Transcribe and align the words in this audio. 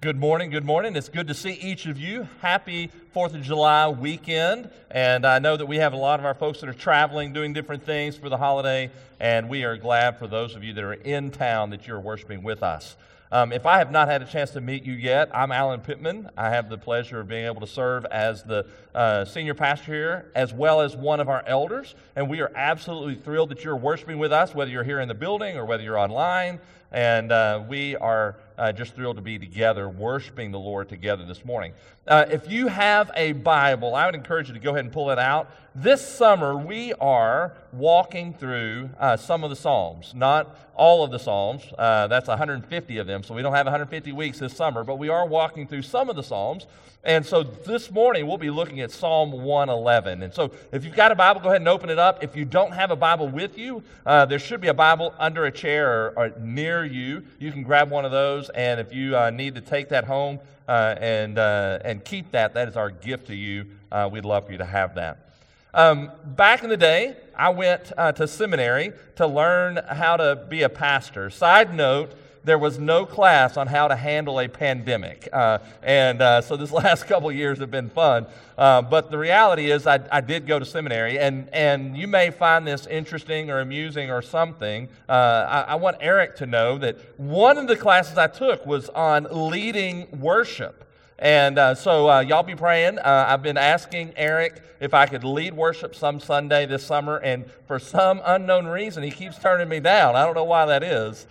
Good 0.00 0.16
morning. 0.16 0.50
Good 0.50 0.64
morning. 0.64 0.94
It's 0.94 1.08
good 1.08 1.26
to 1.26 1.34
see 1.34 1.54
each 1.54 1.86
of 1.86 1.98
you. 1.98 2.28
Happy 2.40 2.88
4th 3.16 3.34
of 3.34 3.42
July 3.42 3.88
weekend. 3.88 4.70
And 4.92 5.26
I 5.26 5.40
know 5.40 5.56
that 5.56 5.66
we 5.66 5.78
have 5.78 5.92
a 5.92 5.96
lot 5.96 6.20
of 6.20 6.24
our 6.24 6.34
folks 6.34 6.60
that 6.60 6.68
are 6.68 6.72
traveling, 6.72 7.32
doing 7.32 7.52
different 7.52 7.82
things 7.82 8.16
for 8.16 8.28
the 8.28 8.36
holiday. 8.36 8.92
And 9.18 9.48
we 9.48 9.64
are 9.64 9.76
glad 9.76 10.16
for 10.16 10.28
those 10.28 10.54
of 10.54 10.62
you 10.62 10.72
that 10.74 10.84
are 10.84 10.92
in 10.92 11.32
town 11.32 11.70
that 11.70 11.88
you're 11.88 11.98
worshiping 11.98 12.44
with 12.44 12.62
us. 12.62 12.96
Um, 13.32 13.50
if 13.50 13.66
I 13.66 13.78
have 13.78 13.90
not 13.90 14.06
had 14.06 14.22
a 14.22 14.24
chance 14.24 14.52
to 14.52 14.60
meet 14.60 14.84
you 14.84 14.92
yet, 14.92 15.30
I'm 15.34 15.50
Alan 15.50 15.80
Pittman. 15.80 16.30
I 16.36 16.50
have 16.50 16.70
the 16.70 16.78
pleasure 16.78 17.18
of 17.18 17.26
being 17.26 17.46
able 17.46 17.60
to 17.60 17.66
serve 17.66 18.04
as 18.04 18.44
the 18.44 18.66
uh, 18.94 19.24
senior 19.24 19.54
pastor 19.54 19.92
here, 19.92 20.30
as 20.36 20.52
well 20.52 20.80
as 20.80 20.94
one 20.94 21.18
of 21.18 21.28
our 21.28 21.42
elders. 21.44 21.96
And 22.14 22.30
we 22.30 22.40
are 22.40 22.52
absolutely 22.54 23.16
thrilled 23.16 23.48
that 23.48 23.64
you're 23.64 23.76
worshiping 23.76 24.18
with 24.18 24.30
us, 24.30 24.54
whether 24.54 24.70
you're 24.70 24.84
here 24.84 25.00
in 25.00 25.08
the 25.08 25.14
building 25.14 25.56
or 25.56 25.64
whether 25.64 25.82
you're 25.82 25.98
online. 25.98 26.60
And 26.92 27.32
uh, 27.32 27.64
we 27.68 27.96
are 27.96 28.36
uh, 28.58 28.72
just 28.72 28.94
thrilled 28.94 29.16
to 29.16 29.22
be 29.22 29.38
together, 29.38 29.88
worshiping 29.88 30.50
the 30.50 30.58
Lord 30.58 30.88
together 30.88 31.24
this 31.24 31.44
morning. 31.44 31.72
Uh, 32.06 32.24
if 32.30 32.50
you 32.50 32.66
have 32.66 33.10
a 33.14 33.32
Bible, 33.32 33.94
I 33.94 34.06
would 34.06 34.14
encourage 34.14 34.48
you 34.48 34.54
to 34.54 34.60
go 34.60 34.70
ahead 34.70 34.84
and 34.84 34.92
pull 34.92 35.10
it 35.10 35.18
out. 35.18 35.50
This 35.74 36.06
summer, 36.06 36.56
we 36.56 36.92
are 36.94 37.54
walking 37.72 38.34
through 38.34 38.90
uh, 38.98 39.16
some 39.16 39.44
of 39.44 39.50
the 39.50 39.56
Psalms, 39.56 40.12
not 40.14 40.58
all 40.74 41.04
of 41.04 41.10
the 41.10 41.18
Psalms. 41.18 41.62
Uh, 41.78 42.08
that's 42.08 42.26
150 42.26 42.98
of 42.98 43.06
them, 43.06 43.22
so 43.22 43.34
we 43.34 43.42
don't 43.42 43.54
have 43.54 43.66
150 43.66 44.12
weeks 44.12 44.38
this 44.38 44.56
summer, 44.56 44.82
but 44.82 44.96
we 44.96 45.08
are 45.08 45.26
walking 45.26 45.66
through 45.66 45.82
some 45.82 46.10
of 46.10 46.16
the 46.16 46.22
Psalms. 46.22 46.66
And 47.04 47.24
so 47.24 47.42
this 47.42 47.92
morning, 47.92 48.26
we'll 48.26 48.38
be 48.38 48.50
looking 48.50 48.80
at 48.80 48.90
Psalm 48.90 49.30
111. 49.30 50.24
And 50.24 50.34
so 50.34 50.50
if 50.72 50.84
you've 50.84 50.96
got 50.96 51.12
a 51.12 51.14
Bible, 51.14 51.40
go 51.40 51.48
ahead 51.48 51.60
and 51.60 51.68
open 51.68 51.90
it 51.90 51.98
up. 51.98 52.24
If 52.24 52.34
you 52.34 52.44
don't 52.44 52.72
have 52.72 52.90
a 52.90 52.96
Bible 52.96 53.28
with 53.28 53.56
you, 53.56 53.84
uh, 54.04 54.24
there 54.26 54.40
should 54.40 54.60
be 54.60 54.68
a 54.68 54.74
Bible 54.74 55.14
under 55.16 55.46
a 55.46 55.52
chair 55.52 55.90
or, 55.90 56.12
or 56.16 56.32
near 56.40 56.84
you. 56.84 57.22
You 57.38 57.52
can 57.52 57.62
grab 57.62 57.90
one 57.90 58.04
of 58.04 58.10
those 58.10 58.47
and 58.50 58.80
if 58.80 58.92
you 58.92 59.16
uh, 59.16 59.30
need 59.30 59.54
to 59.54 59.60
take 59.60 59.88
that 59.90 60.04
home 60.04 60.40
uh, 60.68 60.94
and, 61.00 61.38
uh, 61.38 61.78
and 61.84 62.04
keep 62.04 62.30
that, 62.32 62.54
that 62.54 62.68
is 62.68 62.76
our 62.76 62.90
gift 62.90 63.28
to 63.28 63.34
you. 63.34 63.66
Uh, 63.90 64.08
we'd 64.10 64.24
love 64.24 64.46
for 64.46 64.52
you 64.52 64.58
to 64.58 64.64
have 64.64 64.94
that. 64.96 65.30
Um, 65.74 66.10
back 66.24 66.62
in 66.62 66.70
the 66.70 66.76
day, 66.76 67.16
I 67.36 67.50
went 67.50 67.92
uh, 67.96 68.12
to 68.12 68.26
seminary 68.26 68.92
to 69.16 69.26
learn 69.26 69.78
how 69.88 70.16
to 70.16 70.46
be 70.48 70.62
a 70.62 70.68
pastor. 70.68 71.30
Side 71.30 71.74
note, 71.74 72.12
there 72.44 72.58
was 72.58 72.78
no 72.78 73.04
class 73.04 73.56
on 73.56 73.66
how 73.66 73.88
to 73.88 73.96
handle 73.96 74.40
a 74.40 74.48
pandemic. 74.48 75.28
Uh, 75.32 75.58
and 75.82 76.22
uh, 76.22 76.40
so 76.40 76.56
this 76.56 76.72
last 76.84 77.06
couple 77.06 77.30
years 77.30 77.58
have 77.58 77.70
been 77.70 77.90
fun. 77.90 78.26
Uh, 78.56 78.82
but 78.82 79.10
the 79.10 79.18
reality 79.18 79.70
is, 79.70 79.86
I, 79.86 80.00
I, 80.10 80.20
did 80.20 80.46
go 80.46 80.58
to 80.58 80.64
seminary, 80.64 81.18
and, 81.18 81.48
and 81.52 81.96
you 81.96 82.08
may 82.08 82.30
find 82.30 82.66
this 82.66 82.86
interesting 82.86 83.50
or 83.50 83.60
amusing 83.60 84.10
or 84.10 84.20
something. 84.20 84.88
Uh, 85.08 85.12
I, 85.48 85.60
I, 85.60 85.74
want 85.76 85.98
Eric 86.00 86.34
to 86.36 86.46
know 86.46 86.76
that 86.78 86.98
one 87.20 87.56
of 87.56 87.68
the 87.68 87.76
classes 87.76 88.18
I 88.18 88.26
took 88.26 88.66
was 88.66 88.88
on 88.88 89.28
leading 89.30 90.08
worship. 90.18 90.84
And 91.20 91.56
uh, 91.58 91.76
so, 91.76 92.10
uh, 92.10 92.20
y'all 92.20 92.42
be 92.42 92.56
praying. 92.56 92.98
I've 92.98 93.42
been 93.42 93.56
asking 93.56 94.12
Eric 94.16 94.62
if 94.80 94.94
I 94.94 95.06
could 95.06 95.24
lead 95.24 95.54
worship 95.54 95.94
some 95.94 96.20
Sunday 96.20 96.66
this 96.66 96.84
summer, 96.84 97.16
and 97.18 97.44
for 97.66 97.78
some 97.78 98.20
unknown 98.24 98.66
reason, 98.66 99.02
he 99.02 99.10
keeps 99.10 99.38
turning 99.38 99.68
me 99.68 99.80
down. 99.80 100.16
I 100.16 100.24
don't 100.24 100.34
know 100.34 100.44
why 100.44 100.66
that 100.66 100.82
is. 100.82 101.26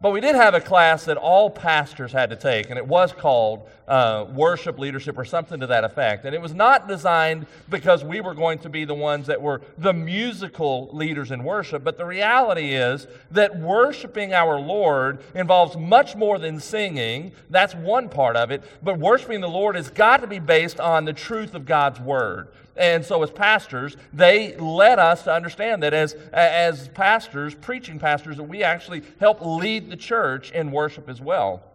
But 0.00 0.12
we 0.12 0.20
did 0.20 0.36
have 0.36 0.54
a 0.54 0.60
class 0.60 1.06
that 1.06 1.16
all 1.16 1.50
pastors 1.50 2.12
had 2.12 2.30
to 2.30 2.36
take, 2.36 2.70
and 2.70 2.78
it 2.78 2.86
was 2.86 3.12
called 3.12 3.68
uh, 3.88 4.26
Worship 4.32 4.78
Leadership 4.78 5.18
or 5.18 5.24
something 5.24 5.58
to 5.58 5.66
that 5.66 5.82
effect. 5.82 6.24
And 6.24 6.36
it 6.36 6.40
was 6.40 6.54
not 6.54 6.86
designed 6.86 7.48
because 7.68 8.04
we 8.04 8.20
were 8.20 8.34
going 8.34 8.60
to 8.60 8.68
be 8.68 8.84
the 8.84 8.94
ones 8.94 9.26
that 9.26 9.42
were 9.42 9.60
the 9.76 9.92
musical 9.92 10.88
leaders 10.92 11.32
in 11.32 11.42
worship, 11.42 11.82
but 11.82 11.96
the 11.98 12.04
reality 12.04 12.74
is 12.74 13.08
that 13.32 13.58
worshiping 13.58 14.32
our 14.32 14.60
Lord 14.60 15.18
involves 15.34 15.76
much 15.76 16.14
more 16.14 16.38
than 16.38 16.60
singing. 16.60 17.32
That's 17.50 17.74
one 17.74 18.08
part 18.08 18.36
of 18.36 18.52
it. 18.52 18.62
But 18.80 19.00
worshiping 19.00 19.40
the 19.40 19.48
Lord 19.48 19.74
has 19.74 19.90
got 19.90 20.20
to 20.20 20.28
be 20.28 20.38
based 20.38 20.78
on 20.78 21.06
the 21.06 21.12
truth 21.12 21.54
of 21.54 21.66
God's 21.66 21.98
Word. 21.98 22.48
And 22.78 23.04
so, 23.04 23.22
as 23.24 23.30
pastors, 23.30 23.96
they 24.12 24.56
led 24.56 24.98
us 25.00 25.24
to 25.24 25.32
understand 25.32 25.82
that 25.82 25.92
as, 25.92 26.14
as 26.32 26.88
pastors, 26.88 27.54
preaching 27.54 27.98
pastors, 27.98 28.36
that 28.36 28.44
we 28.44 28.62
actually 28.62 29.02
help 29.18 29.44
lead 29.44 29.90
the 29.90 29.96
church 29.96 30.52
in 30.52 30.70
worship 30.70 31.08
as 31.08 31.20
well. 31.20 31.67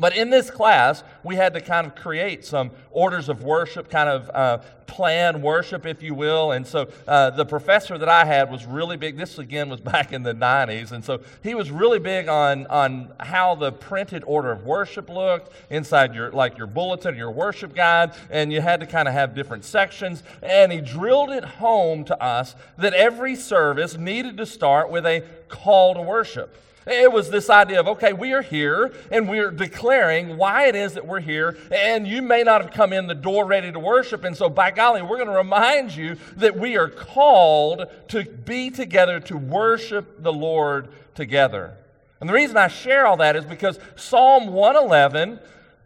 But 0.00 0.16
in 0.16 0.30
this 0.30 0.50
class, 0.50 1.02
we 1.22 1.36
had 1.36 1.54
to 1.54 1.60
kind 1.60 1.86
of 1.86 1.94
create 1.94 2.44
some 2.44 2.70
orders 2.90 3.28
of 3.28 3.42
worship, 3.42 3.90
kind 3.90 4.08
of 4.08 4.30
uh, 4.32 4.58
plan 4.86 5.42
worship, 5.42 5.86
if 5.86 6.02
you 6.02 6.14
will. 6.14 6.52
And 6.52 6.66
so 6.66 6.88
uh, 7.06 7.30
the 7.30 7.44
professor 7.44 7.96
that 7.98 8.08
I 8.08 8.24
had 8.24 8.50
was 8.50 8.66
really 8.66 8.96
big. 8.96 9.16
This, 9.16 9.38
again, 9.38 9.68
was 9.68 9.80
back 9.92 10.12
in 10.12 10.24
the 10.24 10.34
90s. 10.34 10.90
And 10.90 11.04
so 11.04 11.20
he 11.42 11.54
was 11.54 11.70
really 11.70 11.98
big 11.98 12.28
on, 12.28 12.66
on 12.66 13.12
how 13.20 13.54
the 13.54 13.70
printed 13.70 14.24
order 14.26 14.50
of 14.50 14.64
worship 14.64 15.08
looked 15.08 15.52
inside 15.70 16.14
your, 16.14 16.32
like 16.32 16.58
your 16.58 16.66
bulletin, 16.66 17.16
your 17.16 17.30
worship 17.30 17.74
guide. 17.74 18.12
And 18.30 18.52
you 18.52 18.60
had 18.60 18.80
to 18.80 18.86
kind 18.86 19.06
of 19.06 19.14
have 19.14 19.34
different 19.34 19.64
sections. 19.64 20.22
And 20.42 20.72
he 20.72 20.80
drilled 20.80 21.30
it 21.30 21.44
home 21.44 22.04
to 22.06 22.20
us 22.22 22.56
that 22.78 22.94
every 22.94 23.36
service 23.36 23.96
needed 23.96 24.36
to 24.38 24.46
start 24.46 24.90
with 24.90 25.06
a 25.06 25.22
call 25.48 25.94
to 25.94 26.02
worship. 26.02 26.54
It 26.90 27.12
was 27.12 27.30
this 27.30 27.50
idea 27.50 27.80
of, 27.80 27.88
okay, 27.88 28.12
we 28.12 28.32
are 28.32 28.42
here 28.42 28.92
and 29.10 29.28
we're 29.28 29.50
declaring 29.50 30.36
why 30.36 30.66
it 30.66 30.74
is 30.74 30.94
that 30.94 31.06
we're 31.06 31.20
here. 31.20 31.56
And 31.70 32.06
you 32.06 32.22
may 32.22 32.42
not 32.42 32.62
have 32.62 32.72
come 32.72 32.92
in 32.92 33.06
the 33.06 33.14
door 33.14 33.44
ready 33.44 33.70
to 33.72 33.78
worship. 33.78 34.24
And 34.24 34.36
so, 34.36 34.48
by 34.48 34.70
golly, 34.70 35.02
we're 35.02 35.16
going 35.16 35.28
to 35.28 35.34
remind 35.34 35.94
you 35.94 36.16
that 36.36 36.56
we 36.58 36.76
are 36.76 36.88
called 36.88 37.86
to 38.08 38.24
be 38.24 38.70
together 38.70 39.20
to 39.20 39.36
worship 39.36 40.22
the 40.22 40.32
Lord 40.32 40.88
together. 41.14 41.76
And 42.20 42.28
the 42.28 42.34
reason 42.34 42.56
I 42.56 42.68
share 42.68 43.06
all 43.06 43.18
that 43.18 43.36
is 43.36 43.44
because 43.44 43.78
Psalm 43.96 44.48
111 44.48 45.40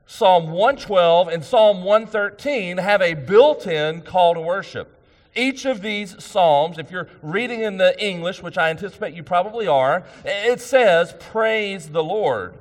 Psalm 0.06 0.50
112 0.50 1.28
and 1.28 1.42
Psalm 1.42 1.84
113 1.84 2.76
have 2.76 3.00
a 3.00 3.14
built 3.14 3.66
in 3.66 4.02
call 4.02 4.34
to 4.34 4.40
worship. 4.40 5.01
Each 5.34 5.64
of 5.64 5.80
these 5.80 6.22
Psalms, 6.22 6.78
if 6.78 6.90
you're 6.90 7.08
reading 7.22 7.62
in 7.62 7.78
the 7.78 7.98
English, 8.04 8.42
which 8.42 8.58
I 8.58 8.70
anticipate 8.70 9.14
you 9.14 9.22
probably 9.22 9.66
are, 9.66 10.04
it 10.24 10.60
says, 10.60 11.14
Praise 11.18 11.88
the 11.88 12.04
Lord. 12.04 12.58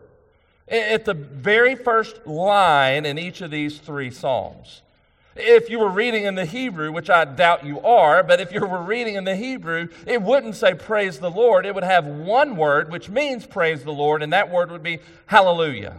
At 0.68 1.04
the 1.04 1.14
very 1.14 1.76
first 1.76 2.26
line 2.26 3.06
in 3.06 3.20
each 3.20 3.42
of 3.42 3.52
these 3.52 3.78
three 3.78 4.10
Psalms. 4.10 4.84
If 5.36 5.70
you 5.70 5.80
were 5.80 5.90
reading 5.90 6.26
in 6.26 6.36
the 6.36 6.46
Hebrew, 6.46 6.92
which 6.92 7.10
I 7.10 7.26
doubt 7.26 7.66
you 7.66 7.80
are, 7.82 8.22
but 8.22 8.42
if 8.42 8.52
you 8.52 8.66
were 8.66 8.82
reading 8.82 9.16
in 9.16 9.24
the 9.24 9.36
Hebrew, 9.36 9.88
it 10.06 10.22
wouldn't 10.22 10.56
say 10.56 10.74
praise 10.74 11.20
the 11.20 11.32
Lord. 11.32 11.66
It 11.66 11.74
would 11.74 11.86
have 11.86 12.06
one 12.06 12.58
word, 12.58 12.92
which 12.92 13.10
means 13.10 13.46
praise 13.46 13.84
the 13.84 13.94
Lord, 13.94 14.24
and 14.24 14.34
that 14.34 14.50
word 14.50 14.72
would 14.72 14.84
be 14.84 15.00
hallelujah. 15.28 15.96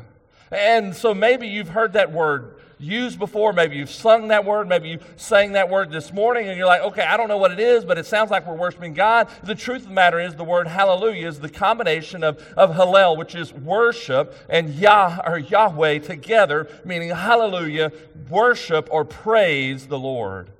And 0.50 0.94
so 0.94 1.15
maybe 1.15 1.49
you've 1.49 1.71
heard 1.71 1.94
that 1.94 2.12
word 2.12 2.56
used 2.82 3.19
before. 3.19 3.53
Maybe 3.53 3.76
you've 3.76 3.91
sung 3.91 4.28
that 4.28 4.44
word. 4.44 4.69
Maybe 4.69 4.91
you 4.91 4.98
sang 5.16 5.53
that 5.53 5.69
word 5.69 5.91
this 5.91 6.12
morning 6.12 6.48
and 6.48 6.59
you're 6.59 6.66
like, 6.66 6.82
okay, 6.82 7.03
I 7.03 7.16
don't 7.16 7.28
know 7.28 7.38
what 7.38 7.53
it 7.53 7.60
is, 7.60 7.84
but 7.84 7.98
it 7.98 8.06
sounds 8.06 8.31
like 8.31 8.47
we're 8.47 8.54
worshiping 8.54 8.94
God. 8.94 9.28
The 9.43 9.54
truth 9.54 9.82
of 9.82 9.88
the 9.88 9.94
matter 9.94 10.20
is 10.20 10.34
the 10.34 10.44
word 10.44 10.66
hallelujah 10.66 11.28
is 11.28 11.41
the 11.41 11.48
combination 11.48 12.25
of, 12.25 12.42
of 12.56 12.75
hallel, 12.75 13.16
which 13.16 13.34
is 13.34 13.53
worship, 13.53 14.34
and 14.48 14.75
Yah 14.75 15.21
or 15.25 15.38
Yahweh 15.38 15.98
together, 16.00 16.69
meaning 16.84 17.10
hallelujah, 17.10 17.92
worship 18.28 18.88
or 18.91 19.04
praise 19.04 19.87
the 19.87 19.98
Lord. 19.98 20.50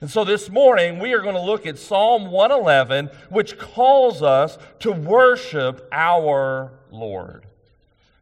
And 0.00 0.10
so 0.10 0.24
this 0.24 0.50
morning 0.50 0.98
we 0.98 1.12
are 1.12 1.22
going 1.22 1.36
to 1.36 1.40
look 1.40 1.64
at 1.64 1.78
Psalm 1.78 2.30
111, 2.30 3.08
which 3.30 3.56
calls 3.56 4.20
us 4.20 4.58
to 4.80 4.90
worship 4.90 5.88
our 5.92 6.72
Lord. 6.90 7.46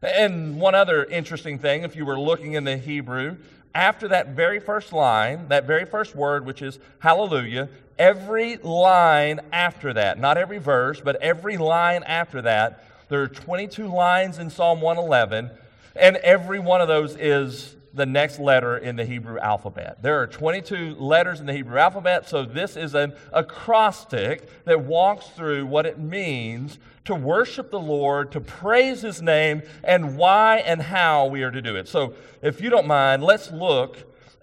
And 0.01 0.59
one 0.59 0.73
other 0.73 1.03
interesting 1.05 1.59
thing, 1.59 1.83
if 1.83 1.95
you 1.95 2.05
were 2.05 2.19
looking 2.19 2.53
in 2.53 2.63
the 2.63 2.77
Hebrew, 2.77 3.37
after 3.75 4.07
that 4.07 4.29
very 4.29 4.59
first 4.59 4.91
line, 4.91 5.47
that 5.49 5.65
very 5.67 5.85
first 5.85 6.15
word, 6.15 6.45
which 6.45 6.61
is 6.61 6.79
hallelujah, 6.99 7.69
every 7.99 8.57
line 8.57 9.39
after 9.51 9.93
that, 9.93 10.19
not 10.19 10.37
every 10.37 10.57
verse, 10.57 10.99
but 10.99 11.17
every 11.17 11.57
line 11.57 12.03
after 12.03 12.41
that, 12.41 12.83
there 13.09 13.21
are 13.21 13.27
22 13.27 13.87
lines 13.87 14.39
in 14.39 14.49
Psalm 14.49 14.81
111, 14.81 15.51
and 15.95 16.15
every 16.17 16.59
one 16.59 16.81
of 16.81 16.87
those 16.87 17.15
is 17.15 17.75
the 17.93 18.05
next 18.05 18.39
letter 18.39 18.77
in 18.77 18.95
the 18.95 19.05
Hebrew 19.05 19.37
alphabet. 19.39 20.01
There 20.01 20.21
are 20.21 20.27
22 20.27 20.95
letters 20.95 21.39
in 21.39 21.45
the 21.45 21.53
Hebrew 21.53 21.77
alphabet, 21.77 22.27
so 22.29 22.45
this 22.45 22.77
is 22.77 22.95
an 22.95 23.13
acrostic 23.33 24.63
that 24.65 24.81
walks 24.81 25.27
through 25.27 25.65
what 25.65 25.85
it 25.85 25.99
means 25.99 26.79
to 27.05 27.15
worship 27.15 27.71
the 27.71 27.79
Lord, 27.79 28.31
to 28.31 28.39
praise 28.39 29.01
His 29.01 29.21
name, 29.21 29.63
and 29.83 30.17
why 30.17 30.57
and 30.57 30.81
how 30.81 31.25
we 31.25 31.43
are 31.43 31.51
to 31.51 31.61
do 31.61 31.75
it. 31.75 31.87
So, 31.87 32.13
if 32.41 32.61
you 32.61 32.69
don't 32.69 32.87
mind, 32.87 33.23
let's 33.23 33.51
look 33.51 33.97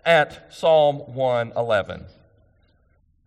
at 0.04 0.52
Psalm 0.52 0.96
111. 1.14 2.04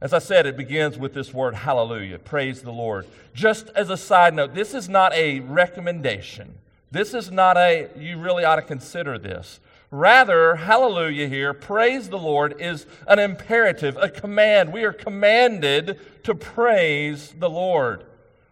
As 0.02 0.14
I 0.14 0.20
said, 0.20 0.48
it 0.48 0.58
begins 0.58 0.98
with 0.98 1.14
this 1.14 1.34
word 1.34 1.54
hallelujah, 1.54 2.20
praise 2.20 2.62
the 2.62 2.72
Lord. 2.72 3.08
Just 3.34 3.70
as 3.70 3.90
a 3.90 3.98
side 3.98 4.34
note, 4.34 4.54
this 4.54 4.74
is 4.74 4.90
not 4.90 5.14
a 5.14 5.42
recommendation. 5.42 6.56
This 6.90 7.14
is 7.14 7.32
not 7.32 7.56
a, 7.56 7.90
you 7.98 8.18
really 8.18 8.44
ought 8.44 8.58
to 8.58 8.62
consider 8.64 9.18
this. 9.18 9.60
Rather, 9.92 10.56
hallelujah 10.56 11.28
here, 11.28 11.54
praise 11.54 12.08
the 12.08 12.18
Lord, 12.18 12.56
is 12.60 12.86
an 13.08 13.20
imperative, 13.20 13.98
a 13.98 14.08
command. 14.08 14.72
We 14.72 14.86
are 14.86 14.94
commanded 14.94 16.00
to 16.24 16.34
praise 16.34 17.36
the 17.38 17.50
Lord. 17.50 18.06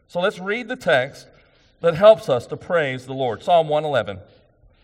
So 0.09 0.19
let's 0.19 0.39
read 0.39 0.67
the 0.67 0.75
text 0.75 1.27
that 1.79 1.95
helps 1.95 2.27
us 2.27 2.45
to 2.47 2.57
praise 2.57 3.05
the 3.05 3.13
Lord. 3.13 3.41
Psalm 3.41 3.69
111. 3.69 4.19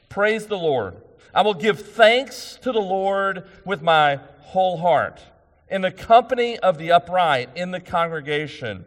praise 0.07 0.47
the 0.47 0.57
Lord. 0.57 0.95
I 1.33 1.41
will 1.41 1.53
give 1.53 1.81
thanks 1.81 2.57
to 2.61 2.71
the 2.71 2.79
Lord 2.79 3.43
with 3.65 3.81
my 3.81 4.21
whole 4.39 4.77
heart. 4.77 5.21
In 5.69 5.81
the 5.81 5.91
company 5.91 6.57
of 6.59 6.77
the 6.77 6.93
upright, 6.93 7.49
in 7.55 7.71
the 7.71 7.81
congregation, 7.81 8.85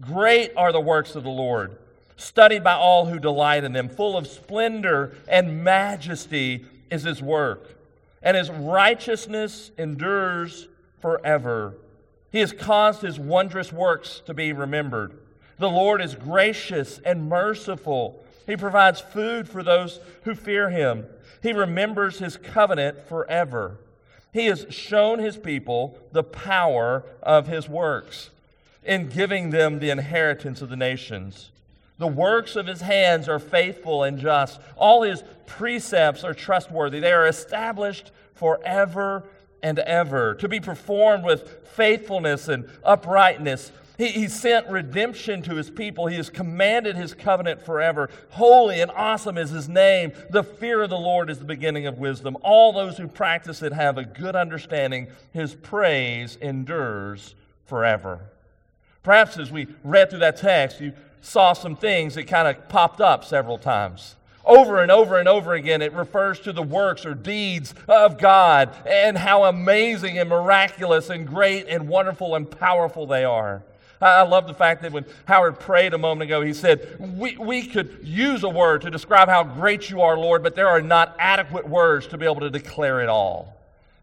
great 0.00 0.50
are 0.56 0.72
the 0.72 0.80
works 0.80 1.14
of 1.14 1.22
the 1.22 1.30
Lord, 1.30 1.76
studied 2.16 2.64
by 2.64 2.72
all 2.72 3.06
who 3.06 3.20
delight 3.20 3.62
in 3.62 3.72
them. 3.72 3.88
Full 3.88 4.16
of 4.16 4.26
splendor 4.26 5.14
and 5.28 5.62
majesty 5.62 6.64
is 6.90 7.02
his 7.02 7.22
work, 7.22 7.74
and 8.22 8.36
his 8.36 8.50
righteousness 8.50 9.70
endures 9.78 10.68
forever. 11.00 11.74
He 12.30 12.40
has 12.40 12.52
caused 12.52 13.02
his 13.02 13.18
wondrous 13.18 13.72
works 13.72 14.22
to 14.26 14.34
be 14.34 14.52
remembered. 14.52 15.18
The 15.58 15.70
Lord 15.70 16.00
is 16.00 16.14
gracious 16.14 16.98
and 17.04 17.28
merciful. 17.28 18.24
He 18.46 18.56
provides 18.56 19.00
food 19.00 19.48
for 19.48 19.62
those 19.62 20.00
who 20.24 20.34
fear 20.34 20.70
him. 20.70 21.06
He 21.42 21.52
remembers 21.52 22.18
his 22.18 22.36
covenant 22.36 23.06
forever. 23.06 23.78
He 24.32 24.46
has 24.46 24.66
shown 24.70 25.20
his 25.20 25.36
people 25.36 25.98
the 26.10 26.24
power 26.24 27.04
of 27.22 27.46
his 27.46 27.68
works 27.68 28.30
in 28.82 29.08
giving 29.08 29.50
them 29.50 29.78
the 29.78 29.90
inheritance 29.90 30.60
of 30.60 30.70
the 30.70 30.76
nations. 30.76 31.50
The 31.98 32.08
works 32.08 32.56
of 32.56 32.66
his 32.66 32.80
hands 32.80 33.28
are 33.28 33.38
faithful 33.38 34.02
and 34.02 34.18
just. 34.18 34.60
All 34.76 35.02
his 35.02 35.22
precepts 35.46 36.24
are 36.24 36.34
trustworthy. 36.34 37.00
They 37.00 37.12
are 37.12 37.26
established 37.26 38.10
forever 38.34 39.24
and 39.62 39.78
ever, 39.78 40.34
to 40.34 40.48
be 40.48 40.60
performed 40.60 41.24
with 41.24 41.66
faithfulness 41.68 42.48
and 42.48 42.68
uprightness. 42.84 43.72
He, 43.96 44.08
he 44.08 44.28
sent 44.28 44.68
redemption 44.68 45.40
to 45.42 45.54
his 45.54 45.70
people. 45.70 46.06
He 46.06 46.16
has 46.16 46.28
commanded 46.28 46.96
his 46.96 47.14
covenant 47.14 47.62
forever. 47.62 48.10
Holy 48.30 48.80
and 48.80 48.90
awesome 48.90 49.38
is 49.38 49.50
his 49.50 49.68
name. 49.68 50.12
The 50.30 50.42
fear 50.42 50.82
of 50.82 50.90
the 50.90 50.98
Lord 50.98 51.30
is 51.30 51.38
the 51.38 51.44
beginning 51.44 51.86
of 51.86 51.98
wisdom. 51.98 52.36
All 52.42 52.72
those 52.72 52.98
who 52.98 53.08
practice 53.08 53.62
it 53.62 53.72
have 53.72 53.96
a 53.96 54.04
good 54.04 54.36
understanding. 54.36 55.08
His 55.32 55.54
praise 55.54 56.36
endures 56.42 57.34
forever. 57.64 58.20
Perhaps 59.02 59.38
as 59.38 59.50
we 59.50 59.68
read 59.82 60.10
through 60.10 60.20
that 60.20 60.36
text, 60.36 60.80
you 60.80 60.92
saw 61.20 61.52
some 61.52 61.76
things 61.76 62.16
that 62.16 62.26
kind 62.26 62.48
of 62.48 62.68
popped 62.68 63.00
up 63.00 63.24
several 63.24 63.58
times. 63.58 64.16
Over 64.44 64.82
and 64.82 64.90
over 64.90 65.18
and 65.18 65.26
over 65.26 65.54
again, 65.54 65.80
it 65.80 65.92
refers 65.92 66.40
to 66.40 66.52
the 66.52 66.62
works 66.62 67.06
or 67.06 67.14
deeds 67.14 67.74
of 67.88 68.18
God 68.18 68.74
and 68.86 69.16
how 69.16 69.44
amazing 69.44 70.18
and 70.18 70.28
miraculous 70.28 71.08
and 71.08 71.26
great 71.26 71.66
and 71.68 71.88
wonderful 71.88 72.34
and 72.34 72.50
powerful 72.50 73.06
they 73.06 73.24
are. 73.24 73.62
I 74.00 74.22
love 74.22 74.46
the 74.46 74.54
fact 74.54 74.82
that 74.82 74.92
when 74.92 75.06
Howard 75.24 75.58
prayed 75.60 75.94
a 75.94 75.98
moment 75.98 76.28
ago, 76.28 76.42
he 76.42 76.52
said, 76.52 76.96
we, 77.16 77.36
we 77.38 77.66
could 77.66 78.00
use 78.02 78.42
a 78.42 78.48
word 78.48 78.82
to 78.82 78.90
describe 78.90 79.28
how 79.28 79.44
great 79.44 79.88
you 79.88 80.02
are, 80.02 80.18
Lord, 80.18 80.42
but 80.42 80.54
there 80.54 80.68
are 80.68 80.82
not 80.82 81.16
adequate 81.18 81.66
words 81.66 82.06
to 82.08 82.18
be 82.18 82.26
able 82.26 82.40
to 82.40 82.50
declare 82.50 83.00
it 83.00 83.08
all. 83.08 83.54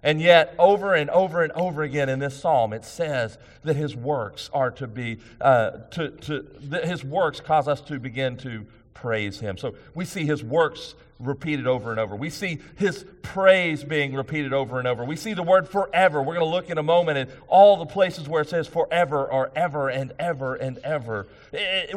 And 0.01 0.19
yet, 0.19 0.55
over 0.57 0.95
and 0.95 1.11
over 1.11 1.43
and 1.43 1.51
over 1.51 1.83
again 1.83 2.09
in 2.09 2.17
this 2.17 2.39
psalm, 2.39 2.73
it 2.73 2.83
says 2.83 3.37
that 3.63 3.75
his 3.75 3.95
works 3.95 4.49
are 4.51 4.71
to 4.71 4.87
be, 4.87 5.19
uh, 5.39 5.71
to, 5.91 6.09
to, 6.09 6.47
that 6.61 6.85
his 6.85 7.03
works 7.03 7.39
cause 7.39 7.67
us 7.67 7.81
to 7.81 7.99
begin 7.99 8.37
to 8.37 8.65
praise 8.93 9.39
him. 9.39 9.57
So 9.57 9.75
we 9.95 10.05
see 10.05 10.25
his 10.25 10.43
works 10.43 10.95
repeated 11.19 11.67
over 11.67 11.91
and 11.91 11.99
over. 11.99 12.15
We 12.15 12.29
see 12.29 12.59
his 12.77 13.05
praise 13.21 13.83
being 13.83 14.15
repeated 14.15 14.53
over 14.53 14.79
and 14.79 14.87
over. 14.87 15.05
We 15.05 15.15
see 15.15 15.33
the 15.33 15.43
word 15.43 15.67
forever. 15.67 16.19
We're 16.21 16.35
going 16.35 16.45
to 16.45 16.51
look 16.51 16.69
in 16.69 16.77
a 16.77 16.83
moment 16.83 17.17
at 17.17 17.29
all 17.47 17.77
the 17.77 17.85
places 17.85 18.27
where 18.27 18.41
it 18.41 18.49
says 18.49 18.67
forever 18.67 19.31
or 19.31 19.51
ever 19.55 19.89
and 19.89 20.13
ever 20.19 20.55
and 20.55 20.77
ever. 20.79 21.27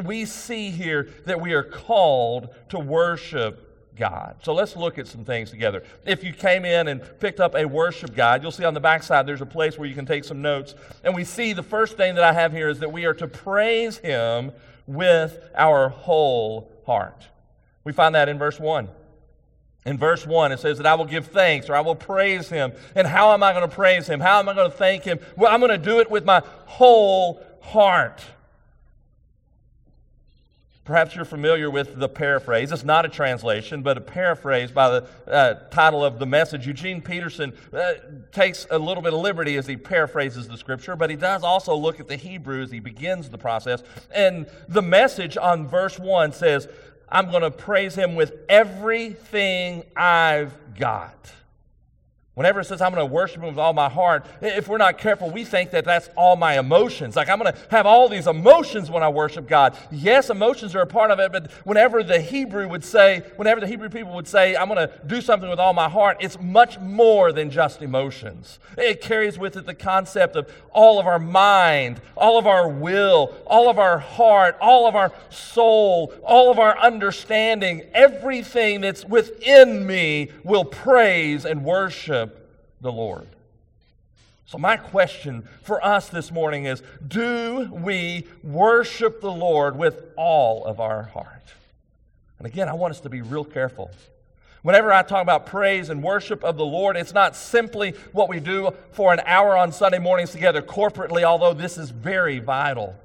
We 0.03 0.25
see 0.25 0.69
here 0.69 1.09
that 1.25 1.41
we 1.41 1.53
are 1.53 1.63
called 1.63 2.53
to 2.69 2.79
worship 2.79 3.61
God. 3.95 4.35
So 4.43 4.53
let's 4.53 4.75
look 4.75 4.99
at 4.99 5.07
some 5.07 5.23
things 5.23 5.49
together. 5.49 5.83
If 6.05 6.23
you 6.23 6.33
came 6.33 6.65
in 6.65 6.89
and 6.89 7.01
picked 7.19 7.39
up 7.39 7.55
a 7.55 7.65
worship 7.65 8.15
guide, 8.15 8.43
you'll 8.43 8.51
see 8.51 8.65
on 8.65 8.73
the 8.73 8.79
backside 8.79 9.25
there's 9.25 9.41
a 9.41 9.45
place 9.45 9.77
where 9.77 9.87
you 9.87 9.95
can 9.95 10.05
take 10.05 10.23
some 10.23 10.41
notes. 10.41 10.75
And 11.03 11.15
we 11.15 11.23
see 11.23 11.53
the 11.53 11.63
first 11.63 11.97
thing 11.97 12.15
that 12.15 12.23
I 12.23 12.33
have 12.33 12.51
here 12.51 12.69
is 12.69 12.79
that 12.79 12.91
we 12.91 13.05
are 13.05 13.13
to 13.15 13.27
praise 13.27 13.97
him 13.97 14.51
with 14.85 15.49
our 15.55 15.89
whole 15.89 16.71
heart. 16.85 17.27
We 17.83 17.93
find 17.93 18.15
that 18.15 18.29
in 18.29 18.37
verse 18.37 18.59
1. 18.59 18.89
In 19.85 19.97
verse 19.99 20.25
1, 20.25 20.51
it 20.51 20.59
says 20.59 20.77
that 20.77 20.87
I 20.87 20.95
will 20.95 21.05
give 21.05 21.27
thanks 21.27 21.69
or 21.69 21.75
I 21.75 21.81
will 21.81 21.95
praise 21.95 22.49
him. 22.49 22.73
And 22.95 23.05
how 23.05 23.33
am 23.33 23.43
I 23.43 23.53
going 23.53 23.69
to 23.69 23.75
praise 23.75 24.07
him? 24.07 24.19
How 24.19 24.39
am 24.39 24.49
I 24.49 24.55
going 24.55 24.69
to 24.69 24.75
thank 24.75 25.03
him? 25.03 25.19
Well, 25.37 25.53
I'm 25.53 25.59
going 25.59 25.71
to 25.71 25.77
do 25.77 25.99
it 25.99 26.09
with 26.09 26.25
my 26.25 26.41
whole 26.65 27.43
heart. 27.61 28.23
Perhaps 30.85 31.15
you're 31.15 31.25
familiar 31.25 31.71
with 31.71 31.97
the 31.97 32.07
paraphrase. 32.07 32.71
It's 32.71 32.83
not 32.83 33.05
a 33.05 33.09
translation, 33.09 33.81
but 33.81 33.97
a 33.97 34.01
paraphrase 34.01 34.69
by 34.69 34.89
the 34.89 35.07
uh, 35.27 35.53
title 35.71 36.05
of 36.05 36.19
the 36.19 36.27
message. 36.27 36.67
Eugene 36.67 37.01
Peterson 37.01 37.53
uh, 37.73 37.93
takes 38.31 38.67
a 38.69 38.77
little 38.77 39.01
bit 39.01 39.11
of 39.11 39.19
liberty 39.19 39.57
as 39.57 39.65
he 39.65 39.77
paraphrases 39.77 40.47
the 40.47 40.57
scripture, 40.57 40.95
but 40.95 41.09
he 41.09 41.15
does 41.15 41.43
also 41.43 41.75
look 41.75 41.99
at 41.99 42.07
the 42.07 42.15
Hebrew 42.15 42.61
as 42.61 42.69
he 42.69 42.79
begins 42.79 43.31
the 43.31 43.37
process. 43.39 43.81
And 44.13 44.45
the 44.67 44.83
message 44.83 45.37
on 45.37 45.67
verse 45.67 45.97
1 45.97 46.33
says, 46.33 46.67
I'm 47.09 47.31
going 47.31 47.41
to 47.41 47.51
praise 47.51 47.95
him 47.95 48.13
with 48.13 48.33
everything 48.47 49.85
I've 49.95 50.53
got. 50.75 51.31
Whenever 52.35 52.59
it 52.59 52.65
says 52.65 52.81
I'm 52.81 52.93
going 52.93 53.07
to 53.07 53.13
worship 53.13 53.41
Him 53.41 53.47
with 53.47 53.57
all 53.57 53.71
my 53.71 53.87
heart, 53.87 54.25
if 54.41 54.67
we're 54.67 54.77
not 54.77 54.97
careful, 54.97 55.31
we 55.31 55.45
think 55.45 55.71
that 55.71 55.85
that's 55.85 56.09
all 56.17 56.35
my 56.35 56.59
emotions. 56.59 57.15
Like 57.15 57.29
I'm 57.29 57.39
going 57.39 57.53
to 57.53 57.59
have 57.71 57.85
all 57.85 58.09
these 58.09 58.27
emotions 58.27 58.91
when 58.91 59.03
I 59.03 59.07
worship 59.07 59.47
God. 59.47 59.77
Yes, 59.89 60.29
emotions 60.29 60.75
are 60.75 60.81
a 60.81 60.87
part 60.87 61.11
of 61.11 61.19
it, 61.19 61.31
but 61.31 61.49
whenever 61.63 62.03
the 62.03 62.19
Hebrew 62.19 62.67
would 62.67 62.83
say, 62.83 63.23
whenever 63.37 63.61
the 63.61 63.67
Hebrew 63.67 63.87
people 63.87 64.13
would 64.15 64.27
say, 64.27 64.57
I'm 64.57 64.67
going 64.67 64.85
to 64.85 64.93
do 65.07 65.21
something 65.21 65.49
with 65.49 65.59
all 65.59 65.71
my 65.71 65.87
heart, 65.87 66.17
it's 66.19 66.37
much 66.37 66.77
more 66.77 67.31
than 67.31 67.49
just 67.49 67.81
emotions. 67.81 68.59
It 68.77 68.99
carries 68.99 69.39
with 69.39 69.55
it 69.55 69.65
the 69.65 69.73
concept 69.73 70.35
of 70.35 70.51
all 70.71 70.99
of 70.99 71.07
our 71.07 71.19
mind, 71.19 72.01
all 72.17 72.37
of 72.37 72.45
our 72.45 72.67
will, 72.67 73.33
all 73.47 73.69
of 73.69 73.79
our 73.79 73.97
heart, 73.97 74.57
all 74.59 74.87
of 74.87 74.95
our 74.95 75.13
soul, 75.29 76.13
all 76.25 76.51
of 76.51 76.59
our 76.59 76.77
understanding. 76.79 77.83
Everything 77.93 78.81
that's 78.81 79.05
within 79.05 79.87
me 79.87 80.31
will 80.43 80.65
praise 80.65 81.45
and 81.45 81.63
worship 81.63 82.24
the 82.85 82.91
Lord. 82.91 83.27
So, 84.45 84.59
my 84.59 84.77
question 84.77 85.47
for 85.63 85.83
us 85.83 86.07
this 86.07 86.31
morning 86.31 86.65
is 86.65 86.83
Do 87.05 87.67
we 87.71 88.27
worship 88.43 89.19
the 89.19 89.31
Lord 89.31 89.75
with 89.75 90.03
all 90.15 90.63
of 90.65 90.79
our 90.79 91.03
heart? 91.03 91.53
And 92.37 92.47
again, 92.47 92.69
I 92.69 92.73
want 92.73 92.91
us 92.91 92.99
to 93.01 93.09
be 93.09 93.21
real 93.21 93.43
careful. 93.43 93.89
Whenever 94.61 94.93
I 94.93 95.01
talk 95.01 95.23
about 95.23 95.47
praise 95.47 95.89
and 95.89 96.03
worship 96.03 96.43
of 96.43 96.57
the 96.57 96.65
Lord, 96.65 96.95
it's 96.95 97.13
not 97.13 97.35
simply 97.35 97.91
what 98.11 98.29
we 98.29 98.39
do 98.39 98.71
for 98.91 99.13
an 99.13 99.19
hour 99.25 99.57
on 99.57 99.71
Sunday 99.71 99.99
mornings 99.99 100.31
together 100.31 100.61
corporately, 100.61 101.23
although 101.23 101.53
this 101.53 101.77
is 101.77 101.89
very 101.89 102.39
vital. 102.39 102.95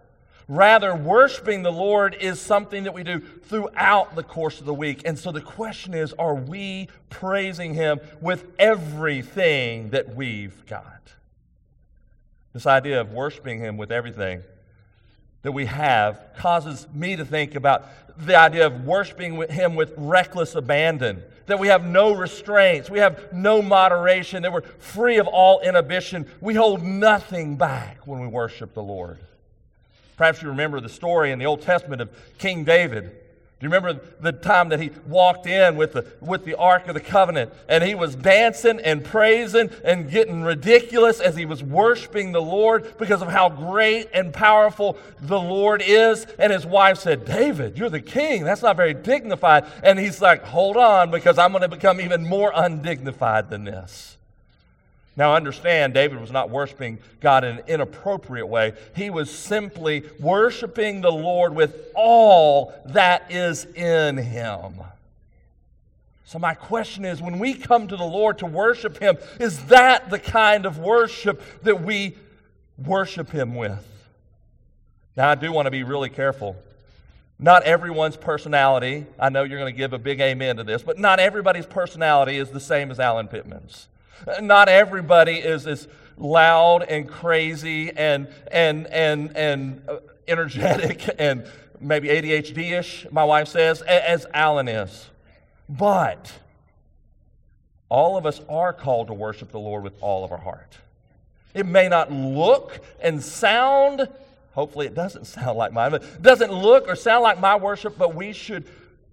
Rather, 0.51 0.97
worshiping 0.97 1.63
the 1.63 1.71
Lord 1.71 2.17
is 2.21 2.41
something 2.41 2.83
that 2.83 2.93
we 2.93 3.05
do 3.05 3.21
throughout 3.21 4.17
the 4.17 4.25
course 4.25 4.59
of 4.59 4.67
the 4.67 4.75
week. 4.75 5.03
And 5.05 5.17
so 5.17 5.31
the 5.31 5.41
question 5.41 5.95
is 5.95 6.13
are 6.15 6.35
we 6.35 6.89
praising 7.09 7.73
Him 7.73 8.01
with 8.21 8.45
everything 8.59 9.91
that 9.91 10.17
we've 10.17 10.67
got? 10.67 11.13
This 12.53 12.67
idea 12.67 13.01
of 13.01 13.13
worshiping 13.13 13.61
Him 13.61 13.77
with 13.77 13.93
everything 13.93 14.43
that 15.43 15.53
we 15.53 15.67
have 15.67 16.21
causes 16.37 16.89
me 16.93 17.15
to 17.15 17.25
think 17.25 17.55
about 17.55 17.87
the 18.19 18.35
idea 18.35 18.67
of 18.67 18.85
worshiping 18.85 19.41
Him 19.51 19.77
with 19.77 19.95
reckless 19.97 20.57
abandon. 20.57 21.23
That 21.47 21.61
we 21.61 21.69
have 21.69 21.85
no 21.85 22.13
restraints, 22.13 22.91
we 22.91 22.99
have 22.99 23.33
no 23.33 23.63
moderation, 23.63 24.43
that 24.43 24.53
we're 24.53 24.63
free 24.63 25.19
of 25.19 25.29
all 25.29 25.61
inhibition. 25.61 26.27
We 26.41 26.55
hold 26.55 26.83
nothing 26.83 27.55
back 27.55 28.05
when 28.05 28.21
we 28.21 28.27
worship 28.27 28.75
the 28.75 28.83
Lord. 28.83 29.21
Perhaps 30.21 30.43
you 30.43 30.51
remember 30.51 30.81
the 30.81 30.89
story 30.91 31.33
in 31.33 31.39
the 31.39 31.47
Old 31.47 31.63
Testament 31.63 32.03
of 32.03 32.11
King 32.37 32.63
David. 32.63 33.05
Do 33.05 33.11
you 33.67 33.71
remember 33.71 34.03
the 34.21 34.33
time 34.33 34.69
that 34.69 34.79
he 34.79 34.91
walked 35.07 35.47
in 35.47 35.77
with 35.77 35.95
the, 35.95 36.05
with 36.21 36.45
the 36.45 36.57
Ark 36.57 36.89
of 36.89 36.95
the 36.95 37.01
Covenant 37.01 37.55
and 37.71 37.83
he 37.83 37.95
was 37.95 38.17
dancing 38.17 38.81
and 38.81 39.03
praising 39.03 39.71
and 39.83 40.11
getting 40.11 40.43
ridiculous 40.43 41.21
as 41.21 41.37
he 41.37 41.47
was 41.47 41.63
worshiping 41.63 42.33
the 42.33 42.43
Lord 42.43 42.99
because 42.99 43.23
of 43.23 43.29
how 43.29 43.49
great 43.49 44.11
and 44.13 44.31
powerful 44.31 44.99
the 45.23 45.41
Lord 45.41 45.81
is? 45.83 46.27
And 46.39 46.53
his 46.53 46.67
wife 46.67 46.99
said, 46.99 47.25
David, 47.25 47.79
you're 47.79 47.89
the 47.89 48.03
king. 48.03 48.45
That's 48.45 48.61
not 48.61 48.77
very 48.77 48.93
dignified. 48.93 49.65
And 49.83 49.99
he's 49.99 50.21
like, 50.21 50.45
hold 50.45 50.77
on 50.77 51.11
because 51.11 51.39
I'm 51.39 51.53
going 51.53 51.63
to 51.63 51.69
become 51.69 51.99
even 51.99 52.27
more 52.27 52.53
undignified 52.55 53.49
than 53.49 53.65
this. 53.65 54.19
Now, 55.21 55.35
understand, 55.35 55.93
David 55.93 56.19
was 56.19 56.33
not 56.33 56.49
worshiping 56.49 56.99
God 57.21 57.45
in 57.45 57.59
an 57.59 57.65
inappropriate 57.69 58.49
way. 58.49 58.73
He 58.97 59.11
was 59.11 59.31
simply 59.31 60.03
worshiping 60.19 61.03
the 61.03 61.13
Lord 61.13 61.55
with 61.55 61.91
all 61.95 62.73
that 62.87 63.31
is 63.31 63.67
in 63.67 64.17
him. 64.17 64.77
So, 66.25 66.39
my 66.39 66.55
question 66.55 67.05
is 67.05 67.21
when 67.21 67.39
we 67.39 67.53
come 67.53 67.87
to 67.89 67.99
the 67.99 68.03
Lord 68.03 68.39
to 68.39 68.47
worship 68.47 68.99
Him, 68.99 69.19
is 69.39 69.63
that 69.67 70.09
the 70.09 70.19
kind 70.19 70.65
of 70.65 70.79
worship 70.79 71.43
that 71.65 71.83
we 71.83 72.17
worship 72.79 73.29
Him 73.29 73.55
with? 73.55 73.87
Now, 75.19 75.29
I 75.29 75.35
do 75.35 75.53
want 75.53 75.67
to 75.67 75.71
be 75.71 75.83
really 75.83 76.09
careful 76.09 76.57
Not 77.39 77.65
everyone's 77.65 78.17
personality, 78.17 79.05
I 79.19 79.29
know 79.29 79.43
you're 79.43 79.59
going 79.59 79.75
to 79.75 79.77
give 79.77 79.93
a 79.93 79.99
big 79.99 80.19
amen 80.23 80.57
to 80.57 80.65
this, 80.65 80.83
but 80.83 80.99
not 80.99 81.21
everybody's 81.21 81.67
personality 81.67 82.39
is 82.39 82.49
the 82.49 82.61
same 82.61 82.91
as 82.91 82.99
Alan 82.99 83.29
Pittman's. 83.29 83.87
Not 84.41 84.69
everybody 84.69 85.37
is 85.37 85.67
as 85.67 85.89
loud 86.17 86.83
and 86.83 87.09
crazy 87.09 87.91
and, 87.97 88.29
and, 88.53 88.87
and, 88.89 89.37
and 89.37 89.83
energetic 90.29 91.09
and 91.19 91.47
maybe 91.81 92.09
ADHD 92.09 92.79
ish, 92.79 93.07
my 93.11 93.25
wife 93.25 93.49
says, 93.49 93.83
as 93.83 94.27
Alan 94.35 94.69
is. 94.69 95.09
But 95.69 96.33
all 97.89 98.17
of 98.17 98.27
us 98.27 98.41
are 98.49 98.73
called 98.73 99.09
to 99.09 99.15
worship 99.15 99.51
the 99.51 99.59
Lord 99.59 99.83
with 99.83 99.95
all 100.01 100.25
of 100.25 100.33
our 100.33 100.39
heart. 100.39 100.77
It 101.55 101.67
may 101.67 101.89
not 101.89 102.13
look 102.13 102.81
and 103.01 103.23
sound, 103.23 104.09
hopefully 104.53 104.87
it 104.87 104.95
doesn't 104.95 105.27
sound 105.27 105.59
like 105.59 105.73
mine, 105.73 105.91
but 105.91 106.03
it 106.03 106.23
doesn't 106.23 106.53
look 106.53 106.89
or 106.89 106.95
sound 106.95 107.23
like 107.23 107.41
my 107.41 107.57
worship, 107.57 107.99
but 107.99 108.15
we 108.15 108.33
should, 108.33 108.67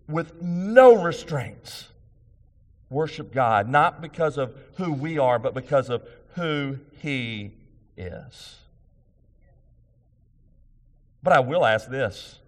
with 0.07 0.41
no 0.41 1.01
restraints, 1.01 1.87
worship 2.89 3.33
God, 3.33 3.69
not 3.69 4.01
because 4.01 4.37
of 4.37 4.55
who 4.75 4.93
we 4.93 5.17
are, 5.17 5.39
but 5.39 5.53
because 5.53 5.89
of 5.89 6.03
who 6.35 6.79
He 7.01 7.51
is. 7.95 8.55
But 11.23 11.33
I 11.33 11.39
will 11.39 11.65
ask 11.65 11.89
this 11.89 12.39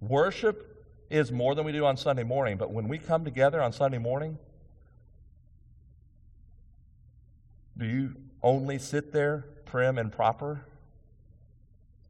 worship 0.00 0.86
is 1.10 1.32
more 1.32 1.54
than 1.54 1.64
we 1.64 1.72
do 1.72 1.84
on 1.84 1.96
Sunday 1.96 2.22
morning, 2.22 2.56
but 2.56 2.70
when 2.70 2.88
we 2.88 2.98
come 2.98 3.24
together 3.24 3.62
on 3.62 3.72
Sunday 3.72 3.98
morning, 3.98 4.38
do 7.76 7.86
you 7.86 8.14
only 8.42 8.78
sit 8.78 9.12
there 9.12 9.44
prim 9.64 9.98
and 9.98 10.12
proper? 10.12 10.64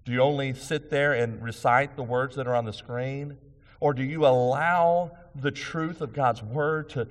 Do 0.04 0.12
you 0.12 0.22
only 0.22 0.54
sit 0.54 0.90
there 0.90 1.12
and 1.12 1.42
recite 1.42 1.96
the 1.96 2.02
words 2.02 2.36
that 2.36 2.46
are 2.46 2.54
on 2.54 2.64
the 2.64 2.72
screen? 2.72 3.36
Or 3.80 3.94
do 3.94 4.02
you 4.02 4.26
allow 4.26 5.12
the 5.34 5.50
truth 5.50 6.00
of 6.00 6.12
God's 6.12 6.42
word 6.42 6.90
to 6.90 7.06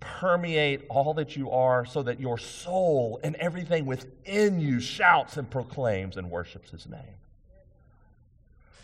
permeate 0.00 0.82
all 0.90 1.14
that 1.14 1.34
you 1.34 1.50
are 1.50 1.86
so 1.86 2.02
that 2.02 2.20
your 2.20 2.36
soul 2.36 3.20
and 3.22 3.34
everything 3.36 3.86
within 3.86 4.60
you 4.60 4.80
shouts 4.80 5.36
and 5.36 5.48
proclaims 5.48 6.16
and 6.16 6.30
worships 6.30 6.70
his 6.70 6.86
name? 6.86 7.00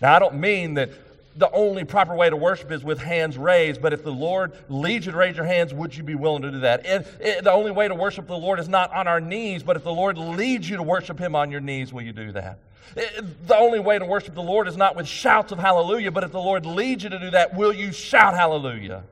Now, 0.00 0.16
I 0.16 0.18
don't 0.18 0.36
mean 0.36 0.74
that 0.74 0.90
the 1.36 1.50
only 1.52 1.84
proper 1.84 2.14
way 2.14 2.28
to 2.28 2.36
worship 2.36 2.72
is 2.72 2.82
with 2.82 2.98
hands 2.98 3.38
raised, 3.38 3.80
but 3.80 3.92
if 3.92 4.02
the 4.02 4.12
Lord 4.12 4.52
leads 4.68 5.06
you 5.06 5.12
to 5.12 5.18
raise 5.18 5.36
your 5.36 5.46
hands, 5.46 5.72
would 5.72 5.96
you 5.96 6.02
be 6.02 6.14
willing 6.14 6.42
to 6.42 6.50
do 6.50 6.60
that? 6.60 6.82
the 6.82 7.52
only 7.52 7.70
way 7.70 7.86
to 7.86 7.94
worship 7.94 8.26
the 8.26 8.36
Lord 8.36 8.58
is 8.58 8.68
not 8.68 8.92
on 8.92 9.06
our 9.06 9.20
knees, 9.20 9.62
but 9.62 9.76
if 9.76 9.84
the 9.84 9.92
Lord 9.92 10.18
leads 10.18 10.68
you 10.68 10.76
to 10.76 10.82
worship 10.82 11.18
Him 11.18 11.36
on 11.36 11.50
your 11.50 11.60
knees, 11.60 11.92
will 11.92 12.02
you 12.02 12.12
do 12.12 12.32
that? 12.32 12.58
Eh, 12.96 13.20
the 13.46 13.56
only 13.56 13.80
way 13.80 13.98
to 13.98 14.04
worship 14.04 14.34
the 14.34 14.42
Lord 14.42 14.68
is 14.68 14.76
not 14.76 14.96
with 14.96 15.06
shouts 15.06 15.52
of 15.52 15.58
hallelujah, 15.58 16.10
but 16.10 16.24
if 16.24 16.32
the 16.32 16.40
Lord 16.40 16.66
leads 16.66 17.04
you 17.04 17.10
to 17.10 17.18
do 17.18 17.30
that, 17.30 17.54
will 17.54 17.72
you 17.72 17.92
shout 17.92 18.34
hallelujah? 18.34 19.04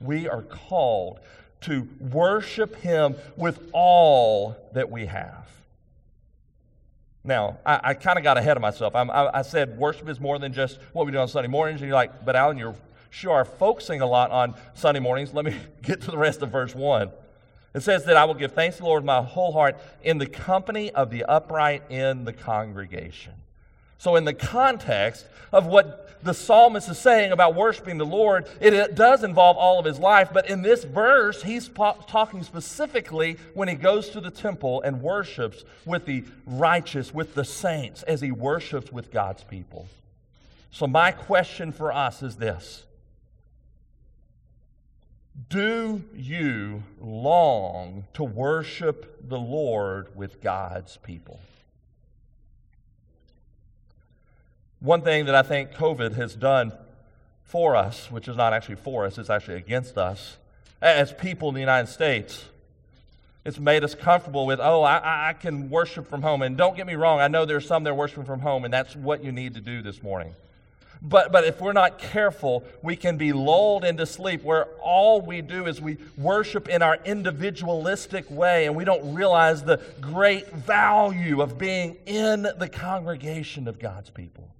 We 0.00 0.28
are 0.28 0.42
called 0.42 1.20
to 1.62 1.88
worship 2.00 2.76
Him 2.76 3.16
with 3.36 3.60
all 3.72 4.56
that 4.72 4.90
we 4.90 5.06
have. 5.06 5.46
Now, 7.22 7.58
I, 7.66 7.80
I 7.82 7.94
kind 7.94 8.18
of 8.18 8.24
got 8.24 8.38
ahead 8.38 8.56
of 8.56 8.62
myself. 8.62 8.94
I, 8.94 9.02
I 9.34 9.42
said 9.42 9.76
worship 9.76 10.08
is 10.08 10.18
more 10.18 10.38
than 10.38 10.52
just 10.52 10.78
what 10.92 11.04
we 11.04 11.12
do 11.12 11.18
on 11.18 11.28
Sunday 11.28 11.48
mornings. 11.48 11.80
And 11.80 11.88
you're 11.88 11.96
like, 11.96 12.24
but 12.24 12.34
Alan, 12.34 12.56
you're 12.56 12.74
sure 13.10 13.32
are 13.32 13.44
focusing 13.44 14.00
a 14.00 14.06
lot 14.06 14.30
on 14.30 14.54
Sunday 14.74 15.00
mornings. 15.00 15.34
Let 15.34 15.44
me 15.44 15.56
get 15.82 16.00
to 16.02 16.10
the 16.10 16.18
rest 16.18 16.40
of 16.42 16.50
verse 16.50 16.74
1. 16.74 17.10
It 17.72 17.82
says 17.82 18.04
that 18.06 18.16
I 18.16 18.24
will 18.24 18.34
give 18.34 18.52
thanks 18.52 18.76
to 18.76 18.82
the 18.82 18.88
Lord 18.88 19.02
with 19.02 19.06
my 19.06 19.22
whole 19.22 19.52
heart 19.52 19.78
in 20.02 20.18
the 20.18 20.26
company 20.26 20.90
of 20.90 21.10
the 21.10 21.24
upright 21.24 21.84
in 21.90 22.24
the 22.24 22.32
congregation. 22.32 23.34
So, 23.98 24.16
in 24.16 24.24
the 24.24 24.34
context 24.34 25.26
of 25.52 25.66
what 25.66 26.22
the 26.22 26.32
psalmist 26.32 26.88
is 26.88 26.98
saying 26.98 27.32
about 27.32 27.54
worshiping 27.54 27.98
the 27.98 28.06
Lord, 28.06 28.46
it, 28.60 28.72
it 28.72 28.94
does 28.94 29.22
involve 29.22 29.56
all 29.56 29.78
of 29.78 29.84
his 29.84 29.98
life. 29.98 30.30
But 30.32 30.48
in 30.48 30.62
this 30.62 30.84
verse, 30.84 31.42
he's 31.42 31.68
po- 31.68 31.98
talking 32.08 32.42
specifically 32.42 33.36
when 33.54 33.68
he 33.68 33.74
goes 33.74 34.08
to 34.10 34.20
the 34.20 34.30
temple 34.30 34.80
and 34.82 35.02
worships 35.02 35.64
with 35.84 36.06
the 36.06 36.24
righteous, 36.46 37.12
with 37.12 37.34
the 37.34 37.44
saints, 37.44 38.02
as 38.04 38.20
he 38.20 38.32
worships 38.32 38.90
with 38.90 39.12
God's 39.12 39.44
people. 39.44 39.86
So, 40.70 40.86
my 40.86 41.12
question 41.12 41.70
for 41.70 41.92
us 41.92 42.22
is 42.22 42.36
this 42.36 42.84
Do 45.48 46.04
you 46.14 46.82
long 47.00 48.04
to 48.14 48.24
worship 48.24 49.28
the 49.28 49.38
Lord 49.38 50.14
with 50.16 50.40
God's 50.40 50.96
people? 50.98 51.40
One 54.80 55.02
thing 55.02 55.26
that 55.26 55.34
I 55.34 55.42
think 55.42 55.72
COVID 55.72 56.14
has 56.14 56.34
done 56.34 56.72
for 57.42 57.76
us, 57.76 58.10
which 58.10 58.28
is 58.28 58.36
not 58.36 58.52
actually 58.52 58.76
for 58.76 59.04
us, 59.04 59.18
it's 59.18 59.28
actually 59.28 59.56
against 59.56 59.98
us, 59.98 60.38
as 60.80 61.12
people 61.12 61.48
in 61.48 61.54
the 61.54 61.60
United 61.60 61.88
States, 61.88 62.44
it's 63.44 63.58
made 63.58 63.84
us 63.84 63.94
comfortable 63.94 64.46
with, 64.46 64.60
oh, 64.60 64.82
I, 64.82 65.30
I 65.30 65.32
can 65.32 65.70
worship 65.70 66.08
from 66.08 66.22
home. 66.22 66.42
And 66.42 66.56
don't 66.56 66.76
get 66.76 66.86
me 66.86 66.94
wrong, 66.94 67.20
I 67.20 67.28
know 67.28 67.44
there's 67.44 67.66
some 67.66 67.84
that 67.84 67.90
are 67.90 67.94
worshiping 67.94 68.24
from 68.24 68.40
home, 68.40 68.64
and 68.64 68.72
that's 68.72 68.94
what 68.94 69.24
you 69.24 69.32
need 69.32 69.54
to 69.54 69.60
do 69.60 69.82
this 69.82 70.02
morning. 70.02 70.34
But, 71.02 71.32
but 71.32 71.44
if 71.44 71.60
we're 71.60 71.72
not 71.72 71.98
careful, 71.98 72.64
we 72.82 72.94
can 72.94 73.16
be 73.16 73.32
lulled 73.32 73.84
into 73.84 74.04
sleep 74.04 74.42
where 74.42 74.66
all 74.82 75.22
we 75.22 75.40
do 75.40 75.66
is 75.66 75.80
we 75.80 75.96
worship 76.18 76.68
in 76.68 76.82
our 76.82 76.98
individualistic 77.04 78.30
way 78.30 78.66
and 78.66 78.76
we 78.76 78.84
don't 78.84 79.14
realize 79.14 79.62
the 79.62 79.80
great 80.00 80.52
value 80.52 81.40
of 81.40 81.56
being 81.56 81.96
in 82.04 82.42
the 82.42 82.68
congregation 82.68 83.66
of 83.66 83.78
God's 83.78 84.10
people. 84.10 84.54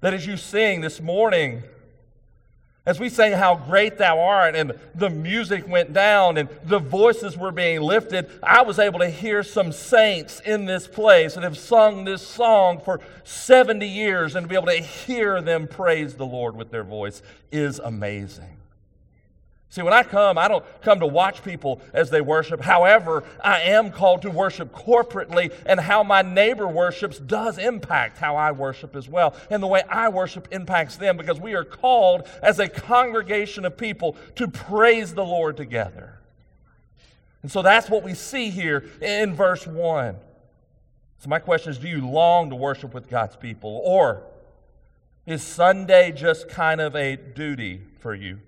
That 0.00 0.14
as 0.14 0.26
you 0.26 0.36
sing 0.36 0.80
this 0.80 1.00
morning, 1.00 1.64
as 2.86 2.98
we 2.98 3.08
sang 3.08 3.32
how 3.32 3.56
great 3.56 3.98
thou 3.98 4.20
art, 4.20 4.56
and 4.56 4.72
the 4.94 5.10
music 5.10 5.68
went 5.68 5.92
down 5.92 6.38
and 6.38 6.48
the 6.64 6.78
voices 6.78 7.36
were 7.36 7.52
being 7.52 7.80
lifted, 7.80 8.30
I 8.42 8.62
was 8.62 8.78
able 8.78 9.00
to 9.00 9.10
hear 9.10 9.42
some 9.42 9.70
saints 9.70 10.40
in 10.40 10.64
this 10.64 10.86
place 10.86 11.34
that 11.34 11.44
have 11.44 11.58
sung 11.58 12.04
this 12.04 12.26
song 12.26 12.80
for 12.80 13.00
70 13.24 13.86
years 13.86 14.34
and 14.34 14.44
to 14.44 14.48
be 14.48 14.54
able 14.54 14.66
to 14.66 14.80
hear 14.80 15.42
them 15.42 15.68
praise 15.68 16.14
the 16.14 16.26
Lord 16.26 16.56
with 16.56 16.70
their 16.70 16.84
voice 16.84 17.22
is 17.52 17.78
amazing. 17.80 18.59
See, 19.70 19.82
when 19.82 19.92
I 19.92 20.02
come, 20.02 20.36
I 20.36 20.48
don't 20.48 20.64
come 20.82 20.98
to 20.98 21.06
watch 21.06 21.44
people 21.44 21.80
as 21.92 22.10
they 22.10 22.20
worship. 22.20 22.60
However, 22.60 23.22
I 23.42 23.60
am 23.60 23.92
called 23.92 24.22
to 24.22 24.30
worship 24.30 24.72
corporately, 24.72 25.54
and 25.64 25.78
how 25.78 26.02
my 26.02 26.22
neighbor 26.22 26.66
worships 26.66 27.20
does 27.20 27.56
impact 27.56 28.18
how 28.18 28.34
I 28.34 28.50
worship 28.50 28.96
as 28.96 29.08
well. 29.08 29.32
And 29.48 29.62
the 29.62 29.68
way 29.68 29.82
I 29.88 30.08
worship 30.08 30.48
impacts 30.50 30.96
them 30.96 31.16
because 31.16 31.38
we 31.38 31.54
are 31.54 31.62
called 31.62 32.28
as 32.42 32.58
a 32.58 32.68
congregation 32.68 33.64
of 33.64 33.76
people 33.76 34.16
to 34.34 34.48
praise 34.48 35.14
the 35.14 35.24
Lord 35.24 35.56
together. 35.56 36.18
And 37.42 37.50
so 37.50 37.62
that's 37.62 37.88
what 37.88 38.02
we 38.02 38.14
see 38.14 38.50
here 38.50 38.90
in 39.00 39.36
verse 39.36 39.68
1. 39.68 40.16
So, 41.20 41.28
my 41.28 41.38
question 41.38 41.70
is 41.70 41.78
do 41.78 41.86
you 41.86 42.08
long 42.08 42.50
to 42.50 42.56
worship 42.56 42.92
with 42.92 43.08
God's 43.08 43.36
people? 43.36 43.80
Or 43.84 44.24
is 45.26 45.44
Sunday 45.44 46.10
just 46.10 46.48
kind 46.48 46.80
of 46.80 46.96
a 46.96 47.14
duty 47.14 47.82
for 48.00 48.14
you? 48.16 48.40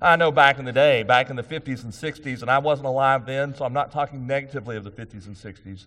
I 0.00 0.16
know 0.16 0.30
back 0.30 0.58
in 0.58 0.64
the 0.64 0.72
day, 0.72 1.02
back 1.02 1.30
in 1.30 1.36
the 1.36 1.42
50s 1.42 1.82
and 1.82 1.92
60s, 1.92 2.42
and 2.42 2.50
I 2.50 2.58
wasn't 2.58 2.86
alive 2.86 3.24
then, 3.24 3.54
so 3.54 3.64
I'm 3.64 3.72
not 3.72 3.92
talking 3.92 4.26
negatively 4.26 4.76
of 4.76 4.84
the 4.84 4.90
50s 4.90 5.26
and 5.26 5.36
60s. 5.36 5.86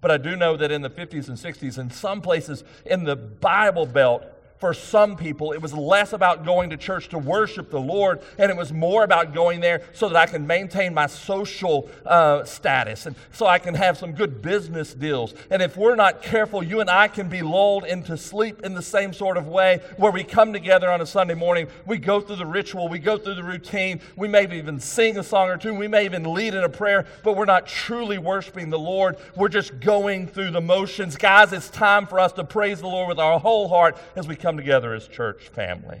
But 0.00 0.10
I 0.10 0.18
do 0.18 0.36
know 0.36 0.56
that 0.56 0.70
in 0.70 0.82
the 0.82 0.90
50s 0.90 1.28
and 1.28 1.36
60s, 1.36 1.78
in 1.78 1.90
some 1.90 2.22
places 2.22 2.64
in 2.86 3.04
the 3.04 3.16
Bible 3.16 3.86
Belt, 3.86 4.24
for 4.60 4.74
some 4.74 5.16
people, 5.16 5.52
it 5.52 5.62
was 5.62 5.72
less 5.72 6.12
about 6.12 6.44
going 6.44 6.68
to 6.68 6.76
church 6.76 7.08
to 7.08 7.18
worship 7.18 7.70
the 7.70 7.80
Lord, 7.80 8.20
and 8.36 8.50
it 8.50 8.56
was 8.56 8.74
more 8.74 9.04
about 9.04 9.32
going 9.32 9.60
there 9.60 9.82
so 9.94 10.06
that 10.10 10.16
I 10.16 10.26
can 10.26 10.46
maintain 10.46 10.92
my 10.92 11.06
social 11.06 11.88
uh, 12.04 12.44
status 12.44 13.06
and 13.06 13.16
so 13.32 13.46
I 13.46 13.58
can 13.58 13.74
have 13.74 13.96
some 13.96 14.12
good 14.12 14.42
business 14.42 14.92
deals. 14.92 15.32
And 15.48 15.62
if 15.62 15.78
we're 15.78 15.94
not 15.94 16.22
careful, 16.22 16.62
you 16.62 16.80
and 16.80 16.90
I 16.90 17.08
can 17.08 17.30
be 17.30 17.40
lulled 17.40 17.84
into 17.84 18.18
sleep 18.18 18.60
in 18.62 18.74
the 18.74 18.82
same 18.82 19.14
sort 19.14 19.38
of 19.38 19.48
way 19.48 19.80
where 19.96 20.12
we 20.12 20.22
come 20.22 20.52
together 20.52 20.90
on 20.90 21.00
a 21.00 21.06
Sunday 21.06 21.34
morning, 21.34 21.66
we 21.86 21.96
go 21.96 22.20
through 22.20 22.36
the 22.36 22.46
ritual, 22.46 22.86
we 22.86 22.98
go 22.98 23.16
through 23.16 23.36
the 23.36 23.42
routine, 23.42 24.02
we 24.14 24.28
may 24.28 24.44
even 24.54 24.78
sing 24.78 25.16
a 25.16 25.22
song 25.22 25.48
or 25.48 25.56
two, 25.56 25.72
we 25.72 25.88
may 25.88 26.04
even 26.04 26.34
lead 26.34 26.52
in 26.52 26.64
a 26.64 26.68
prayer, 26.68 27.06
but 27.24 27.34
we're 27.34 27.46
not 27.46 27.66
truly 27.66 28.18
worshiping 28.18 28.68
the 28.68 28.78
Lord. 28.78 29.16
We're 29.34 29.48
just 29.48 29.80
going 29.80 30.26
through 30.26 30.50
the 30.50 30.60
motions. 30.60 31.16
Guys, 31.16 31.54
it's 31.54 31.70
time 31.70 32.06
for 32.06 32.20
us 32.20 32.32
to 32.34 32.44
praise 32.44 32.80
the 32.80 32.88
Lord 32.88 33.08
with 33.08 33.18
our 33.18 33.40
whole 33.40 33.66
heart 33.66 33.96
as 34.16 34.28
we 34.28 34.36
come 34.36 34.49
come 34.50 34.56
together 34.56 34.94
as 34.94 35.06
church 35.06 35.46
family. 35.46 36.00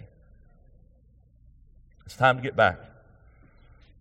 It's 2.04 2.16
time 2.16 2.36
to 2.36 2.42
get 2.42 2.56
back 2.56 2.80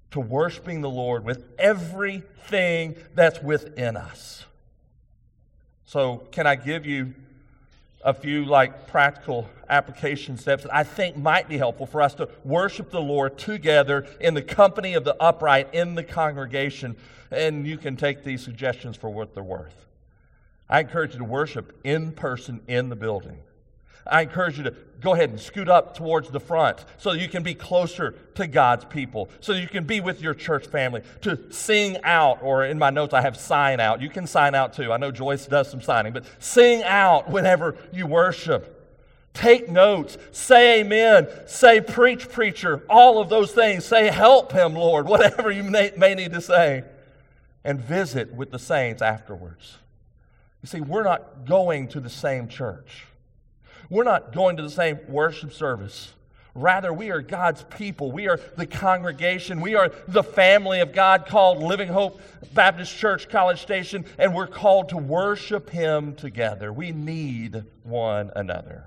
to 0.09 0.19
worshiping 0.19 0.81
the 0.81 0.89
Lord 0.89 1.23
with 1.23 1.45
everything 1.59 2.95
that's 3.13 3.43
within 3.43 3.95
us. 3.95 4.43
So, 5.85 6.23
can 6.31 6.47
I 6.47 6.55
give 6.55 6.87
you 6.87 7.13
a 8.03 8.11
few 8.11 8.43
like 8.43 8.87
practical 8.87 9.47
application 9.69 10.35
steps 10.35 10.63
that 10.63 10.73
I 10.73 10.83
think 10.83 11.15
might 11.15 11.47
be 11.47 11.59
helpful 11.59 11.85
for 11.85 12.01
us 12.01 12.15
to 12.15 12.27
worship 12.43 12.89
the 12.89 13.01
Lord 13.01 13.37
together 13.37 14.07
in 14.19 14.33
the 14.33 14.41
company 14.41 14.95
of 14.95 15.03
the 15.03 15.15
upright 15.21 15.75
in 15.75 15.93
the 15.93 16.03
congregation? 16.03 16.95
And 17.29 17.67
you 17.67 17.77
can 17.77 17.97
take 17.97 18.23
these 18.23 18.41
suggestions 18.41 18.97
for 18.97 19.11
what 19.11 19.35
they're 19.35 19.43
worth. 19.43 19.85
I 20.67 20.79
encourage 20.79 21.13
you 21.13 21.19
to 21.19 21.25
worship 21.25 21.79
in 21.83 22.13
person 22.13 22.61
in 22.67 22.89
the 22.89 22.95
building. 22.95 23.37
I 24.05 24.21
encourage 24.21 24.57
you 24.57 24.63
to 24.63 24.73
go 25.01 25.13
ahead 25.13 25.29
and 25.29 25.39
scoot 25.39 25.69
up 25.69 25.95
towards 25.95 26.29
the 26.29 26.39
front 26.39 26.83
so 26.97 27.13
you 27.13 27.29
can 27.29 27.43
be 27.43 27.53
closer 27.53 28.15
to 28.35 28.47
God's 28.47 28.85
people, 28.85 29.29
so 29.39 29.53
you 29.53 29.67
can 29.67 29.85
be 29.85 30.01
with 30.01 30.21
your 30.21 30.33
church 30.33 30.67
family, 30.67 31.01
to 31.21 31.51
sing 31.51 31.97
out, 32.03 32.41
or 32.41 32.65
in 32.65 32.77
my 32.77 32.89
notes 32.89 33.13
I 33.13 33.21
have 33.21 33.37
sign 33.37 33.79
out. 33.79 34.01
You 34.01 34.09
can 34.09 34.27
sign 34.27 34.55
out 34.55 34.73
too. 34.73 34.91
I 34.91 34.97
know 34.97 35.11
Joyce 35.11 35.45
does 35.45 35.69
some 35.69 35.81
signing, 35.81 36.13
but 36.13 36.25
sing 36.39 36.83
out 36.83 37.29
whenever 37.29 37.75
you 37.93 38.07
worship. 38.07 38.75
Take 39.33 39.69
notes, 39.69 40.17
say 40.31 40.81
amen, 40.81 41.27
say 41.45 41.81
preach, 41.81 42.29
preacher, 42.29 42.83
all 42.89 43.21
of 43.21 43.29
those 43.29 43.51
things. 43.51 43.85
Say 43.85 44.07
help 44.07 44.51
him, 44.51 44.73
Lord, 44.73 45.05
whatever 45.07 45.51
you 45.51 45.63
may, 45.63 45.91
may 45.95 46.15
need 46.15 46.33
to 46.33 46.41
say. 46.41 46.83
And 47.63 47.79
visit 47.79 48.33
with 48.33 48.51
the 48.51 48.59
saints 48.59 49.01
afterwards. 49.01 49.77
You 50.63 50.67
see, 50.67 50.81
we're 50.81 51.03
not 51.03 51.45
going 51.45 51.89
to 51.89 51.99
the 51.99 52.09
same 52.09 52.47
church. 52.47 53.05
We're 53.89 54.03
not 54.03 54.33
going 54.33 54.57
to 54.57 54.63
the 54.63 54.69
same 54.69 54.99
worship 55.07 55.51
service. 55.51 56.13
Rather, 56.55 56.91
we 56.91 57.09
are 57.11 57.21
God's 57.21 57.63
people. 57.63 58.11
We 58.11 58.27
are 58.27 58.39
the 58.57 58.65
congregation. 58.65 59.61
We 59.61 59.75
are 59.75 59.91
the 60.07 60.23
family 60.23 60.79
of 60.81 60.93
God 60.93 61.25
called 61.25 61.61
Living 61.61 61.87
Hope 61.87 62.21
Baptist 62.53 62.95
Church, 62.95 63.29
College 63.29 63.61
Station, 63.61 64.05
and 64.17 64.33
we're 64.33 64.47
called 64.47 64.89
to 64.89 64.97
worship 64.97 65.69
Him 65.69 66.15
together. 66.15 66.73
We 66.73 66.91
need 66.91 67.63
one 67.83 68.31
another. 68.35 68.85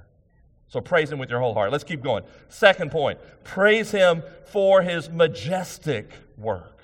So 0.68 0.80
praise 0.80 1.10
Him 1.10 1.18
with 1.18 1.30
your 1.30 1.40
whole 1.40 1.54
heart. 1.54 1.70
Let's 1.72 1.84
keep 1.84 2.02
going. 2.02 2.24
Second 2.48 2.90
point 2.90 3.18
praise 3.44 3.90
Him 3.90 4.22
for 4.46 4.82
His 4.82 5.08
majestic 5.08 6.10
work. 6.36 6.82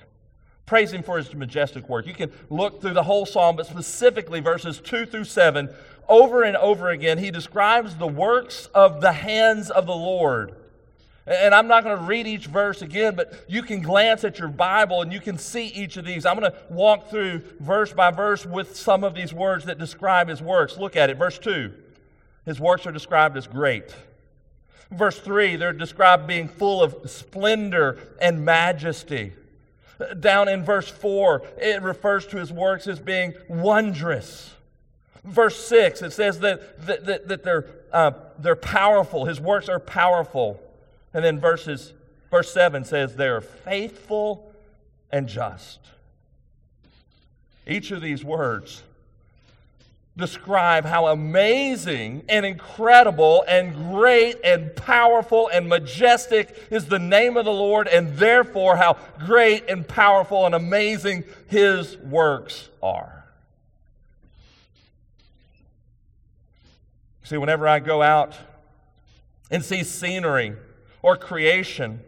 Praise 0.65 0.93
Him 0.93 1.03
for 1.03 1.17
His 1.17 1.33
majestic 1.33 1.89
work. 1.89 2.07
You 2.07 2.13
can 2.13 2.31
look 2.49 2.81
through 2.81 2.93
the 2.93 3.03
whole 3.03 3.25
psalm, 3.25 3.55
but 3.55 3.65
specifically 3.65 4.39
verses 4.39 4.79
2 4.79 5.05
through 5.07 5.25
7 5.25 5.69
over 6.09 6.43
and 6.43 6.57
over 6.57 6.89
again, 6.89 7.19
he 7.19 7.31
describes 7.31 7.95
the 7.95 8.07
works 8.07 8.65
of 8.73 8.99
the 8.99 9.13
hands 9.13 9.69
of 9.69 9.85
the 9.85 9.95
Lord. 9.95 10.55
And 11.25 11.53
I'm 11.53 11.67
not 11.67 11.83
going 11.83 11.95
to 11.95 12.03
read 12.03 12.25
each 12.25 12.47
verse 12.47 12.81
again, 12.81 13.15
but 13.15 13.45
you 13.47 13.61
can 13.61 13.83
glance 13.83 14.23
at 14.23 14.39
your 14.39 14.47
Bible 14.47 15.03
and 15.03 15.13
you 15.13 15.19
can 15.19 15.37
see 15.37 15.67
each 15.67 15.95
of 15.95 16.03
these. 16.03 16.25
I'm 16.25 16.39
going 16.39 16.51
to 16.51 16.57
walk 16.71 17.11
through 17.11 17.43
verse 17.59 17.93
by 17.93 18.09
verse 18.09 18.47
with 18.47 18.75
some 18.75 19.03
of 19.03 19.13
these 19.13 19.31
words 19.31 19.65
that 19.65 19.77
describe 19.77 20.27
his 20.27 20.41
works. 20.41 20.77
Look 20.77 20.95
at 20.95 21.11
it. 21.11 21.17
Verse 21.17 21.37
2 21.37 21.71
His 22.45 22.59
works 22.59 22.87
are 22.87 22.91
described 22.91 23.37
as 23.37 23.45
great. 23.45 23.93
Verse 24.91 25.19
3, 25.19 25.55
they're 25.55 25.71
described 25.71 26.25
being 26.25 26.47
full 26.47 26.81
of 26.81 27.07
splendor 27.07 27.99
and 28.19 28.43
majesty. 28.43 29.33
Down 30.19 30.47
in 30.47 30.63
verse 30.63 30.89
4, 30.89 31.43
it 31.59 31.83
refers 31.83 32.25
to 32.27 32.37
his 32.37 32.51
works 32.51 32.87
as 32.87 32.99
being 32.99 33.35
wondrous. 33.47 34.55
Verse 35.29 35.63
6, 35.67 36.01
it 36.01 36.11
says 36.11 36.39
that, 36.39 36.85
that, 36.87 37.05
that, 37.05 37.27
that 37.27 37.43
they're, 37.43 37.67
uh, 37.93 38.11
they're 38.39 38.55
powerful. 38.55 39.25
His 39.25 39.39
works 39.39 39.69
are 39.69 39.79
powerful. 39.79 40.59
And 41.13 41.23
then 41.23 41.39
verses, 41.39 41.93
verse 42.31 42.51
7 42.51 42.83
says 42.83 43.15
they're 43.15 43.41
faithful 43.41 44.51
and 45.11 45.27
just. 45.27 45.79
Each 47.67 47.91
of 47.91 48.01
these 48.01 48.23
words 48.23 48.81
describe 50.17 50.83
how 50.85 51.07
amazing 51.07 52.23
and 52.27 52.45
incredible 52.45 53.43
and 53.47 53.73
great 53.91 54.37
and 54.43 54.75
powerful 54.75 55.47
and 55.47 55.69
majestic 55.69 56.55
is 56.71 56.85
the 56.85 56.99
name 56.99 57.37
of 57.37 57.45
the 57.45 57.51
Lord, 57.51 57.87
and 57.87 58.15
therefore 58.17 58.75
how 58.75 58.97
great 59.19 59.69
and 59.69 59.87
powerful 59.87 60.45
and 60.47 60.55
amazing 60.55 61.23
his 61.47 61.97
works 61.97 62.69
are. 62.81 63.18
See, 67.29 67.37
whenever 67.37 67.67
I 67.67 67.77
go 67.77 68.01
out 68.01 68.35
and 69.51 69.63
see 69.63 69.83
scenery 69.83 70.55
or 71.03 71.15
creation, 71.15 71.99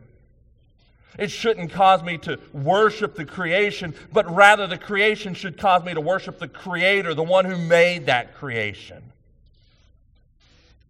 it 1.19 1.29
shouldn't 1.29 1.71
cause 1.71 2.01
me 2.01 2.17
to 2.19 2.39
worship 2.53 3.13
the 3.13 3.25
creation, 3.25 3.93
but 4.11 4.27
rather 4.33 4.65
the 4.65 4.79
creation 4.79 5.35
should 5.35 5.59
cause 5.59 5.83
me 5.83 5.93
to 5.93 6.01
worship 6.01 6.39
the 6.39 6.47
Creator, 6.47 7.13
the 7.13 7.21
one 7.21 7.45
who 7.45 7.55
made 7.55 8.07
that 8.07 8.33
creation. 8.33 9.03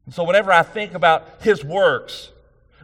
And 0.05 0.15
so, 0.15 0.23
whenever 0.23 0.53
I 0.53 0.63
think 0.63 0.93
about 0.93 1.27
His 1.41 1.61
works, 1.61 2.31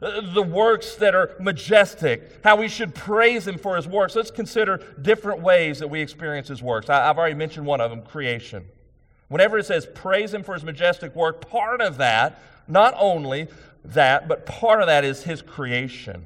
uh, 0.01 0.33
the 0.33 0.43
works 0.43 0.95
that 0.95 1.15
are 1.15 1.33
majestic, 1.39 2.41
how 2.43 2.57
we 2.57 2.67
should 2.67 2.93
praise 2.93 3.47
Him 3.47 3.57
for 3.57 3.77
His 3.77 3.87
works, 3.87 4.17
let's 4.17 4.31
consider 4.31 4.83
different 5.01 5.41
ways 5.41 5.79
that 5.79 5.87
we 5.87 6.01
experience 6.01 6.49
His 6.49 6.61
works. 6.61 6.89
I've 6.89 7.17
already 7.17 7.35
mentioned 7.35 7.65
one 7.65 7.79
of 7.79 7.89
them 7.89 8.01
creation. 8.01 8.65
Whenever 9.27 9.57
it 9.57 9.65
says 9.65 9.87
praise 9.93 10.33
him 10.33 10.43
for 10.43 10.53
his 10.53 10.63
majestic 10.63 11.15
work, 11.15 11.49
part 11.49 11.81
of 11.81 11.97
that, 11.97 12.41
not 12.67 12.93
only 12.97 13.47
that, 13.83 14.27
but 14.27 14.45
part 14.45 14.81
of 14.81 14.87
that 14.87 15.03
is 15.03 15.23
his 15.23 15.41
creation. 15.41 16.25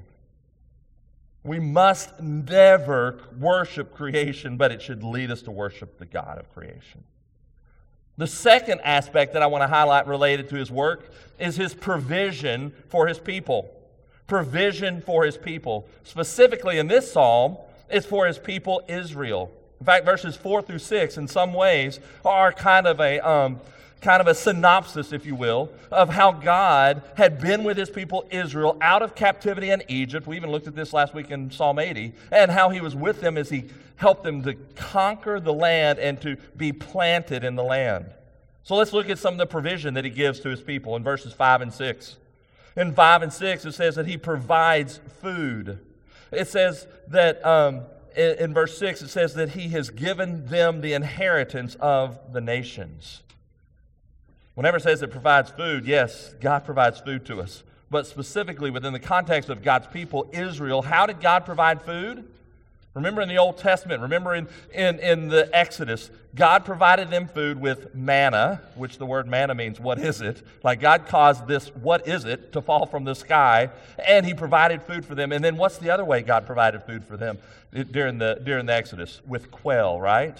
We 1.43 1.59
must 1.59 2.19
never 2.19 3.19
worship 3.39 3.95
creation, 3.95 4.57
but 4.57 4.71
it 4.71 4.81
should 4.81 5.03
lead 5.03 5.31
us 5.31 5.41
to 5.43 5.51
worship 5.51 5.97
the 5.97 6.05
God 6.05 6.37
of 6.37 6.53
creation. 6.53 7.03
The 8.17 8.27
second 8.27 8.81
aspect 8.81 9.33
that 9.33 9.41
I 9.41 9.47
want 9.47 9.63
to 9.63 9.67
highlight 9.67 10.05
related 10.05 10.49
to 10.49 10.55
his 10.55 10.69
work 10.69 11.11
is 11.39 11.55
his 11.55 11.73
provision 11.73 12.73
for 12.89 13.07
his 13.07 13.17
people. 13.17 13.71
Provision 14.27 15.01
for 15.01 15.25
his 15.25 15.37
people. 15.37 15.87
Specifically 16.03 16.77
in 16.77 16.87
this 16.87 17.11
psalm, 17.11 17.57
it's 17.89 18.05
for 18.05 18.27
his 18.27 18.37
people 18.37 18.83
Israel. 18.87 19.51
In 19.81 19.85
fact, 19.85 20.05
verses 20.05 20.35
4 20.35 20.61
through 20.61 20.77
6, 20.77 21.17
in 21.17 21.27
some 21.27 21.53
ways, 21.53 21.99
are 22.23 22.53
kind 22.53 22.85
of 22.85 23.01
a. 23.01 23.19
Um, 23.19 23.59
kind 23.99 24.19
of 24.19 24.25
a 24.25 24.33
synopsis, 24.33 25.13
if 25.13 25.27
you 25.27 25.35
will, 25.35 25.71
of 25.91 26.09
how 26.09 26.31
God 26.31 27.03
had 27.15 27.39
been 27.39 27.63
with 27.63 27.77
his 27.77 27.91
people 27.91 28.25
Israel 28.31 28.75
out 28.81 29.03
of 29.03 29.13
captivity 29.13 29.69
in 29.69 29.83
Egypt. 29.87 30.25
We 30.25 30.37
even 30.37 30.49
looked 30.49 30.65
at 30.65 30.73
this 30.73 30.91
last 30.91 31.13
week 31.13 31.29
in 31.29 31.51
Psalm 31.51 31.77
80, 31.77 32.13
and 32.31 32.49
how 32.49 32.69
he 32.69 32.81
was 32.81 32.95
with 32.95 33.21
them 33.21 33.37
as 33.37 33.51
he 33.51 33.65
helped 33.97 34.23
them 34.23 34.41
to 34.41 34.55
conquer 34.75 35.39
the 35.39 35.53
land 35.53 35.99
and 35.99 36.19
to 36.21 36.35
be 36.57 36.73
planted 36.73 37.43
in 37.43 37.55
the 37.55 37.63
land. 37.63 38.11
So 38.63 38.75
let's 38.75 38.91
look 38.91 39.07
at 39.07 39.19
some 39.19 39.35
of 39.35 39.37
the 39.37 39.45
provision 39.45 39.93
that 39.93 40.03
he 40.03 40.09
gives 40.09 40.39
to 40.39 40.49
his 40.49 40.61
people 40.61 40.95
in 40.95 41.03
verses 41.03 41.31
5 41.31 41.61
and 41.61 41.71
6. 41.71 42.17
In 42.75 42.95
5 42.95 43.21
and 43.21 43.31
6, 43.31 43.65
it 43.65 43.73
says 43.73 43.93
that 43.93 44.07
he 44.07 44.17
provides 44.17 44.99
food. 45.21 45.77
It 46.31 46.47
says 46.47 46.87
that 47.09 47.45
um, 47.45 47.81
in, 48.15 48.37
in 48.37 48.53
verse 48.53 48.77
6, 48.77 49.01
it 49.01 49.09
says 49.09 49.33
that 49.35 49.49
he 49.49 49.69
has 49.69 49.89
given 49.89 50.45
them 50.47 50.81
the 50.81 50.93
inheritance 50.93 51.75
of 51.79 52.33
the 52.33 52.41
nations. 52.41 53.23
Whenever 54.55 54.77
it 54.77 54.83
says 54.83 55.01
it 55.01 55.11
provides 55.11 55.49
food, 55.49 55.85
yes, 55.85 56.33
God 56.41 56.65
provides 56.65 56.99
food 56.99 57.25
to 57.25 57.41
us. 57.41 57.63
But 57.89 58.07
specifically 58.07 58.69
within 58.71 58.93
the 58.93 58.99
context 58.99 59.49
of 59.49 59.61
God's 59.63 59.87
people, 59.87 60.29
Israel, 60.31 60.81
how 60.81 61.05
did 61.05 61.19
God 61.19 61.45
provide 61.45 61.81
food? 61.81 62.25
Remember 62.93 63.21
in 63.21 63.29
the 63.29 63.37
Old 63.37 63.57
Testament, 63.57 64.01
remember 64.01 64.35
in, 64.35 64.49
in, 64.73 64.99
in 64.99 65.29
the 65.29 65.49
Exodus, 65.53 66.11
God 66.35 66.65
provided 66.65 67.09
them 67.09 67.25
food 67.25 67.59
with 67.59 67.95
manna, 67.95 68.61
which 68.75 68.97
the 68.97 69.05
word 69.05 69.27
manna 69.27 69.55
means, 69.55 69.79
what 69.79 69.97
is 69.97 70.19
it? 70.19 70.43
Like 70.61 70.81
God 70.81 71.07
caused 71.07 71.47
this, 71.47 71.69
what 71.69 72.05
is 72.05 72.25
it, 72.25 72.51
to 72.51 72.61
fall 72.61 72.85
from 72.85 73.05
the 73.05 73.15
sky, 73.15 73.69
and 74.05 74.25
He 74.25 74.33
provided 74.33 74.83
food 74.83 75.05
for 75.05 75.15
them. 75.15 75.31
And 75.31 75.43
then 75.43 75.55
what's 75.55 75.77
the 75.77 75.89
other 75.89 76.03
way 76.03 76.21
God 76.21 76.45
provided 76.45 76.83
food 76.83 77.05
for 77.05 77.15
them 77.15 77.37
during 77.91 78.17
the, 78.17 78.41
during 78.43 78.65
the 78.65 78.73
Exodus? 78.73 79.21
With 79.25 79.51
quail, 79.51 79.99
right? 79.99 80.37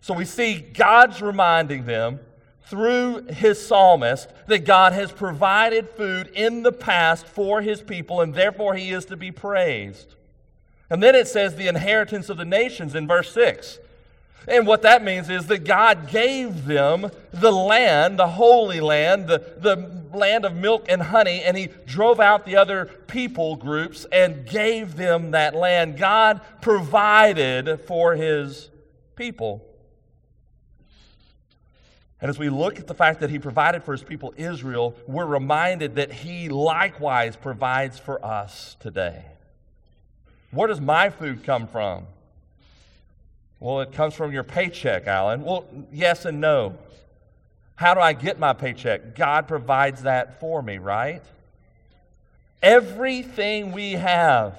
So 0.00 0.14
we 0.14 0.26
see 0.26 0.60
God's 0.60 1.20
reminding 1.20 1.86
them 1.86 2.20
through 2.66 3.26
his 3.26 3.64
psalmist 3.64 4.28
that 4.46 4.64
God 4.64 4.92
has 4.92 5.10
provided 5.10 5.88
food 5.90 6.28
in 6.34 6.62
the 6.62 6.72
past 6.72 7.26
for 7.26 7.62
his 7.62 7.82
people, 7.82 8.20
and 8.20 8.32
therefore 8.32 8.74
he 8.74 8.92
is 8.92 9.06
to 9.06 9.16
be 9.16 9.32
praised. 9.32 10.14
And 10.90 11.02
then 11.02 11.14
it 11.14 11.26
says 11.26 11.56
the 11.56 11.68
inheritance 11.68 12.28
of 12.28 12.36
the 12.36 12.44
nations 12.44 12.94
in 12.94 13.06
verse 13.06 13.32
6. 13.32 13.78
And 14.46 14.66
what 14.66 14.82
that 14.82 15.02
means 15.02 15.30
is 15.30 15.46
that 15.46 15.64
God 15.64 16.08
gave 16.08 16.66
them 16.66 17.10
the 17.32 17.50
land, 17.50 18.18
the 18.18 18.28
holy 18.28 18.80
land, 18.80 19.26
the, 19.26 19.38
the 19.56 19.76
land 20.16 20.44
of 20.44 20.54
milk 20.54 20.86
and 20.88 21.00
honey, 21.00 21.42
and 21.42 21.56
He 21.56 21.68
drove 21.86 22.20
out 22.20 22.44
the 22.44 22.56
other 22.56 22.86
people 23.06 23.56
groups 23.56 24.04
and 24.12 24.46
gave 24.46 24.96
them 24.96 25.30
that 25.30 25.54
land. 25.54 25.96
God 25.96 26.42
provided 26.60 27.80
for 27.86 28.14
His 28.14 28.68
people. 29.16 29.64
And 32.20 32.28
as 32.28 32.38
we 32.38 32.50
look 32.50 32.78
at 32.78 32.86
the 32.86 32.94
fact 32.94 33.20
that 33.20 33.30
He 33.30 33.38
provided 33.38 33.82
for 33.82 33.92
His 33.92 34.04
people 34.04 34.34
Israel, 34.36 34.94
we're 35.06 35.24
reminded 35.24 35.94
that 35.94 36.12
He 36.12 36.50
likewise 36.50 37.34
provides 37.34 37.98
for 37.98 38.22
us 38.22 38.76
today. 38.78 39.24
Where 40.54 40.68
does 40.68 40.80
my 40.80 41.10
food 41.10 41.44
come 41.44 41.66
from? 41.66 42.06
Well, 43.60 43.80
it 43.80 43.92
comes 43.92 44.14
from 44.14 44.32
your 44.32 44.42
paycheck, 44.44 45.06
Alan. 45.06 45.42
Well, 45.42 45.66
yes 45.92 46.24
and 46.24 46.40
no. 46.40 46.76
How 47.76 47.94
do 47.94 48.00
I 48.00 48.12
get 48.12 48.38
my 48.38 48.52
paycheck? 48.52 49.16
God 49.16 49.48
provides 49.48 50.02
that 50.02 50.38
for 50.38 50.62
me, 50.62 50.78
right? 50.78 51.22
Everything 52.62 53.72
we 53.72 53.92
have, 53.92 54.58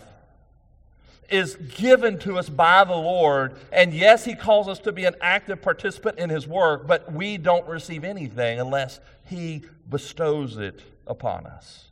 is 1.30 1.56
given 1.56 2.20
to 2.20 2.38
us 2.38 2.50
by 2.50 2.84
the 2.84 2.96
Lord. 2.96 3.56
And 3.72 3.94
yes, 3.94 4.26
He 4.26 4.36
calls 4.36 4.68
us 4.68 4.80
to 4.80 4.92
be 4.92 5.06
an 5.06 5.16
active 5.22 5.62
participant 5.62 6.20
in 6.20 6.30
His 6.30 6.48
work, 6.48 6.88
but 6.88 7.12
we 7.12 7.38
don't 7.38 7.68
receive 7.68 8.04
anything 8.04 8.60
unless 8.60 9.00
He 9.26 9.64
bestows 9.90 10.58
it 10.58 10.82
upon 11.08 11.46
us. 11.46 11.86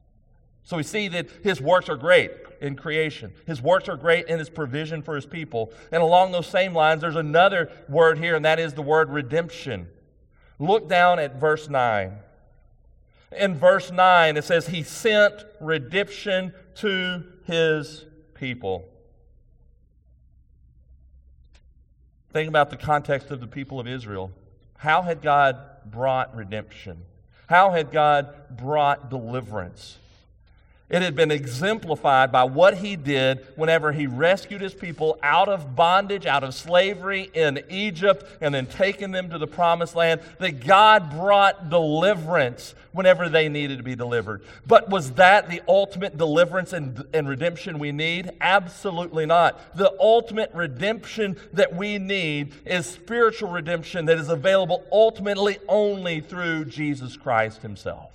So 0.64 0.78
we 0.78 0.84
see 0.84 1.08
that 1.10 1.30
His 1.44 1.60
works 1.60 1.90
are 1.90 1.96
great 1.96 2.32
in 2.64 2.76
creation. 2.76 3.34
His 3.46 3.62
works 3.62 3.90
are 3.90 3.98
great 3.98 4.28
in 4.28 4.40
His 4.40 4.50
provision 4.50 5.04
for 5.04 5.16
His 5.16 5.26
people. 5.26 5.72
And 5.92 6.02
along 6.02 6.32
those 6.32 6.48
same 6.48 6.74
lines, 6.74 7.02
there's 7.02 7.18
another 7.18 7.70
word 7.90 8.18
here, 8.18 8.36
and 8.36 8.46
that 8.46 8.60
is 8.60 8.74
the 8.74 8.82
word 8.82 9.10
redemption. 9.10 9.88
Look 10.58 10.88
down 10.88 11.20
at 11.20 11.40
verse 11.40 11.70
9. 11.70 12.14
In 13.38 13.56
verse 13.56 13.92
9, 13.92 14.38
it 14.38 14.44
says, 14.44 14.68
He 14.68 14.82
sent 14.82 15.34
redemption 15.60 16.54
to 16.76 17.24
His 17.46 18.06
people. 18.34 18.88
Think 22.32 22.48
about 22.48 22.70
the 22.70 22.78
context 22.78 23.30
of 23.30 23.42
the 23.42 23.48
people 23.48 23.80
of 23.80 23.88
Israel. 23.88 24.32
How 24.78 25.02
had 25.02 25.22
God 25.22 25.58
brought 25.86 26.36
redemption? 26.36 27.04
How 27.48 27.72
had 27.72 27.92
God 27.92 28.34
brought 28.50 29.10
deliverance? 29.10 29.98
It 30.94 31.02
had 31.02 31.16
been 31.16 31.32
exemplified 31.32 32.32
by 32.32 32.44
what 32.44 32.78
he 32.78 32.96
did 32.96 33.48
whenever 33.56 33.92
he 33.92 34.06
rescued 34.06 34.62
his 34.62 34.76
people 34.76 35.18
out 35.24 35.50
of 35.50 35.76
bondage, 35.76 36.28
out 36.28 36.44
of 36.44 36.54
slavery 36.54 37.32
in 37.34 37.64
Egypt, 37.68 38.24
and 38.42 38.54
then 38.54 38.68
taken 38.68 39.10
them 39.10 39.32
to 39.32 39.40
the 39.40 39.48
promised 39.48 39.96
land. 39.96 40.22
That 40.38 40.64
God 40.64 41.10
brought 41.10 41.72
deliverance 41.72 42.76
whenever 42.92 43.28
they 43.28 43.50
needed 43.50 43.78
to 43.78 43.84
be 43.84 43.96
delivered. 43.96 44.44
But 44.68 44.88
was 44.88 45.14
that 45.14 45.50
the 45.50 45.64
ultimate 45.68 46.16
deliverance 46.16 46.74
and, 46.74 47.04
and 47.12 47.28
redemption 47.28 47.80
we 47.80 47.92
need? 47.92 48.30
Absolutely 48.40 49.26
not. 49.26 49.76
The 49.76 50.00
ultimate 50.00 50.52
redemption 50.54 51.38
that 51.54 51.76
we 51.76 51.98
need 51.98 52.54
is 52.68 52.86
spiritual 52.86 53.50
redemption 53.50 54.06
that 54.06 54.20
is 54.20 54.30
available 54.30 54.84
ultimately 54.92 55.58
only 55.68 56.22
through 56.22 56.66
Jesus 56.66 57.18
Christ 57.18 57.64
himself. 57.64 58.12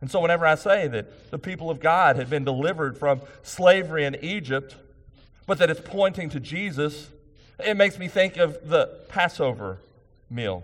And 0.00 0.10
so, 0.10 0.20
whenever 0.20 0.46
I 0.46 0.54
say 0.54 0.86
that 0.88 1.30
the 1.30 1.38
people 1.38 1.70
of 1.70 1.80
God 1.80 2.16
had 2.16 2.30
been 2.30 2.44
delivered 2.44 2.96
from 2.96 3.20
slavery 3.42 4.04
in 4.04 4.16
Egypt, 4.22 4.76
but 5.46 5.58
that 5.58 5.70
it's 5.70 5.80
pointing 5.80 6.30
to 6.30 6.40
Jesus, 6.40 7.08
it 7.58 7.76
makes 7.76 7.98
me 7.98 8.06
think 8.06 8.36
of 8.36 8.68
the 8.68 8.86
Passover 9.08 9.78
meal. 10.30 10.62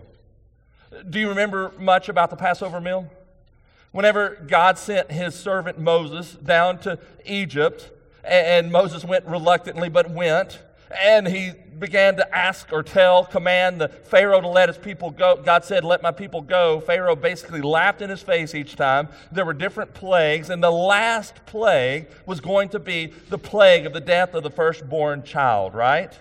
Do 1.09 1.19
you 1.19 1.29
remember 1.29 1.73
much 1.77 2.07
about 2.07 2.29
the 2.29 2.37
Passover 2.37 2.79
meal? 2.79 3.09
Whenever 3.91 4.35
God 4.47 4.77
sent 4.77 5.11
his 5.11 5.35
servant 5.35 5.79
Moses 5.79 6.33
down 6.33 6.79
to 6.79 6.99
Egypt, 7.25 7.89
and 8.23 8.71
Moses 8.71 9.03
went 9.03 9.25
reluctantly, 9.25 9.89
but 9.89 10.09
went, 10.09 10.59
and 10.95 11.27
he 11.27 11.51
began 11.77 12.15
to 12.17 12.35
ask 12.35 12.71
or 12.71 12.83
tell, 12.83 13.25
command 13.25 13.81
the 13.81 13.89
Pharaoh 13.89 14.41
to 14.41 14.47
let 14.47 14.69
his 14.69 14.77
people 14.77 15.11
go. 15.11 15.35
God 15.35 15.65
said, 15.65 15.83
Let 15.83 16.01
my 16.01 16.11
people 16.11 16.41
go. 16.41 16.79
Pharaoh 16.79 17.15
basically 17.15 17.61
laughed 17.61 18.01
in 18.01 18.09
his 18.09 18.21
face 18.21 18.55
each 18.55 18.75
time. 18.75 19.09
There 19.31 19.45
were 19.45 19.53
different 19.53 19.93
plagues, 19.93 20.49
and 20.49 20.63
the 20.63 20.71
last 20.71 21.45
plague 21.45 22.07
was 22.25 22.39
going 22.39 22.69
to 22.69 22.79
be 22.79 23.13
the 23.29 23.37
plague 23.37 23.85
of 23.85 23.93
the 23.93 23.99
death 23.99 24.33
of 24.33 24.43
the 24.43 24.51
firstborn 24.51 25.23
child, 25.23 25.73
right? 25.73 26.13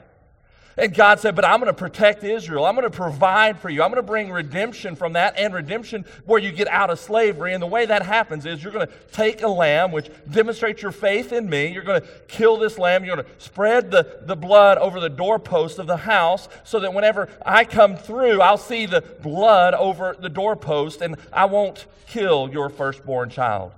And 0.76 0.92
God 0.92 1.20
said, 1.20 1.36
But 1.36 1.44
I'm 1.44 1.60
going 1.60 1.72
to 1.72 1.78
protect 1.78 2.24
Israel. 2.24 2.64
I'm 2.64 2.74
going 2.74 2.90
to 2.90 2.96
provide 2.96 3.60
for 3.60 3.68
you. 3.68 3.82
I'm 3.82 3.90
going 3.90 4.02
to 4.02 4.06
bring 4.06 4.30
redemption 4.30 4.96
from 4.96 5.12
that 5.12 5.38
and 5.38 5.54
redemption 5.54 6.04
where 6.24 6.40
you 6.40 6.50
get 6.50 6.66
out 6.68 6.90
of 6.90 6.98
slavery. 6.98 7.54
And 7.54 7.62
the 7.62 7.66
way 7.66 7.86
that 7.86 8.02
happens 8.02 8.44
is 8.44 8.62
you're 8.62 8.72
going 8.72 8.86
to 8.86 8.92
take 9.12 9.42
a 9.42 9.48
lamb, 9.48 9.92
which 9.92 10.10
demonstrates 10.28 10.82
your 10.82 10.90
faith 10.90 11.32
in 11.32 11.48
me. 11.48 11.68
You're 11.68 11.84
going 11.84 12.00
to 12.00 12.08
kill 12.26 12.56
this 12.56 12.78
lamb. 12.78 13.04
You're 13.04 13.16
going 13.16 13.26
to 13.26 13.32
spread 13.38 13.90
the, 13.90 14.20
the 14.22 14.36
blood 14.36 14.78
over 14.78 14.98
the 14.98 15.08
doorpost 15.08 15.78
of 15.78 15.86
the 15.86 15.96
house 15.96 16.48
so 16.64 16.80
that 16.80 16.92
whenever 16.92 17.28
I 17.46 17.64
come 17.64 17.96
through, 17.96 18.40
I'll 18.40 18.58
see 18.58 18.86
the 18.86 19.00
blood 19.00 19.74
over 19.74 20.16
the 20.18 20.28
doorpost 20.28 21.02
and 21.02 21.16
I 21.32 21.44
won't 21.44 21.86
kill 22.06 22.50
your 22.50 22.68
firstborn 22.68 23.30
child. 23.30 23.72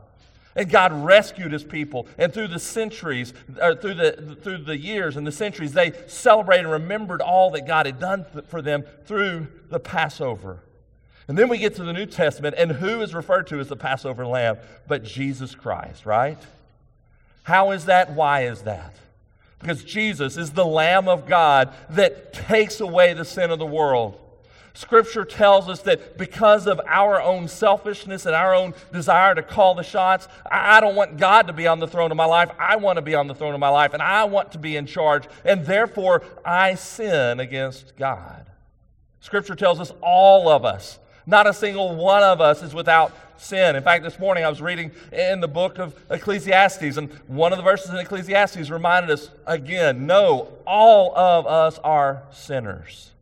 And 0.56 0.68
God 0.70 0.92
rescued 1.04 1.52
his 1.52 1.62
people. 1.62 2.08
And 2.18 2.32
through 2.32 2.48
the 2.48 2.58
centuries, 2.58 3.34
or 3.60 3.76
through 3.76 3.94
the, 3.94 4.36
through 4.42 4.64
the 4.64 4.76
years 4.76 5.16
and 5.16 5.26
the 5.26 5.32
centuries, 5.32 5.74
they 5.74 5.92
celebrated 6.08 6.64
and 6.64 6.72
remembered 6.72 7.20
all 7.20 7.50
that 7.50 7.66
God 7.66 7.86
had 7.86 8.00
done 8.00 8.24
for 8.48 8.62
them 8.62 8.82
through 9.04 9.46
the 9.68 9.78
Passover. 9.78 10.60
And 11.28 11.36
then 11.36 11.48
we 11.48 11.58
get 11.58 11.74
to 11.76 11.84
the 11.84 11.92
New 11.92 12.06
Testament, 12.06 12.54
and 12.56 12.72
who 12.72 13.02
is 13.02 13.14
referred 13.14 13.48
to 13.48 13.60
as 13.60 13.68
the 13.68 13.76
Passover 13.76 14.26
lamb? 14.26 14.56
But 14.88 15.04
Jesus 15.04 15.54
Christ, 15.54 16.06
right? 16.06 16.38
How 17.42 17.72
is 17.72 17.84
that? 17.84 18.12
Why 18.12 18.42
is 18.46 18.62
that? 18.62 18.96
Because 19.58 19.84
Jesus 19.84 20.36
is 20.36 20.52
the 20.52 20.66
Lamb 20.66 21.08
of 21.08 21.26
God 21.26 21.72
that 21.90 22.32
takes 22.32 22.80
away 22.80 23.12
the 23.12 23.24
sin 23.24 23.50
of 23.50 23.58
the 23.58 23.66
world. 23.66 24.20
Scripture 24.76 25.24
tells 25.24 25.70
us 25.70 25.80
that 25.82 26.18
because 26.18 26.66
of 26.66 26.78
our 26.86 27.20
own 27.22 27.48
selfishness 27.48 28.26
and 28.26 28.34
our 28.34 28.54
own 28.54 28.74
desire 28.92 29.34
to 29.34 29.42
call 29.42 29.74
the 29.74 29.82
shots, 29.82 30.28
I 30.50 30.80
don't 30.80 30.94
want 30.94 31.16
God 31.16 31.46
to 31.46 31.54
be 31.54 31.66
on 31.66 31.80
the 31.80 31.86
throne 31.86 32.10
of 32.10 32.16
my 32.18 32.26
life. 32.26 32.50
I 32.58 32.76
want 32.76 32.96
to 32.96 33.02
be 33.02 33.14
on 33.14 33.26
the 33.26 33.34
throne 33.34 33.54
of 33.54 33.60
my 33.60 33.70
life, 33.70 33.94
and 33.94 34.02
I 34.02 34.24
want 34.24 34.52
to 34.52 34.58
be 34.58 34.76
in 34.76 34.84
charge. 34.84 35.24
And 35.46 35.64
therefore, 35.64 36.22
I 36.44 36.74
sin 36.74 37.40
against 37.40 37.96
God. 37.96 38.44
Scripture 39.20 39.54
tells 39.54 39.80
us 39.80 39.94
all 40.02 40.50
of 40.50 40.66
us, 40.66 40.98
not 41.24 41.46
a 41.46 41.54
single 41.54 41.96
one 41.96 42.22
of 42.22 42.42
us 42.42 42.62
is 42.62 42.74
without 42.74 43.16
sin. 43.38 43.76
In 43.76 43.82
fact, 43.82 44.04
this 44.04 44.18
morning 44.18 44.44
I 44.44 44.50
was 44.50 44.60
reading 44.60 44.92
in 45.10 45.40
the 45.40 45.48
book 45.48 45.78
of 45.78 45.98
Ecclesiastes, 46.10 46.98
and 46.98 47.10
one 47.28 47.50
of 47.50 47.56
the 47.56 47.64
verses 47.64 47.88
in 47.88 47.96
Ecclesiastes 47.96 48.68
reminded 48.68 49.10
us 49.10 49.30
again 49.46 50.06
no, 50.06 50.52
all 50.66 51.16
of 51.16 51.46
us 51.46 51.78
are 51.78 52.24
sinners. 52.30 53.12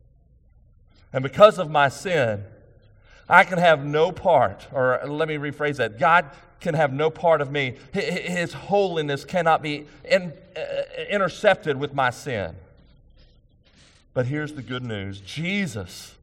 And 1.15 1.23
because 1.23 1.59
of 1.59 1.71
my 1.71 1.87
sin, 1.87 2.43
I 3.29 3.45
can 3.45 3.57
have 3.57 3.85
no 3.85 4.11
part, 4.11 4.67
or 4.73 4.99
let 5.07 5.29
me 5.29 5.35
rephrase 5.35 5.77
that 5.77 5.97
God 5.97 6.25
can 6.59 6.75
have 6.75 6.91
no 6.91 7.09
part 7.09 7.39
of 7.39 7.49
me. 7.49 7.77
His 7.93 8.51
holiness 8.51 9.23
cannot 9.23 9.61
be 9.61 9.85
in, 10.03 10.33
uh, 10.57 10.61
intercepted 11.09 11.77
with 11.77 11.93
my 11.93 12.09
sin. 12.09 12.53
But 14.13 14.25
here's 14.25 14.55
the 14.55 14.61
good 14.61 14.83
news 14.83 15.21
Jesus, 15.21 16.15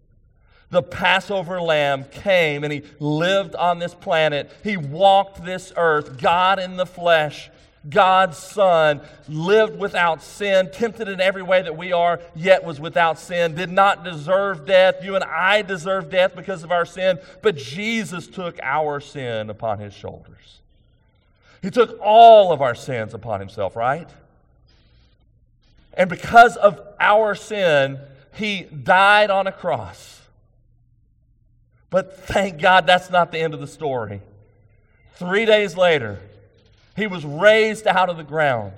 the 0.69 0.83
Passover 0.83 1.59
lamb, 1.59 2.05
came 2.11 2.63
and 2.63 2.71
he 2.71 2.83
lived 3.01 3.55
on 3.55 3.79
this 3.79 3.95
planet. 3.95 4.53
He 4.63 4.77
walked 4.77 5.43
this 5.43 5.73
earth, 5.75 6.21
God 6.21 6.59
in 6.59 6.77
the 6.77 6.87
flesh. 6.87 7.49
God's 7.89 8.39
Son, 8.39 9.01
lived 9.29 9.79
without 9.79 10.23
sin, 10.23 10.71
tempted 10.73 11.09
in 11.09 11.21
every 11.21 11.43
way 11.43 11.63
that 11.63 11.77
we 11.77 11.93
are, 11.93 12.21
yet 12.35 12.65
was 12.65 12.79
without 12.79 13.19
sin, 13.19 13.55
did 13.55 13.71
not 13.71 14.05
deserve 14.05 14.67
death. 14.67 15.03
You 15.03 15.17
and 15.17 15.25
I 15.25 15.63
deserve 15.63 16.09
death 16.09 16.37
because 16.37 16.63
of 16.63 16.71
our 16.71 16.87
sin, 16.87 17.19
but 17.43 17.57
Jesus 17.57 18.29
took 18.29 18.59
our 18.63 19.01
sin 19.01 19.51
upon 19.51 19.81
his 19.81 19.93
shoulders. 19.93 20.61
He 21.61 21.71
took 21.71 21.99
all 22.01 22.53
of 22.53 22.63
our 22.63 22.75
sins 22.75 23.15
upon 23.15 23.41
himself, 23.41 23.75
right? 23.75 24.09
And 25.95 26.09
because 26.09 26.57
of 26.57 26.81
our 27.01 27.35
sin, 27.35 27.99
he 28.35 28.63
died 28.63 29.31
on 29.31 29.47
a 29.47 29.53
cross. 29.53 30.21
But 31.91 32.17
thank 32.17 32.61
God 32.61 32.87
that's 32.87 33.11
not 33.11 33.33
the 33.33 33.39
end 33.39 33.55
of 33.55 33.61
the 33.61 33.67
story. 33.67 34.23
Three 35.17 35.45
days 35.45 35.77
later, 35.77 36.21
he 36.97 37.07
was 37.07 37.25
raised 37.25 37.87
out 37.87 38.11
of 38.11 38.17
the 38.17 38.25
ground, 38.25 38.73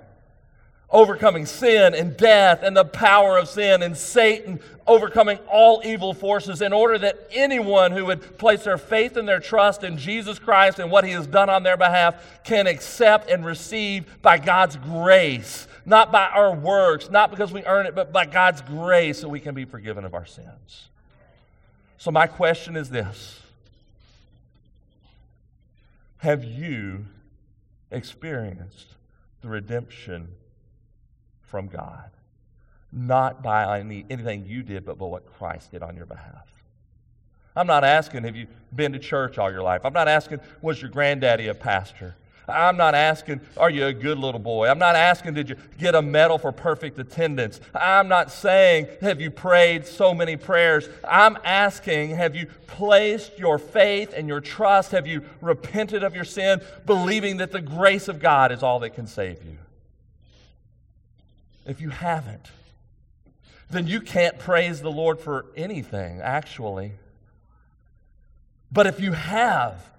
overcoming 0.90 1.46
sin 1.46 1.94
and 1.94 2.16
death 2.16 2.62
and 2.62 2.76
the 2.76 2.84
power 2.84 3.38
of 3.38 3.48
sin 3.48 3.82
and 3.82 3.96
Satan, 3.96 4.60
overcoming 4.86 5.38
all 5.50 5.82
evil 5.84 6.14
forces 6.14 6.62
in 6.62 6.72
order 6.72 6.98
that 6.98 7.28
anyone 7.32 7.90
who 7.90 8.04
would 8.04 8.38
place 8.38 8.64
their 8.64 8.78
faith 8.78 9.16
and 9.16 9.26
their 9.26 9.40
trust 9.40 9.82
in 9.82 9.98
Jesus 9.98 10.38
Christ 10.38 10.78
and 10.78 10.90
what 10.90 11.04
he 11.04 11.10
has 11.12 11.26
done 11.26 11.50
on 11.50 11.64
their 11.64 11.76
behalf 11.76 12.42
can 12.44 12.66
accept 12.66 13.28
and 13.28 13.44
receive 13.44 14.22
by 14.22 14.38
God's 14.38 14.76
grace, 14.76 15.66
not 15.84 16.12
by 16.12 16.26
our 16.26 16.54
works, 16.54 17.10
not 17.10 17.30
because 17.30 17.52
we 17.52 17.64
earn 17.64 17.86
it, 17.86 17.94
but 17.96 18.12
by 18.12 18.26
God's 18.26 18.60
grace 18.62 19.20
so 19.20 19.28
we 19.28 19.40
can 19.40 19.54
be 19.54 19.64
forgiven 19.64 20.04
of 20.04 20.14
our 20.14 20.26
sins. 20.26 20.88
So, 21.98 22.10
my 22.10 22.26
question 22.26 22.76
is 22.76 22.90
this 22.90 23.40
Have 26.18 26.44
you 26.44 27.06
experienced 27.90 28.94
the 29.40 29.48
redemption 29.48 30.28
from 31.42 31.68
God. 31.68 32.10
Not 32.92 33.42
by 33.42 33.80
any, 33.80 34.06
anything 34.08 34.46
you 34.46 34.62
did, 34.62 34.84
but 34.84 34.98
by 34.98 35.06
what 35.06 35.26
Christ 35.26 35.72
did 35.72 35.82
on 35.82 35.96
your 35.96 36.06
behalf. 36.06 36.48
I'm 37.56 37.66
not 37.66 37.84
asking, 37.84 38.24
have 38.24 38.36
you 38.36 38.46
been 38.74 38.92
to 38.92 38.98
church 38.98 39.38
all 39.38 39.50
your 39.50 39.62
life? 39.62 39.82
I'm 39.84 39.92
not 39.92 40.08
asking, 40.08 40.40
was 40.60 40.80
your 40.80 40.90
granddaddy 40.90 41.48
a 41.48 41.54
pastor? 41.54 42.16
I'm 42.48 42.76
not 42.76 42.94
asking, 42.94 43.40
are 43.56 43.70
you 43.70 43.86
a 43.86 43.92
good 43.92 44.18
little 44.18 44.40
boy? 44.40 44.68
I'm 44.68 44.78
not 44.78 44.96
asking, 44.96 45.34
did 45.34 45.48
you 45.48 45.56
get 45.78 45.94
a 45.94 46.02
medal 46.02 46.38
for 46.38 46.52
perfect 46.52 46.98
attendance? 46.98 47.60
I'm 47.74 48.08
not 48.08 48.30
saying, 48.30 48.88
have 49.00 49.20
you 49.20 49.30
prayed 49.30 49.86
so 49.86 50.12
many 50.12 50.36
prayers? 50.36 50.88
I'm 51.08 51.38
asking, 51.44 52.10
have 52.10 52.36
you 52.36 52.46
placed 52.66 53.38
your 53.38 53.58
faith 53.58 54.12
and 54.14 54.28
your 54.28 54.40
trust? 54.40 54.92
Have 54.92 55.06
you 55.06 55.22
repented 55.40 56.02
of 56.02 56.14
your 56.14 56.24
sin, 56.24 56.60
believing 56.84 57.38
that 57.38 57.52
the 57.52 57.60
grace 57.60 58.08
of 58.08 58.20
God 58.20 58.52
is 58.52 58.62
all 58.62 58.80
that 58.80 58.90
can 58.90 59.06
save 59.06 59.42
you? 59.44 59.58
if 61.66 61.80
you 61.80 61.90
haven't, 61.90 62.50
then 63.70 63.86
you 63.86 64.00
can't 64.00 64.38
praise 64.38 64.80
the 64.80 64.90
Lord 64.90 65.18
for 65.18 65.46
anything, 65.56 66.20
actually. 66.20 66.92
But 68.70 68.86
if 68.86 69.00
you 69.00 69.12
have, 69.12 69.90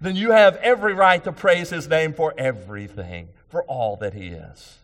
then 0.00 0.16
you 0.16 0.32
have 0.32 0.56
every 0.56 0.94
right 0.94 1.22
to 1.24 1.32
praise 1.32 1.70
His 1.70 1.88
name 1.88 2.12
for 2.12 2.34
everything, 2.36 3.28
for 3.48 3.62
all 3.64 3.96
that 3.96 4.14
He 4.14 4.28
is. 4.28 4.78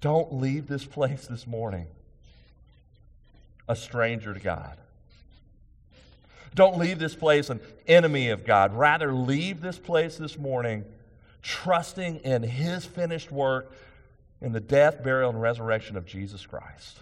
Don't 0.00 0.34
leave 0.34 0.66
this 0.66 0.84
place 0.84 1.26
this 1.26 1.46
morning 1.46 1.86
a 3.68 3.76
stranger 3.76 4.34
to 4.34 4.40
God. 4.40 4.76
Don't 6.54 6.76
leave 6.76 6.98
this 6.98 7.14
place 7.14 7.48
an 7.48 7.60
enemy 7.86 8.28
of 8.28 8.44
God. 8.44 8.74
Rather, 8.74 9.12
leave 9.12 9.60
this 9.60 9.78
place 9.78 10.16
this 10.16 10.36
morning 10.36 10.84
trusting 11.40 12.18
in 12.18 12.42
His 12.42 12.84
finished 12.84 13.32
work 13.32 13.72
in 14.40 14.52
the 14.52 14.60
death, 14.60 15.02
burial, 15.02 15.30
and 15.30 15.40
resurrection 15.40 15.96
of 15.96 16.04
Jesus 16.04 16.44
Christ 16.44 16.98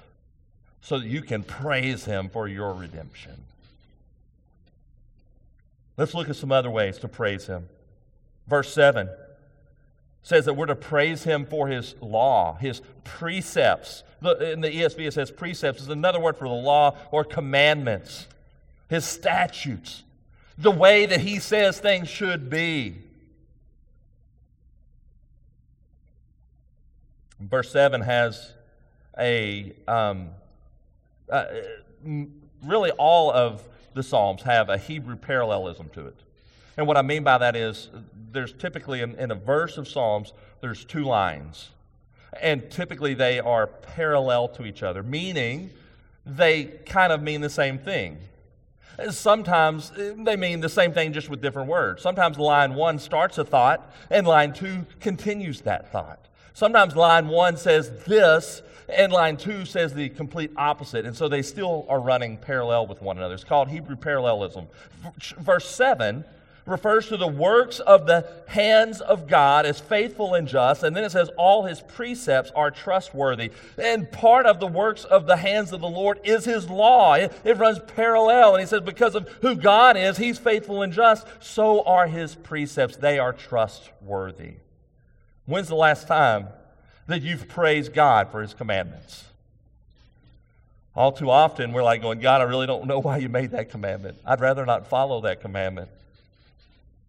so 0.83 0.99
that 0.99 1.07
you 1.07 1.23
can 1.23 1.42
praise 1.42 2.05
Him 2.05 2.29
for 2.29 2.46
your 2.46 2.75
redemption. 2.75 3.44
Let's 6.01 6.15
look 6.15 6.31
at 6.31 6.37
some 6.37 6.51
other 6.51 6.71
ways 6.71 6.97
to 7.01 7.09
praise 7.09 7.47
Him. 7.47 7.69
Verse 8.47 8.73
7 8.73 9.11
says 10.23 10.47
that 10.47 10.55
we're 10.55 10.65
to 10.65 10.75
praise 10.75 11.25
Him 11.25 11.45
for 11.45 11.69
His 11.69 11.95
law, 12.01 12.57
His 12.57 12.81
precepts. 13.05 14.03
In 14.23 14.63
the 14.63 14.71
ESV, 14.71 15.09
it 15.09 15.13
says 15.13 15.31
precepts 15.31 15.83
is 15.83 15.89
another 15.89 16.19
word 16.19 16.39
for 16.39 16.49
the 16.49 16.55
law 16.55 16.97
or 17.11 17.23
commandments, 17.23 18.29
His 18.89 19.05
statutes, 19.05 20.03
the 20.57 20.71
way 20.71 21.05
that 21.05 21.21
He 21.21 21.39
says 21.39 21.81
things 21.81 22.09
should 22.09 22.49
be. 22.49 22.97
Verse 27.39 27.71
7 27.71 28.01
has 28.01 28.55
a, 29.19 29.75
um, 29.87 30.31
uh, 31.29 31.45
really 32.65 32.91
all 32.93 33.31
of 33.31 33.63
the 33.94 34.03
Psalms 34.03 34.42
have 34.42 34.68
a 34.68 34.79
Hebrew 34.79 35.16
parallelism 35.16 35.88
to 35.90 36.07
it. 36.07 36.16
And 36.76 36.87
what 36.87 36.96
I 36.96 37.03
mean 37.03 37.24
by 37.24 37.38
that 37.38 37.57
is 37.57 37.90
there's 38.33 38.53
typically 38.53 39.00
in, 39.00 39.14
in 39.16 39.31
a 39.31 39.35
verse 39.35 39.76
of 39.76 39.88
Psalms, 39.88 40.33
there's 40.61 40.85
two 40.85 41.05
lines. 41.05 41.70
And 42.40 42.70
typically 42.70 43.14
they 43.14 43.40
are 43.40 43.66
parallel 43.66 44.48
to 44.48 44.64
each 44.64 44.83
other, 44.83 45.03
meaning 45.03 45.70
they 46.24 46.64
kind 46.64 47.12
of 47.12 47.22
mean 47.22 47.40
the 47.40 47.50
same 47.50 47.79
thing. 47.79 48.18
Sometimes 49.11 49.92
eh, 49.98 50.12
they 50.16 50.37
mean 50.37 50.61
the 50.61 50.68
same 50.68 50.92
thing 50.92 51.12
just 51.12 51.29
with 51.29 51.40
different 51.40 51.68
words. 51.68 52.03
Sometimes 52.03 52.38
line 52.38 52.74
one 52.74 52.98
starts 52.98 53.38
a 53.38 53.44
thought 53.44 53.92
and 54.11 54.26
line 54.26 54.53
two 54.53 54.87
continues 55.00 55.62
that 55.62 55.90
thought. 55.90 56.29
Sometimes 56.55 56.97
line 56.97 57.29
one 57.29 57.57
says 57.57 57.91
this, 58.05 58.63
and 58.89 59.13
line 59.13 59.37
two 59.37 59.65
says 59.65 59.95
the 59.95 60.09
complete 60.09 60.51
opposite. 60.57 61.07
And 61.07 61.17
so 61.17 61.29
they 61.29 61.43
still 61.43 61.87
are 61.89 62.01
running 62.01 62.37
parallel 62.37 62.87
with 62.87 63.01
one 63.03 63.17
another. 63.17 63.35
It's 63.35 63.45
called 63.45 63.69
Hebrew 63.69 63.97
parallelism. 63.97 64.67
Verse 65.39 65.69
7 65.69 66.25
refers 66.67 67.09
to 67.09 67.17
the 67.17 67.27
works 67.27 67.81
of 67.81 68.07
the 68.07 68.27
hands 68.47 69.01
of 69.01 69.27
God 69.27 69.67
as 69.67 69.81
faithful 69.81 70.35
and 70.35 70.47
just. 70.47 70.83
And 70.83 70.95
then 70.95 71.05
it 71.05 71.13
says, 71.13 71.29
all 71.37 71.65
his 71.65 71.81
precepts 71.81 72.51
are 72.55 72.71
trustworthy. 72.71 73.51
And 73.77 74.11
part 74.11 74.47
of 74.47 74.61
the 74.61 74.67
works 74.67 75.05
of 75.05 75.27
the 75.27 75.37
hands 75.37 75.73
of 75.73 75.81
the 75.81 75.89
Lord 75.89 76.21
is 76.25 76.45
his 76.45 76.69
law. 76.69 77.15
It, 77.15 77.33
it, 77.45 77.59
runs 77.59 77.81
parallel. 77.95 78.55
And 78.55 78.61
he 78.61 78.67
says, 78.67 78.83
because 78.83 79.15
of 79.15 79.29
who 79.43 79.57
God 79.57 79.97
is, 79.97 80.17
he's 80.17 80.39
faithful 80.39 80.83
and 80.83 80.93
just. 80.93 81.27
So 81.41 81.83
are 81.85 82.07
his 82.07 82.35
precepts. 82.35 82.97
They 82.97 83.19
are 83.19 83.33
trustworthy. 83.33 84.55
When's 85.51 85.67
the 85.67 85.75
last 85.75 86.07
time 86.07 86.47
that 87.09 87.23
you've 87.23 87.49
praised 87.49 87.93
God 87.93 88.31
for 88.31 88.41
His 88.41 88.55
commandments? 88.55 89.25
All 90.95 91.11
too 91.11 91.29
often, 91.29 91.73
we're 91.73 91.83
like 91.83 92.03
going, 92.03 92.21
God, 92.21 92.41
I 92.41 92.45
really 92.45 92.69
don't 92.69 92.87
know 92.87 93.01
why 93.01 93.17
you 93.17 93.29
made 93.29 93.51
that 93.51 93.69
commandment. 93.69 94.19
I'd 94.25 94.41
rather 94.41 94.65
not 94.65 94.87
follow 94.87 95.21
that 95.23 95.41
commandment. 95.41 95.89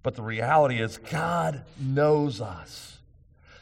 But 0.02 0.16
the 0.16 0.24
reality 0.24 0.82
is, 0.82 0.98
God 0.98 1.62
knows 1.80 2.42
us, 2.42 2.98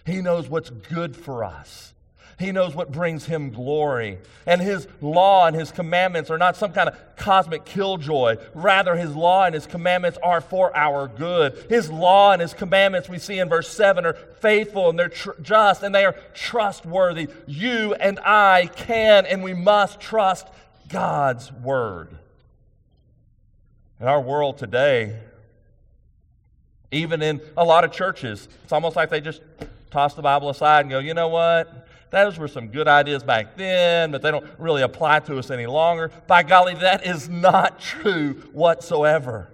He 0.06 0.22
knows 0.22 0.48
what's 0.48 0.70
good 0.70 1.14
for 1.14 1.44
us. 1.44 1.92
He 2.40 2.54
knows 2.54 2.74
what 2.74 2.90
brings 2.90 3.26
him 3.26 3.50
glory. 3.50 4.18
And 4.46 4.62
his 4.62 4.88
law 5.02 5.46
and 5.46 5.54
his 5.54 5.72
commandments 5.72 6.30
are 6.30 6.38
not 6.38 6.56
some 6.56 6.72
kind 6.72 6.88
of 6.88 6.98
cosmic 7.18 7.66
killjoy. 7.66 8.38
Rather, 8.54 8.96
his 8.96 9.14
law 9.14 9.44
and 9.44 9.54
his 9.54 9.68
commandments 9.68 10.18
are 10.24 10.40
for 10.40 10.76
our 10.76 11.10
good. 11.10 11.66
His 11.68 11.92
law 11.92 12.32
and 12.32 12.42
his 12.42 12.54
commandments, 12.54 13.10
we 13.10 13.20
see 13.20 13.40
in 13.40 13.50
verse 13.50 13.68
7, 13.68 14.06
are 14.06 14.14
faithful 14.14 14.90
and 14.90 14.98
they're 14.98 15.10
tr- 15.10 15.32
just 15.42 15.84
and 15.84 15.94
they 15.94 16.06
are 16.06 16.16
trustworthy. 16.34 17.28
You 17.46 17.94
and 17.96 18.20
I 18.22 18.68
can 18.74 19.26
and 19.26 19.44
we 19.44 19.54
must 19.54 20.00
trust 20.00 20.48
God's 20.88 21.52
word. 21.52 22.18
In 24.00 24.08
our 24.08 24.22
world 24.22 24.58
today, 24.58 25.20
even 26.90 27.22
in 27.22 27.42
a 27.58 27.66
lot 27.66 27.84
of 27.84 27.92
churches, 27.92 28.48
it's 28.64 28.72
almost 28.72 28.96
like 28.96 29.10
they 29.10 29.20
just 29.20 29.42
toss 29.92 30.14
the 30.14 30.22
Bible 30.22 30.50
aside 30.50 30.82
and 30.82 30.90
go, 30.90 31.00
you 31.00 31.14
know 31.14 31.28
what? 31.28 31.89
Those 32.12 32.38
were 32.38 32.48
some 32.48 32.70
good 32.70 32.88
ideas 32.88 33.24
back 33.24 33.56
then, 33.56 34.12
but 34.12 34.22
they 34.22 34.32
don't 34.32 34.46
really 34.58 34.82
apply 34.82 35.20
to 35.22 35.38
us 35.38 35.52
any 35.52 35.68
longer. 35.68 36.12
By 36.28 36.44
golly, 36.44 36.76
that 36.76 37.06
is 37.06 37.30
not 37.30 37.80
true 37.80 38.34
whatsoever. 38.52 39.50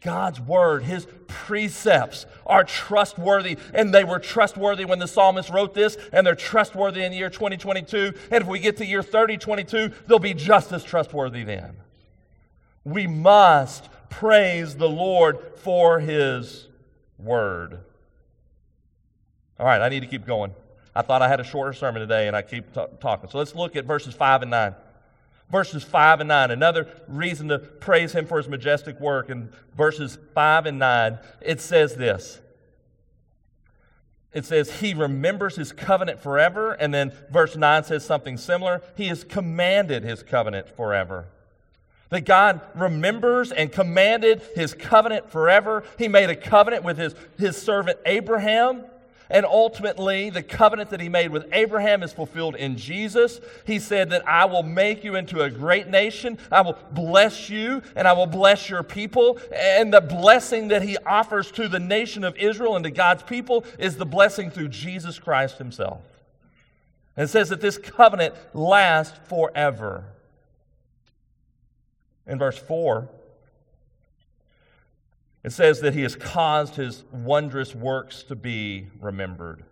God's 0.00 0.40
word, 0.40 0.82
his 0.82 1.06
precepts 1.28 2.26
are 2.44 2.64
trustworthy, 2.64 3.56
and 3.72 3.94
they 3.94 4.02
were 4.02 4.18
trustworthy 4.18 4.84
when 4.84 4.98
the 4.98 5.06
psalmist 5.06 5.48
wrote 5.48 5.74
this, 5.74 5.96
and 6.12 6.26
they're 6.26 6.34
trustworthy 6.34 7.04
in 7.04 7.12
the 7.12 7.18
year 7.18 7.30
2022. 7.30 8.12
And 8.32 8.42
if 8.42 8.48
we 8.48 8.58
get 8.58 8.76
to 8.78 8.86
year 8.86 9.02
3022, 9.02 9.92
they'll 10.08 10.18
be 10.18 10.34
just 10.34 10.72
as 10.72 10.82
trustworthy 10.82 11.44
then. 11.44 11.76
We 12.84 13.06
must 13.06 13.88
praise 14.10 14.74
the 14.74 14.88
Lord 14.88 15.38
for 15.56 16.00
his 16.00 16.66
word. 17.16 17.78
All 19.60 19.66
right, 19.66 19.80
I 19.80 19.88
need 19.88 20.00
to 20.00 20.08
keep 20.08 20.26
going. 20.26 20.52
I 20.94 21.02
thought 21.02 21.22
I 21.22 21.28
had 21.28 21.40
a 21.40 21.44
shorter 21.44 21.72
sermon 21.72 22.00
today, 22.00 22.26
and 22.26 22.36
I 22.36 22.42
keep 22.42 22.72
t- 22.74 22.84
talking. 23.00 23.30
So 23.30 23.38
let's 23.38 23.54
look 23.54 23.76
at 23.76 23.84
verses 23.84 24.14
5 24.14 24.42
and 24.42 24.50
9. 24.50 24.74
Verses 25.50 25.84
5 25.84 26.20
and 26.20 26.28
9, 26.28 26.50
another 26.50 26.88
reason 27.08 27.48
to 27.48 27.58
praise 27.58 28.12
him 28.12 28.26
for 28.26 28.38
his 28.38 28.48
majestic 28.48 28.98
work. 28.98 29.28
In 29.28 29.50
verses 29.76 30.18
5 30.34 30.66
and 30.66 30.78
9, 30.78 31.18
it 31.42 31.60
says 31.60 31.94
this. 31.96 32.40
It 34.32 34.46
says, 34.46 34.80
He 34.80 34.94
remembers 34.94 35.56
His 35.56 35.72
covenant 35.72 36.20
forever. 36.20 36.72
And 36.72 36.92
then 36.92 37.12
verse 37.30 37.56
9 37.56 37.84
says 37.84 38.04
something 38.04 38.36
similar. 38.36 38.82
He 38.96 39.08
has 39.08 39.24
commanded 39.24 40.04
His 40.04 40.22
covenant 40.22 40.74
forever. 40.74 41.26
That 42.08 42.22
God 42.22 42.60
remembers 42.74 43.52
and 43.52 43.70
commanded 43.70 44.42
His 44.54 44.74
covenant 44.74 45.30
forever. 45.30 45.84
He 45.98 46.08
made 46.08 46.30
a 46.30 46.36
covenant 46.36 46.84
with 46.84 46.98
His, 46.98 47.14
his 47.38 47.60
servant 47.60 47.98
Abraham. 48.06 48.84
And 49.32 49.46
ultimately, 49.46 50.28
the 50.28 50.42
covenant 50.42 50.90
that 50.90 51.00
he 51.00 51.08
made 51.08 51.30
with 51.30 51.48
Abraham 51.52 52.02
is 52.02 52.12
fulfilled 52.12 52.54
in 52.54 52.76
Jesus. 52.76 53.40
He 53.66 53.78
said 53.78 54.10
that 54.10 54.28
I 54.28 54.44
will 54.44 54.62
make 54.62 55.04
you 55.04 55.16
into 55.16 55.40
a 55.40 55.48
great 55.48 55.88
nation. 55.88 56.36
I 56.50 56.60
will 56.60 56.76
bless 56.92 57.48
you 57.48 57.80
and 57.96 58.06
I 58.06 58.12
will 58.12 58.26
bless 58.26 58.68
your 58.68 58.82
people. 58.82 59.38
And 59.50 59.90
the 59.92 60.02
blessing 60.02 60.68
that 60.68 60.82
he 60.82 60.98
offers 60.98 61.50
to 61.52 61.66
the 61.66 61.80
nation 61.80 62.24
of 62.24 62.36
Israel 62.36 62.76
and 62.76 62.84
to 62.84 62.90
God's 62.90 63.22
people 63.22 63.64
is 63.78 63.96
the 63.96 64.04
blessing 64.04 64.50
through 64.50 64.68
Jesus 64.68 65.18
Christ 65.18 65.56
himself. 65.56 66.02
And 67.16 67.24
it 67.24 67.28
says 67.28 67.48
that 67.48 67.62
this 67.62 67.78
covenant 67.78 68.34
lasts 68.52 69.18
forever. 69.30 70.04
In 72.26 72.38
verse 72.38 72.58
4, 72.58 73.08
it 75.44 75.50
says 75.50 75.80
that 75.80 75.94
he 75.94 76.02
has 76.02 76.14
caused 76.14 76.76
his 76.76 77.02
wondrous 77.12 77.74
works 77.74 78.22
to 78.24 78.36
be 78.36 78.86
remembered. 79.00 79.64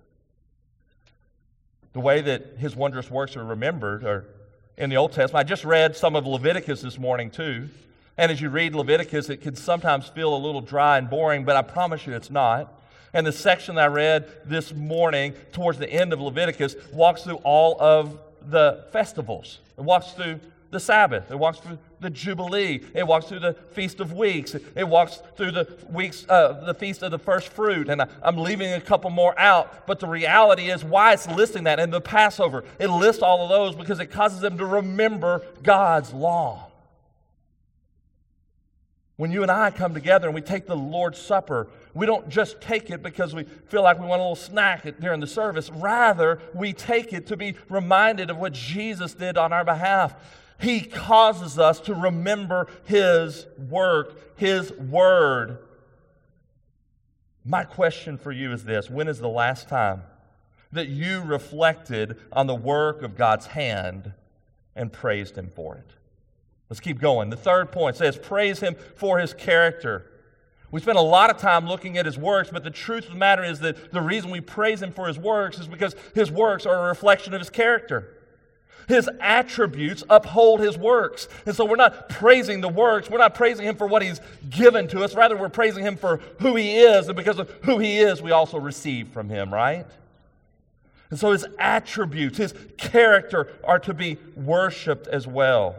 The 1.93 2.01
way 2.01 2.21
that 2.21 2.57
his 2.59 2.75
wondrous 2.77 3.11
works 3.11 3.37
are 3.37 3.45
remembered 3.45 4.05
are 4.05 4.27
in 4.77 4.91
the 4.91 4.97
Old 4.97 5.13
Testament. 5.13 5.47
I 5.47 5.49
just 5.49 5.65
read 5.65 5.97
some 5.97 6.17
of 6.17 6.27
Leviticus 6.27 6.81
this 6.81 6.99
morning, 6.99 7.31
too. 7.31 7.69
And 8.17 8.31
as 8.31 8.41
you 8.41 8.49
read 8.49 8.75
Leviticus, 8.75 9.29
it 9.29 9.39
can 9.39 9.55
sometimes 9.57 10.09
feel 10.09 10.35
a 10.35 10.39
little 10.39 10.61
dry 10.61 10.99
and 10.99 11.09
boring, 11.09 11.45
but 11.45 11.57
I 11.57 11.63
promise 11.63 12.07
you 12.07 12.15
it's 12.15 12.31
not. 12.31 12.73
And 13.13 13.27
the 13.27 13.33
section 13.33 13.75
that 13.77 13.85
I 13.85 13.87
read 13.87 14.29
this 14.45 14.73
morning, 14.73 15.35
towards 15.53 15.79
the 15.79 15.91
end 15.91 16.13
of 16.13 16.21
Leviticus, 16.21 16.77
walks 16.93 17.23
through 17.23 17.41
all 17.45 17.81
of 17.81 18.19
the 18.49 18.85
festivals. 18.93 19.59
It 19.77 19.83
walks 19.83 20.13
through 20.13 20.41
the 20.71 20.81
Sabbath. 20.81 21.31
It 21.31 21.39
walks 21.39 21.59
through 21.59 21.79
the 22.01 22.11
Jubilee. 22.11 22.81
It 22.95 23.07
walks 23.07 23.27
through 23.27 23.41
the 23.41 23.55
Feast 23.73 24.01
of 24.01 24.13
Weeks. 24.13 24.55
It 24.55 24.89
walks 24.89 25.21
through 25.37 25.51
the 25.53 25.77
weeks, 25.91 26.25
uh, 26.29 26.65
the 26.65 26.75
Feast 26.75 27.03
of 27.03 27.11
the 27.11 27.19
First 27.19 27.49
Fruit. 27.49 27.89
And 27.89 28.03
I, 28.03 28.09
I'm 28.23 28.37
leaving 28.37 28.73
a 28.73 28.81
couple 28.81 29.11
more 29.11 29.39
out. 29.39 29.87
But 29.87 30.01
the 30.01 30.07
reality 30.07 30.71
is 30.71 30.85
why 30.85 31.13
it's 31.13 31.29
listing 31.29 31.65
that. 31.65 31.81
And 31.81 31.93
the 31.93 32.01
Passover, 32.01 32.65
it 32.79 32.89
lists 32.89 33.23
all 33.23 33.43
of 33.43 33.49
those 33.49 33.75
because 33.75 34.01
it 34.01 34.07
causes 34.07 34.41
them 34.41 34.59
to 34.59 34.67
remember 34.67 35.43
God's 35.63 36.13
law. 36.13 36.71
When 39.21 39.31
you 39.31 39.43
and 39.43 39.51
I 39.51 39.71
come 39.71 39.93
together 39.93 40.29
and 40.29 40.35
we 40.35 40.41
take 40.41 40.67
the 40.67 40.77
Lord's 40.77 41.19
Supper, 41.19 41.69
we 41.93 42.07
don't 42.07 42.31
just 42.31 42.59
take 42.63 42.89
it 42.89 43.03
because 43.03 43.35
we 43.35 43.43
feel 43.43 43.83
like 43.83 43.99
we 43.99 44.07
want 44.07 44.21
a 44.21 44.23
little 44.23 44.35
snack 44.35 44.87
during 44.99 45.21
the 45.21 45.27
service. 45.27 45.69
Rather, 45.69 46.41
we 46.55 46.73
take 46.73 47.13
it 47.13 47.27
to 47.27 47.37
be 47.37 47.55
reminded 47.69 48.31
of 48.31 48.39
what 48.39 48.55
Jesus 48.55 49.13
did 49.13 49.37
on 49.37 49.53
our 49.53 49.63
behalf. 49.63 50.15
He 50.61 50.81
causes 50.81 51.59
us 51.59 51.81
to 51.81 51.95
remember 51.95 52.67
His 52.85 53.47
work, 53.57 54.39
His 54.39 54.73
word. 54.73 55.59
My 57.45 57.65
question 57.65 58.19
for 58.19 58.31
you 58.31 58.53
is 58.53 58.65
this 58.65 58.91
When 58.91 59.09
is 59.09 59.19
the 59.19 59.29
last 59.29 59.69
time 59.69 60.03
that 60.73 60.89
you 60.89 61.23
reflected 61.23 62.17
on 62.33 62.47
the 62.47 62.55
work 62.55 63.03
of 63.03 63.17
God's 63.17 63.47
hand 63.47 64.13
and 64.77 64.93
praised 64.93 65.37
Him 65.37 65.51
for 65.55 65.77
it? 65.77 65.95
Let's 66.69 66.81
keep 66.81 67.01
going. 67.01 67.31
The 67.31 67.37
third 67.37 67.73
point 67.73 67.97
says, 67.97 68.19
Praise 68.19 68.61
Him 68.61 68.77
for 68.97 69.19
His 69.19 69.33
character. 69.33 70.07
We 70.71 70.81
spend 70.81 70.99
a 70.99 71.03
lot 71.03 71.31
of 71.31 71.39
time 71.39 71.67
looking 71.67 71.99
at 71.99 72.07
his 72.07 72.17
works, 72.17 72.51
but 72.53 72.63
the 72.63 72.71
truth 72.71 73.07
of 73.07 73.13
the 73.13 73.19
matter 73.19 73.43
is 73.43 73.59
that 73.61 73.91
the 73.91 74.01
reason 74.01 74.31
we 74.31 74.41
praise 74.41 74.81
him 74.81 74.93
for 74.93 75.09
his 75.09 75.19
works 75.19 75.59
is 75.59 75.67
because 75.67 75.97
his 76.15 76.31
works 76.31 76.65
are 76.65 76.87
a 76.87 76.89
reflection 76.89 77.35
of 77.35 77.41
his 77.41 77.51
character. 77.51 78.20
His 78.89 79.09
attributes 79.21 80.03
uphold 80.11 80.61
his 80.61 80.77
works. 80.77 81.29
And 81.47 81.55
so 81.55 81.65
we're 81.65 81.77
not 81.77 82.09
praising 82.09 82.61
the 82.61 82.69
works, 82.69 83.09
we're 83.09 83.19
not 83.19 83.35
praising 83.35 83.65
him 83.67 83.77
for 83.77 83.87
what 83.87 84.03
he's 84.03 84.21
given 84.49 84.89
to 84.89 85.05
us. 85.05 85.15
Rather, 85.15 85.37
we're 85.37 85.49
praising 85.49 85.85
him 85.85 85.97
for 85.97 86.19
who 86.41 86.57
he 86.57 86.79
is, 86.79 87.07
and 87.07 87.17
because 87.17 87.39
of 87.39 87.51
who 87.63 87.79
he 87.79 87.99
is, 87.99 88.21
we 88.21 88.33
also 88.33 88.59
receive 88.59 89.09
from 89.09 89.29
him, 89.29 89.53
right? 89.55 89.87
And 91.11 91.19
so 91.19 91.33
his 91.33 91.45
attributes, 91.59 92.39
his 92.39 92.55
character 92.79 93.53
are 93.65 93.79
to 93.81 93.95
be 93.95 94.19
worshiped 94.37 95.07
as 95.09 95.27
well. 95.27 95.77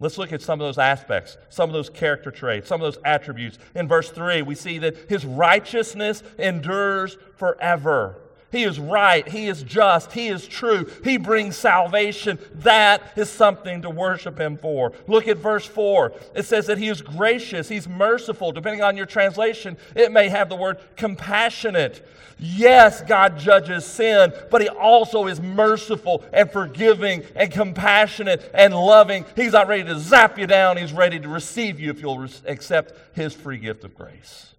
Let's 0.00 0.16
look 0.16 0.32
at 0.32 0.40
some 0.40 0.60
of 0.60 0.66
those 0.66 0.78
aspects, 0.78 1.36
some 1.50 1.68
of 1.68 1.74
those 1.74 1.90
character 1.90 2.30
traits, 2.30 2.68
some 2.68 2.80
of 2.80 2.92
those 2.92 3.02
attributes. 3.04 3.58
In 3.74 3.86
verse 3.86 4.10
3, 4.10 4.42
we 4.42 4.54
see 4.54 4.78
that 4.78 5.10
his 5.10 5.26
righteousness 5.26 6.22
endures 6.38 7.18
forever. 7.36 8.16
He 8.52 8.64
is 8.64 8.80
right. 8.80 9.26
He 9.28 9.48
is 9.48 9.62
just. 9.62 10.12
He 10.12 10.28
is 10.28 10.46
true. 10.46 10.90
He 11.04 11.16
brings 11.16 11.56
salvation. 11.56 12.38
That 12.54 13.02
is 13.16 13.30
something 13.30 13.82
to 13.82 13.90
worship 13.90 14.38
Him 14.38 14.56
for. 14.56 14.92
Look 15.06 15.28
at 15.28 15.38
verse 15.38 15.66
4. 15.66 16.12
It 16.34 16.44
says 16.44 16.66
that 16.66 16.78
He 16.78 16.88
is 16.88 17.00
gracious. 17.00 17.68
He's 17.68 17.88
merciful. 17.88 18.50
Depending 18.52 18.82
on 18.82 18.96
your 18.96 19.06
translation, 19.06 19.76
it 19.94 20.10
may 20.10 20.28
have 20.28 20.48
the 20.48 20.56
word 20.56 20.78
compassionate. 20.96 22.06
Yes, 22.42 23.02
God 23.02 23.38
judges 23.38 23.84
sin, 23.84 24.32
but 24.50 24.62
He 24.62 24.68
also 24.68 25.26
is 25.26 25.40
merciful 25.40 26.24
and 26.32 26.50
forgiving 26.50 27.22
and 27.36 27.52
compassionate 27.52 28.50
and 28.54 28.74
loving. 28.74 29.26
He's 29.36 29.52
not 29.52 29.68
ready 29.68 29.84
to 29.84 29.98
zap 29.98 30.38
you 30.38 30.46
down, 30.46 30.76
He's 30.76 30.92
ready 30.92 31.20
to 31.20 31.28
receive 31.28 31.78
you 31.78 31.90
if 31.90 32.00
you'll 32.00 32.26
accept 32.46 32.94
His 33.14 33.34
free 33.34 33.58
gift 33.58 33.84
of 33.84 33.94
grace. 33.94 34.54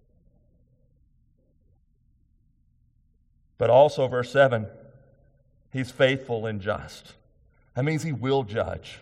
But 3.62 3.70
also, 3.70 4.08
verse 4.08 4.32
7, 4.32 4.66
He's 5.72 5.92
faithful 5.92 6.46
and 6.46 6.60
just. 6.60 7.12
That 7.76 7.84
means 7.84 8.02
He 8.02 8.10
will 8.10 8.42
judge. 8.42 8.98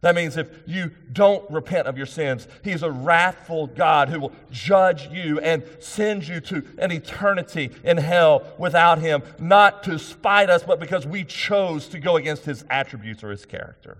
That 0.00 0.14
means 0.14 0.38
if 0.38 0.48
you 0.64 0.92
don't 1.12 1.44
repent 1.50 1.86
of 1.86 1.98
your 1.98 2.06
sins, 2.06 2.48
He's 2.64 2.82
a 2.82 2.90
wrathful 2.90 3.66
God 3.66 4.08
who 4.08 4.20
will 4.20 4.32
judge 4.50 5.08
you 5.08 5.38
and 5.40 5.62
send 5.80 6.26
you 6.26 6.40
to 6.40 6.64
an 6.78 6.92
eternity 6.92 7.70
in 7.84 7.98
hell 7.98 8.42
without 8.56 9.00
Him, 9.00 9.22
not 9.38 9.82
to 9.82 9.98
spite 9.98 10.48
us, 10.48 10.62
but 10.62 10.80
because 10.80 11.06
we 11.06 11.22
chose 11.22 11.88
to 11.88 11.98
go 11.98 12.16
against 12.16 12.46
His 12.46 12.64
attributes 12.70 13.22
or 13.22 13.30
His 13.30 13.44
character. 13.44 13.98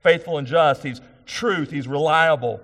Faithful 0.00 0.36
and 0.36 0.46
just, 0.46 0.82
He's 0.82 1.00
truth, 1.24 1.70
He's 1.70 1.88
reliable, 1.88 2.60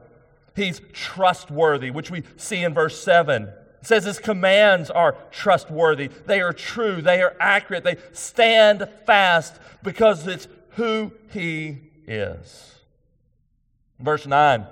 He's 0.54 0.82
trustworthy, 0.92 1.90
which 1.90 2.10
we 2.10 2.22
see 2.36 2.62
in 2.62 2.74
verse 2.74 3.02
7. 3.02 3.48
It 3.84 3.88
says 3.88 4.04
his 4.04 4.18
commands 4.18 4.88
are 4.88 5.14
trustworthy. 5.30 6.08
They 6.08 6.40
are 6.40 6.54
true. 6.54 7.02
They 7.02 7.20
are 7.20 7.36
accurate. 7.38 7.84
They 7.84 7.98
stand 8.12 8.88
fast 9.04 9.56
because 9.82 10.26
it's 10.26 10.48
who 10.70 11.12
he 11.28 11.80
is. 12.06 12.76
Verse 14.00 14.26
9 14.26 14.66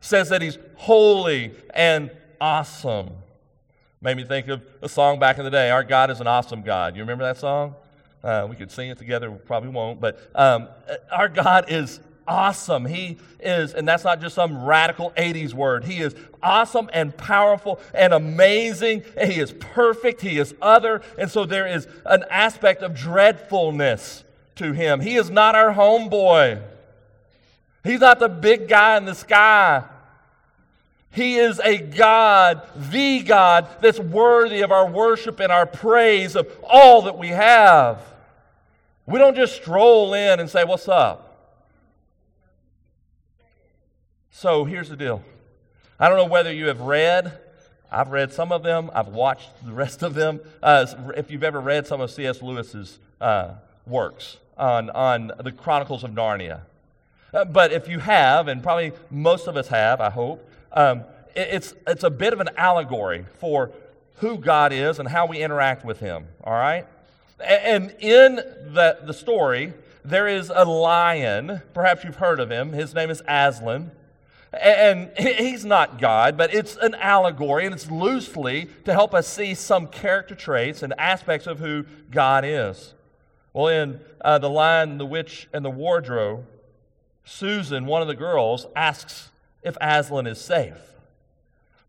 says 0.00 0.30
that 0.30 0.40
he's 0.40 0.56
holy 0.76 1.52
and 1.74 2.10
awesome. 2.40 3.10
Made 4.00 4.16
me 4.16 4.24
think 4.24 4.48
of 4.48 4.62
a 4.80 4.88
song 4.88 5.18
back 5.18 5.36
in 5.36 5.44
the 5.44 5.50
day, 5.50 5.68
Our 5.68 5.84
God 5.84 6.10
is 6.10 6.22
an 6.22 6.26
Awesome 6.26 6.62
God. 6.62 6.96
You 6.96 7.02
remember 7.02 7.24
that 7.24 7.36
song? 7.36 7.74
Uh, 8.24 8.46
we 8.48 8.56
could 8.56 8.70
sing 8.70 8.88
it 8.88 8.96
together, 8.96 9.30
we 9.30 9.36
probably 9.36 9.68
won't, 9.68 10.00
but 10.00 10.30
um, 10.34 10.68
our 11.12 11.28
God 11.28 11.66
is 11.68 12.00
awesome. 12.26 12.84
He 12.84 13.18
is, 13.40 13.74
and 13.74 13.86
that's 13.86 14.04
not 14.04 14.20
just 14.20 14.34
some 14.34 14.64
radical 14.64 15.12
80s 15.12 15.54
word. 15.54 15.84
He 15.84 16.00
is 16.00 16.14
awesome 16.42 16.90
and 16.92 17.16
powerful 17.16 17.80
and 17.94 18.12
amazing. 18.12 19.02
And 19.16 19.30
he 19.30 19.40
is 19.40 19.52
perfect. 19.52 20.20
He 20.20 20.38
is 20.38 20.54
other. 20.60 21.02
And 21.18 21.30
so 21.30 21.44
there 21.44 21.66
is 21.66 21.86
an 22.04 22.24
aspect 22.30 22.82
of 22.82 22.94
dreadfulness 22.94 24.24
to 24.56 24.72
him. 24.72 25.00
He 25.00 25.16
is 25.16 25.30
not 25.30 25.54
our 25.54 25.74
homeboy. 25.74 26.62
He's 27.84 28.00
not 28.00 28.18
the 28.18 28.28
big 28.28 28.68
guy 28.68 28.96
in 28.96 29.04
the 29.04 29.14
sky. 29.14 29.84
He 31.10 31.36
is 31.36 31.60
a 31.60 31.78
God, 31.78 32.60
the 32.76 33.20
God, 33.20 33.68
that's 33.80 33.98
worthy 33.98 34.60
of 34.60 34.70
our 34.70 34.86
worship 34.86 35.40
and 35.40 35.50
our 35.50 35.64
praise 35.64 36.36
of 36.36 36.46
all 36.62 37.02
that 37.02 37.16
we 37.16 37.28
have. 37.28 38.02
We 39.06 39.18
don't 39.18 39.36
just 39.36 39.56
stroll 39.56 40.12
in 40.12 40.40
and 40.40 40.50
say, 40.50 40.64
What's 40.64 40.88
up? 40.88 41.25
So 44.38 44.66
here's 44.66 44.90
the 44.90 44.98
deal. 44.98 45.22
I 45.98 46.10
don't 46.10 46.18
know 46.18 46.26
whether 46.26 46.52
you 46.52 46.66
have 46.66 46.82
read, 46.82 47.38
I've 47.90 48.10
read 48.10 48.34
some 48.34 48.52
of 48.52 48.62
them, 48.62 48.90
I've 48.92 49.08
watched 49.08 49.48
the 49.64 49.72
rest 49.72 50.02
of 50.02 50.12
them. 50.12 50.40
Uh, 50.62 50.84
if 51.16 51.30
you've 51.30 51.42
ever 51.42 51.58
read 51.58 51.86
some 51.86 52.02
of 52.02 52.10
C.S. 52.10 52.42
Lewis's 52.42 52.98
uh, 53.18 53.54
works, 53.86 54.36
on, 54.58 54.90
on 54.90 55.32
the 55.42 55.52
Chronicles 55.52 56.04
of 56.04 56.10
Narnia. 56.10 56.60
Uh, 57.32 57.46
but 57.46 57.72
if 57.72 57.88
you 57.88 57.98
have, 57.98 58.46
and 58.48 58.62
probably 58.62 58.92
most 59.10 59.46
of 59.46 59.56
us 59.56 59.68
have, 59.68 60.02
I 60.02 60.10
hope, 60.10 60.46
um, 60.70 61.04
it, 61.34 61.48
it's, 61.52 61.74
it's 61.86 62.04
a 62.04 62.10
bit 62.10 62.34
of 62.34 62.40
an 62.40 62.50
allegory 62.58 63.24
for 63.38 63.72
who 64.16 64.36
God 64.36 64.70
is 64.70 64.98
and 64.98 65.08
how 65.08 65.24
we 65.24 65.38
interact 65.38 65.82
with 65.82 66.00
Him, 66.00 66.26
all 66.44 66.52
right? 66.52 66.86
And 67.42 67.90
in 68.00 68.36
the, 68.36 68.98
the 69.02 69.14
story, 69.14 69.72
there 70.04 70.28
is 70.28 70.52
a 70.54 70.66
lion. 70.66 71.62
Perhaps 71.72 72.04
you've 72.04 72.16
heard 72.16 72.38
of 72.38 72.50
him. 72.50 72.74
His 72.74 72.94
name 72.94 73.08
is 73.08 73.22
Aslan. 73.26 73.92
And 74.52 75.10
he's 75.18 75.64
not 75.64 76.00
God, 76.00 76.36
but 76.36 76.54
it's 76.54 76.76
an 76.76 76.94
allegory, 76.94 77.66
and 77.66 77.74
it's 77.74 77.90
loosely 77.90 78.68
to 78.84 78.92
help 78.92 79.14
us 79.14 79.26
see 79.26 79.54
some 79.54 79.86
character 79.86 80.34
traits 80.34 80.82
and 80.82 80.94
aspects 80.98 81.46
of 81.46 81.58
who 81.58 81.84
God 82.10 82.44
is. 82.44 82.94
Well, 83.52 83.68
in 83.68 84.00
uh, 84.20 84.38
The 84.38 84.50
Lion, 84.50 84.98
the 84.98 85.06
Witch, 85.06 85.48
and 85.52 85.64
the 85.64 85.70
Wardrobe, 85.70 86.46
Susan, 87.24 87.86
one 87.86 88.02
of 88.02 88.08
the 88.08 88.14
girls, 88.14 88.66
asks 88.76 89.30
if 89.62 89.76
Aslan 89.80 90.26
is 90.26 90.40
safe. 90.40 90.78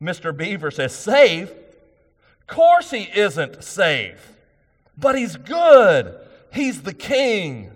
Mr. 0.01 0.35
Beaver 0.35 0.71
says, 0.71 0.95
Safe? 0.95 1.51
Of 1.51 2.47
course 2.47 2.91
he 2.91 3.09
isn't 3.13 3.63
safe, 3.63 4.33
but 4.97 5.17
he's 5.17 5.35
good. 5.35 6.17
He's 6.53 6.81
the 6.81 6.93
king. 6.93 7.71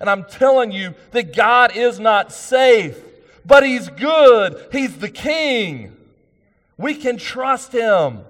And 0.00 0.10
I'm 0.10 0.24
telling 0.24 0.72
you 0.72 0.94
that 1.12 1.34
God 1.34 1.76
is 1.76 1.98
not 1.98 2.32
safe, 2.32 2.98
but 3.46 3.64
he's 3.64 3.88
good. 3.88 4.68
He's 4.72 4.96
the 4.96 5.08
king. 5.08 5.96
We 6.76 6.94
can 6.94 7.16
trust 7.16 7.72
him. 7.72 8.24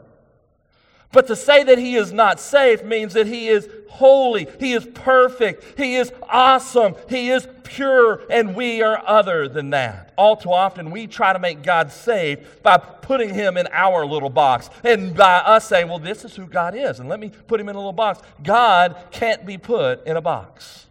But 1.13 1.29
to 1.29 1.37
say 1.37 1.65
that 1.65 1.79
he 1.79 1.97
is 1.97 2.13
not 2.13 2.41
safe 2.41 2.85
means 2.85 3.15
that 3.15 3.27
he 3.27 3.49
is 3.49 3.69
holy, 3.89 4.47
he 4.61 4.73
is 4.73 4.85
perfect, 4.85 5.79
he 5.79 5.97
is 5.97 6.13
awesome, 6.29 6.95
he 7.09 7.31
is 7.31 7.49
pure, 7.63 8.21
and 8.29 8.55
we 8.55 8.83
are 8.83 9.03
other 9.07 9.49
than 9.49 9.71
that. 9.71 10.13
All 10.19 10.37
too 10.37 10.53
often, 10.53 10.91
we 10.91 11.07
try 11.07 11.33
to 11.33 11.39
make 11.39 11.63
God 11.63 11.91
safe 11.91 12.63
by 12.63 12.77
putting 12.77 13.33
him 13.33 13.57
in 13.57 13.67
our 13.73 14.05
little 14.05 14.29
box 14.29 14.69
and 14.85 15.15
by 15.15 15.37
us 15.37 15.67
saying, 15.67 15.89
well, 15.89 15.99
this 15.99 16.25
is 16.25 16.37
who 16.37 16.47
God 16.47 16.75
is, 16.75 17.01
and 17.01 17.09
let 17.09 17.19
me 17.19 17.31
put 17.47 17.61
him 17.61 17.69
in 17.69 17.77
a 17.77 17.79
little 17.79 17.93
box. 17.93 18.21
God 18.43 18.97
can't 19.11 19.47
be 19.47 19.57
put 19.57 20.07
in 20.07 20.17
a 20.17 20.21
box. 20.21 20.86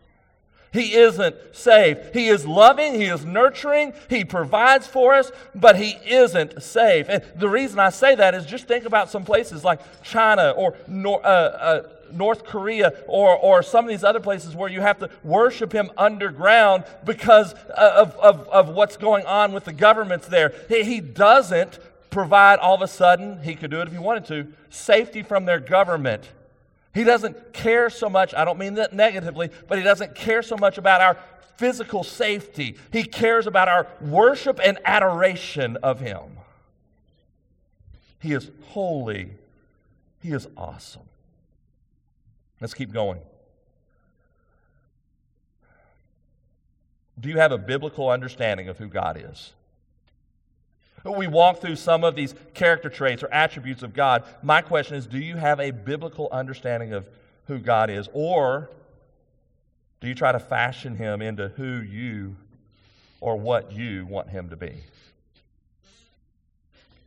He 0.75 0.93
isn't 0.93 1.35
safe. 1.53 1.97
He 2.13 2.27
is 2.27 2.45
loving, 2.45 2.95
He 2.95 3.05
is 3.05 3.25
nurturing, 3.25 3.93
He 4.09 4.25
provides 4.25 4.85
for 4.85 5.13
us, 5.13 5.31
but 5.55 5.77
He 5.77 5.97
isn't 6.05 6.61
safe. 6.61 7.07
And 7.09 7.23
the 7.35 7.49
reason 7.49 7.79
I 7.79 7.89
say 7.89 8.13
that 8.15 8.35
is 8.35 8.45
just 8.45 8.67
think 8.67 8.85
about 8.85 9.09
some 9.09 9.23
places 9.23 9.63
like 9.63 9.79
China 10.03 10.51
or 10.51 10.75
Nor- 10.87 11.25
uh, 11.25 11.29
uh, 11.29 11.89
North 12.11 12.43
Korea 12.43 12.93
or, 13.07 13.35
or 13.35 13.63
some 13.63 13.85
of 13.85 13.89
these 13.89 14.03
other 14.03 14.19
places 14.19 14.55
where 14.55 14.69
you 14.69 14.81
have 14.81 14.99
to 14.99 15.09
worship 15.23 15.71
Him 15.71 15.89
underground 15.97 16.83
because 17.05 17.53
of, 17.75 18.15
of, 18.17 18.47
of 18.49 18.69
what's 18.69 18.97
going 18.97 19.25
on 19.25 19.53
with 19.53 19.63
the 19.63 19.73
governments 19.73 20.27
there. 20.27 20.53
He, 20.67 20.83
he 20.83 20.99
doesn't 20.99 21.79
provide 22.09 22.59
all 22.59 22.75
of 22.75 22.81
a 22.81 22.87
sudden, 22.87 23.41
He 23.43 23.55
could 23.55 23.71
do 23.71 23.81
it 23.81 23.87
if 23.87 23.93
He 23.93 23.99
wanted 23.99 24.25
to, 24.25 24.51
safety 24.69 25.23
from 25.23 25.45
their 25.45 25.59
government. 25.59 26.29
He 26.95 27.03
doesn't 27.03 27.53
care 27.53 27.89
so 27.89 28.09
much, 28.09 28.33
I 28.33 28.45
don't 28.45 28.57
mean 28.57 28.75
that 28.75 28.93
negatively, 28.93 29.51
but 29.67 29.77
he 29.77 29.83
doesn't 29.83 30.15
care 30.15 30.41
so 30.41 30.55
much 30.55 30.77
about 30.77 31.01
our 31.01 31.17
physical 31.57 32.03
safety. 32.05 32.77
He 32.91 33.03
cares 33.03 33.47
about 33.47 33.67
our 33.67 33.87
worship 33.99 34.59
and 34.63 34.79
adoration 34.85 35.77
of 35.83 35.99
Him. 35.99 36.21
He 38.19 38.31
is 38.33 38.49
holy. 38.69 39.31
He 40.21 40.31
is 40.31 40.47
awesome. 40.57 41.03
Let's 42.61 42.73
keep 42.73 42.91
going. 42.91 43.19
Do 47.19 47.29
you 47.29 47.37
have 47.37 47.51
a 47.51 47.57
biblical 47.57 48.09
understanding 48.09 48.69
of 48.69 48.77
who 48.77 48.87
God 48.87 49.21
is? 49.21 49.53
We 51.11 51.27
walk 51.27 51.61
through 51.61 51.75
some 51.75 52.03
of 52.03 52.15
these 52.15 52.33
character 52.53 52.89
traits 52.89 53.21
or 53.21 53.31
attributes 53.31 53.83
of 53.83 53.93
God. 53.93 54.23
My 54.41 54.61
question 54.61 54.95
is 54.95 55.05
do 55.05 55.19
you 55.19 55.35
have 55.37 55.59
a 55.59 55.71
biblical 55.71 56.27
understanding 56.31 56.93
of 56.93 57.07
who 57.47 57.59
God 57.59 57.89
is? 57.89 58.09
Or 58.13 58.69
do 60.01 60.07
you 60.07 60.15
try 60.15 60.31
to 60.31 60.39
fashion 60.39 60.95
him 60.97 61.21
into 61.21 61.49
who 61.49 61.79
you 61.81 62.35
or 63.21 63.37
what 63.37 63.71
you 63.71 64.05
want 64.05 64.29
him 64.29 64.49
to 64.49 64.55
be? 64.55 64.83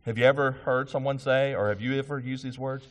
Have 0.05 0.17
you 0.17 0.25
ever 0.25 0.53
heard 0.53 0.89
someone 0.89 1.19
say, 1.19 1.55
or 1.55 1.69
have 1.69 1.81
you 1.81 1.99
ever 1.99 2.19
used 2.19 2.45
these 2.45 2.59
words? 2.59 2.87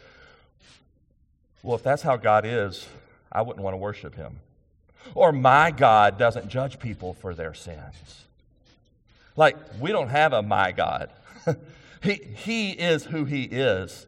Well, 1.63 1.75
if 1.75 1.83
that's 1.83 2.03
how 2.03 2.15
God 2.15 2.45
is, 2.45 2.85
I 3.31 3.41
wouldn't 3.41 3.63
want 3.63 3.73
to 3.73 3.77
worship 3.77 4.15
him. 4.15 4.39
Or 5.15 5.31
my 5.31 5.71
God 5.71 6.19
doesn't 6.19 6.49
judge 6.49 6.79
people 6.79 7.13
for 7.13 7.33
their 7.33 7.53
sins. 7.53 8.26
Like, 9.37 9.55
we 9.79 9.91
don't 9.91 10.09
have 10.09 10.33
a 10.33 10.41
my 10.41 10.73
God. 10.73 11.13
he, 12.03 12.15
he 12.15 12.71
is 12.71 13.05
who 13.05 13.23
he 13.23 13.43
is. 13.43 14.07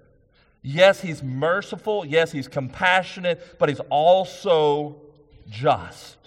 Yes, 0.62 1.00
he's 1.00 1.24
merciful. 1.24 2.04
Yes, 2.06 2.34
he's 2.34 2.50
compassionate, 2.50 3.58
but 3.60 3.70
he's 3.70 3.80
also 3.90 4.98
just. 5.48 6.18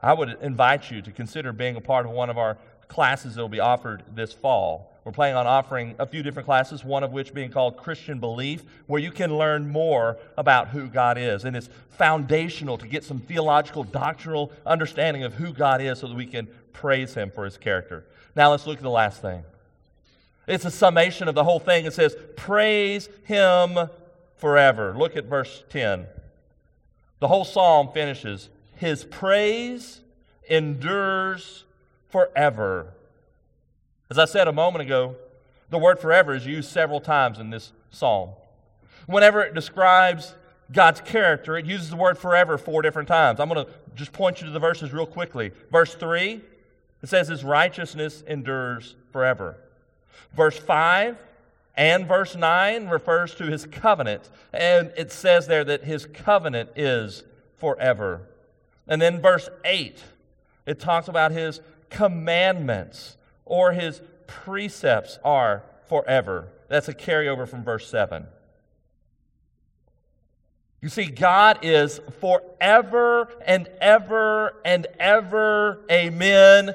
I 0.00 0.12
would 0.12 0.36
invite 0.40 0.90
you 0.90 1.02
to 1.02 1.10
consider 1.10 1.52
being 1.52 1.74
a 1.74 1.80
part 1.80 2.06
of 2.06 2.12
one 2.12 2.30
of 2.30 2.38
our 2.38 2.58
classes 2.86 3.34
that 3.34 3.40
will 3.40 3.48
be 3.48 3.58
offered 3.58 4.04
this 4.14 4.32
fall. 4.32 4.95
We're 5.06 5.12
planning 5.12 5.36
on 5.36 5.46
offering 5.46 5.94
a 6.00 6.06
few 6.06 6.24
different 6.24 6.46
classes, 6.46 6.84
one 6.84 7.04
of 7.04 7.12
which 7.12 7.32
being 7.32 7.52
called 7.52 7.76
Christian 7.76 8.18
Belief, 8.18 8.64
where 8.88 9.00
you 9.00 9.12
can 9.12 9.38
learn 9.38 9.68
more 9.68 10.16
about 10.36 10.70
who 10.70 10.88
God 10.88 11.16
is. 11.16 11.44
And 11.44 11.56
it's 11.56 11.68
foundational 11.90 12.76
to 12.78 12.88
get 12.88 13.04
some 13.04 13.20
theological, 13.20 13.84
doctrinal 13.84 14.50
understanding 14.66 15.22
of 15.22 15.34
who 15.34 15.52
God 15.52 15.80
is 15.80 16.00
so 16.00 16.08
that 16.08 16.16
we 16.16 16.26
can 16.26 16.48
praise 16.72 17.14
Him 17.14 17.30
for 17.30 17.44
His 17.44 17.56
character. 17.56 18.04
Now 18.34 18.50
let's 18.50 18.66
look 18.66 18.78
at 18.78 18.82
the 18.82 18.90
last 18.90 19.22
thing. 19.22 19.44
It's 20.48 20.64
a 20.64 20.72
summation 20.72 21.28
of 21.28 21.36
the 21.36 21.44
whole 21.44 21.60
thing. 21.60 21.84
It 21.84 21.92
says, 21.92 22.16
Praise 22.34 23.08
Him 23.22 23.78
forever. 24.38 24.92
Look 24.98 25.14
at 25.14 25.26
verse 25.26 25.62
10. 25.70 26.04
The 27.20 27.28
whole 27.28 27.44
psalm 27.44 27.90
finishes, 27.94 28.48
His 28.74 29.04
praise 29.04 30.00
endures 30.48 31.62
forever. 32.08 32.92
As 34.08 34.18
I 34.18 34.24
said 34.24 34.46
a 34.46 34.52
moment 34.52 34.82
ago, 34.82 35.16
the 35.70 35.78
word 35.78 35.98
forever 35.98 36.34
is 36.34 36.46
used 36.46 36.70
several 36.70 37.00
times 37.00 37.38
in 37.38 37.50
this 37.50 37.72
psalm. 37.90 38.30
Whenever 39.06 39.42
it 39.42 39.54
describes 39.54 40.34
God's 40.72 41.00
character, 41.00 41.56
it 41.56 41.66
uses 41.66 41.90
the 41.90 41.96
word 41.96 42.18
forever 42.18 42.58
four 42.58 42.82
different 42.82 43.08
times. 43.08 43.40
I'm 43.40 43.48
going 43.48 43.66
to 43.66 43.72
just 43.94 44.12
point 44.12 44.40
you 44.40 44.46
to 44.46 44.52
the 44.52 44.58
verses 44.58 44.92
real 44.92 45.06
quickly. 45.06 45.52
Verse 45.70 45.94
3, 45.94 46.40
it 47.02 47.08
says, 47.08 47.28
His 47.28 47.44
righteousness 47.44 48.22
endures 48.26 48.96
forever. 49.12 49.56
Verse 50.34 50.58
5 50.58 51.16
and 51.76 52.06
verse 52.06 52.34
9 52.36 52.88
refers 52.88 53.34
to 53.36 53.44
His 53.44 53.66
covenant, 53.66 54.30
and 54.52 54.92
it 54.96 55.12
says 55.12 55.46
there 55.46 55.64
that 55.64 55.84
His 55.84 56.06
covenant 56.06 56.70
is 56.76 57.24
forever. 57.56 58.22
And 58.88 59.02
then 59.02 59.20
verse 59.20 59.48
8, 59.64 60.02
it 60.64 60.80
talks 60.80 61.08
about 61.08 61.32
His 61.32 61.60
commandments 61.90 63.15
or 63.46 63.72
his 63.72 64.02
precepts 64.26 65.18
are 65.24 65.62
forever. 65.86 66.48
That's 66.68 66.88
a 66.88 66.94
carryover 66.94 67.48
from 67.48 67.64
verse 67.64 67.88
7. 67.88 68.26
You 70.82 70.88
see, 70.90 71.06
God 71.06 71.60
is 71.62 72.00
forever 72.20 73.28
and 73.46 73.68
ever 73.80 74.60
and 74.64 74.86
ever, 75.00 75.80
amen, 75.90 76.74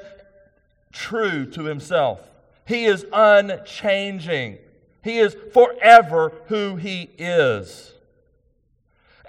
true 0.92 1.46
to 1.52 1.64
himself. 1.64 2.20
He 2.66 2.84
is 2.84 3.06
unchanging. 3.12 4.58
He 5.02 5.18
is 5.18 5.36
forever 5.52 6.32
who 6.46 6.76
he 6.76 7.10
is. 7.18 7.92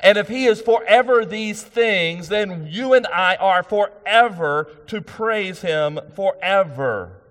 And 0.02 0.18
if 0.18 0.28
he 0.28 0.46
is 0.46 0.62
forever 0.62 1.24
these 1.24 1.64
things, 1.64 2.28
then 2.28 2.68
you 2.70 2.94
and 2.94 3.08
I 3.08 3.36
are 3.38 3.64
forever 3.64 4.70
to 4.88 5.02
praise 5.02 5.62
him 5.62 6.00
forever. 6.14 7.23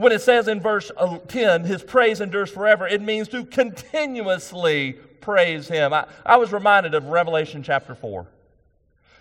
When 0.00 0.12
it 0.12 0.22
says 0.22 0.48
in 0.48 0.60
verse 0.60 0.90
uh, 0.96 1.18
10, 1.18 1.64
his 1.64 1.82
praise 1.82 2.22
endures 2.22 2.50
forever, 2.50 2.88
it 2.88 3.02
means 3.02 3.28
to 3.28 3.44
continuously 3.44 4.94
praise 5.20 5.68
him. 5.68 5.92
I, 5.92 6.06
I 6.24 6.38
was 6.38 6.54
reminded 6.54 6.94
of 6.94 7.08
Revelation 7.08 7.62
chapter 7.62 7.94
4. 7.94 8.26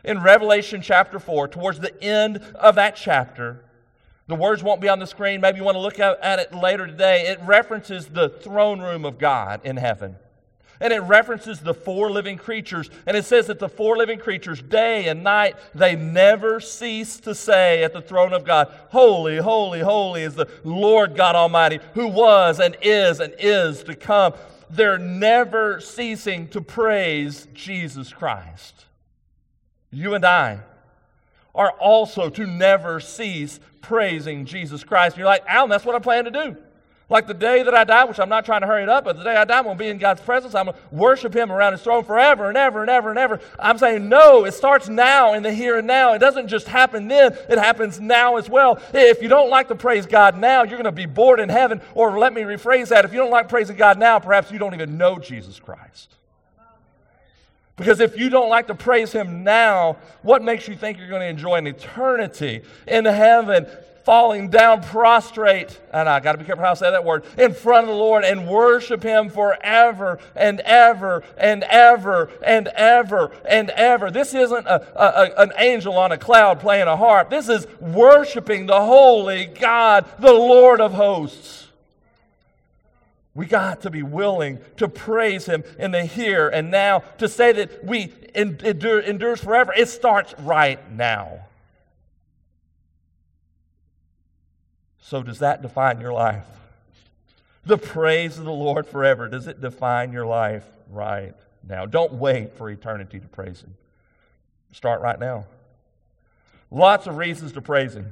In 0.05 0.23
Revelation 0.23 0.81
chapter 0.81 1.19
4, 1.19 1.49
towards 1.49 1.81
the 1.81 2.01
end 2.01 2.37
of 2.55 2.75
that 2.75 2.95
chapter, 2.95 3.65
the 4.27 4.35
words 4.35 4.63
won't 4.63 4.79
be 4.79 4.87
on 4.87 4.99
the 4.99 5.05
screen. 5.05 5.41
Maybe 5.41 5.57
you 5.57 5.65
want 5.65 5.75
to 5.75 5.81
look 5.81 5.99
at 5.99 6.39
it 6.39 6.53
later 6.53 6.87
today. 6.87 7.27
It 7.27 7.41
references 7.41 8.07
the 8.07 8.29
throne 8.29 8.79
room 8.79 9.03
of 9.03 9.19
God 9.19 9.59
in 9.65 9.75
heaven. 9.75 10.15
And 10.81 10.93
it 10.93 10.99
references 10.99 11.59
the 11.59 11.73
four 11.73 12.09
living 12.09 12.37
creatures. 12.37 12.89
And 13.05 13.17
it 13.17 13.25
says 13.25 13.47
that 13.47 13.59
the 13.59 13.67
four 13.67 13.97
living 13.97 14.19
creatures, 14.19 14.61
day 14.61 15.07
and 15.07 15.23
night, 15.23 15.57
they 15.75 15.95
never 15.95 16.59
cease 16.59 17.19
to 17.21 17.35
say 17.35 17.83
at 17.83 17.91
the 17.91 18.01
throne 18.01 18.33
of 18.33 18.45
God, 18.45 18.73
Holy, 18.89 19.37
holy, 19.37 19.81
holy 19.81 20.23
is 20.23 20.35
the 20.35 20.47
Lord 20.63 21.15
God 21.15 21.35
Almighty, 21.35 21.79
who 21.95 22.07
was 22.07 22.59
and 22.59 22.77
is 22.81 23.19
and 23.19 23.33
is 23.39 23.83
to 23.83 23.95
come. 23.95 24.33
They're 24.69 24.97
never 24.97 25.81
ceasing 25.81 26.47
to 26.49 26.61
praise 26.61 27.47
Jesus 27.53 28.13
Christ. 28.13 28.85
You 29.91 30.13
and 30.13 30.25
I 30.25 30.59
are 31.53 31.71
also 31.71 32.29
to 32.29 32.45
never 32.45 32.99
cease 32.99 33.59
praising 33.81 34.45
Jesus 34.45 34.83
Christ. 34.83 35.17
You're 35.17 35.25
like, 35.25 35.43
Alan, 35.47 35.69
that's 35.69 35.85
what 35.85 35.95
I 35.95 35.99
plan 35.99 36.25
to 36.25 36.31
do. 36.31 36.57
Like 37.09 37.25
the 37.25 37.33
day 37.33 37.63
that 37.63 37.73
I 37.73 37.85
die, 37.85 38.03
which 38.05 38.19
I'm 38.19 38.29
not 38.29 38.45
trying 38.45 38.61
to 38.61 38.67
hurry 38.67 38.83
it 38.83 38.89
up, 38.89 39.03
but 39.03 39.17
the 39.17 39.23
day 39.23 39.35
I 39.35 39.43
die, 39.43 39.57
I'm 39.57 39.63
going 39.63 39.75
to 39.75 39.83
be 39.83 39.89
in 39.89 39.97
God's 39.97 40.21
presence. 40.21 40.53
I'm 40.53 40.65
going 40.65 40.77
to 40.77 40.95
worship 40.95 41.35
Him 41.35 41.51
around 41.51 41.71
His 41.71 41.81
throne 41.81 42.03
forever 42.03 42.49
and 42.49 42.57
ever 42.57 42.81
and 42.81 42.89
ever 42.89 43.09
and 43.09 43.17
ever. 43.17 43.39
I'm 43.57 43.79
saying, 43.79 44.07
no, 44.07 44.45
it 44.45 44.53
starts 44.53 44.87
now 44.87 45.33
in 45.33 45.41
the 45.41 45.51
here 45.51 45.79
and 45.79 45.87
now. 45.87 46.13
It 46.13 46.19
doesn't 46.19 46.47
just 46.47 46.67
happen 46.67 47.07
then, 47.07 47.35
it 47.49 47.57
happens 47.57 47.99
now 47.99 48.37
as 48.37 48.47
well. 48.47 48.79
If 48.93 49.23
you 49.23 49.27
don't 49.27 49.49
like 49.49 49.69
to 49.69 49.75
praise 49.75 50.05
God 50.05 50.37
now, 50.37 50.61
you're 50.63 50.77
going 50.77 50.83
to 50.83 50.91
be 50.91 51.07
bored 51.07 51.39
in 51.39 51.49
heaven. 51.49 51.81
Or 51.95 52.19
let 52.19 52.31
me 52.31 52.41
rephrase 52.41 52.89
that 52.89 53.05
if 53.05 53.11
you 53.11 53.17
don't 53.17 53.31
like 53.31 53.49
praising 53.49 53.75
God 53.75 53.97
now, 53.97 54.19
perhaps 54.19 54.51
you 54.51 54.59
don't 54.59 54.75
even 54.75 54.97
know 54.97 55.17
Jesus 55.17 55.59
Christ. 55.59 56.15
Because 57.75 58.01
if 58.01 58.19
you 58.19 58.29
don't 58.29 58.49
like 58.49 58.67
to 58.67 58.75
praise 58.75 59.11
Him 59.11 59.43
now, 59.43 59.97
what 60.21 60.43
makes 60.43 60.67
you 60.67 60.75
think 60.75 60.99
you're 60.99 61.07
going 61.07 61.21
to 61.21 61.27
enjoy 61.27 61.55
an 61.55 61.65
eternity 61.65 62.61
in 62.85 63.05
heaven 63.05 63.65
falling 64.03 64.49
down 64.49 64.81
prostrate, 64.81 65.79
and 65.93 66.07
I 66.09 66.19
got 66.19 66.33
to 66.33 66.37
be 66.37 66.45
careful 66.45 66.63
how 66.63 66.71
I 66.71 66.75
say 66.75 66.91
that 66.91 67.05
word, 67.05 67.23
in 67.37 67.53
front 67.53 67.83
of 67.83 67.89
the 67.89 67.95
Lord 67.95 68.23
and 68.23 68.47
worship 68.47 69.03
Him 69.03 69.29
forever 69.29 70.19
and 70.35 70.59
ever 70.61 71.23
and 71.37 71.63
ever 71.63 72.29
and 72.43 72.67
ever 72.69 73.31
and 73.47 73.69
ever. 73.71 74.11
This 74.11 74.33
isn't 74.33 74.65
a, 74.65 75.01
a, 75.01 75.41
an 75.41 75.51
angel 75.57 75.97
on 75.97 76.11
a 76.11 76.17
cloud 76.17 76.59
playing 76.59 76.87
a 76.87 76.97
harp. 76.97 77.29
This 77.29 77.49
is 77.49 77.67
worshiping 77.79 78.65
the 78.65 78.81
holy 78.81 79.45
God, 79.45 80.05
the 80.19 80.33
Lord 80.33 80.81
of 80.81 80.93
hosts. 80.93 81.67
We 83.35 83.45
got 83.45 83.83
to 83.83 83.89
be 83.89 84.03
willing 84.03 84.59
to 84.77 84.87
praise 84.87 85.45
Him 85.45 85.63
in 85.77 85.91
the 85.91 86.03
here 86.03 86.49
and 86.49 86.71
now. 86.71 87.03
To 87.19 87.29
say 87.29 87.51
that 87.53 87.85
we 87.85 88.11
endure, 88.35 88.99
endures 88.99 89.41
forever, 89.41 89.73
it 89.75 89.87
starts 89.87 90.33
right 90.39 90.79
now. 90.91 91.45
So, 95.09 95.23
does 95.23 95.39
that 95.39 95.63
define 95.63 95.99
your 95.99 96.13
life? 96.13 96.45
The 97.65 97.79
praise 97.79 98.37
of 98.37 98.45
the 98.45 98.51
Lord 98.51 98.85
forever, 98.85 99.27
does 99.27 99.47
it 99.47 99.59
define 99.59 100.13
your 100.13 100.27
life 100.27 100.63
right 100.87 101.33
now? 101.67 101.87
Don't 101.87 102.13
wait 102.13 102.53
for 102.55 102.69
eternity 102.69 103.19
to 103.19 103.27
praise 103.27 103.61
Him. 103.61 103.73
Start 104.71 105.01
right 105.01 105.19
now. 105.19 105.45
Lots 106.69 107.07
of 107.07 107.17
reasons 107.17 107.53
to 107.53 107.61
praise 107.61 107.95
Him. 107.95 108.11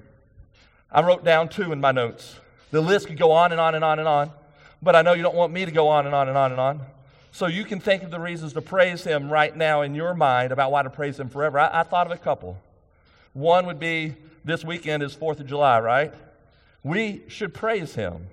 I 0.91 1.03
wrote 1.03 1.23
down 1.23 1.49
two 1.49 1.71
in 1.71 1.79
my 1.79 1.91
notes. 1.91 2.35
The 2.71 2.81
list 2.81 3.05
could 3.05 3.19
go 3.19 3.31
on 3.31 3.51
and 3.51 3.61
on 3.61 3.75
and 3.75 3.85
on 3.85 3.99
and 3.99 4.07
on, 4.07 4.31
but 4.81 4.95
I 4.95 5.03
know 5.03 5.13
you 5.13 5.21
don't 5.21 5.35
want 5.35 5.53
me 5.53 5.65
to 5.65 5.71
go 5.71 5.89
on 5.89 6.07
and 6.07 6.15
on 6.15 6.27
and 6.29 6.35
on 6.35 6.49
and 6.49 6.59
on. 6.59 6.81
So 7.31 7.45
you 7.45 7.63
can 7.63 7.79
think 7.79 8.01
of 8.01 8.09
the 8.09 8.19
reasons 8.19 8.53
to 8.53 8.61
praise 8.63 9.03
Him 9.03 9.29
right 9.29 9.55
now 9.55 9.83
in 9.83 9.93
your 9.93 10.15
mind 10.15 10.51
about 10.51 10.71
why 10.71 10.81
to 10.81 10.89
praise 10.89 11.19
Him 11.19 11.29
forever. 11.29 11.59
I, 11.59 11.81
I 11.81 11.83
thought 11.83 12.07
of 12.07 12.11
a 12.11 12.17
couple. 12.17 12.59
One 13.33 13.67
would 13.67 13.79
be 13.79 14.15
this 14.43 14.65
weekend 14.65 15.03
is 15.03 15.15
4th 15.15 15.39
of 15.39 15.45
July, 15.45 15.79
right? 15.79 16.11
We 16.87 17.23
should 17.27 17.53
praise 17.53 17.95
him. 17.95 18.27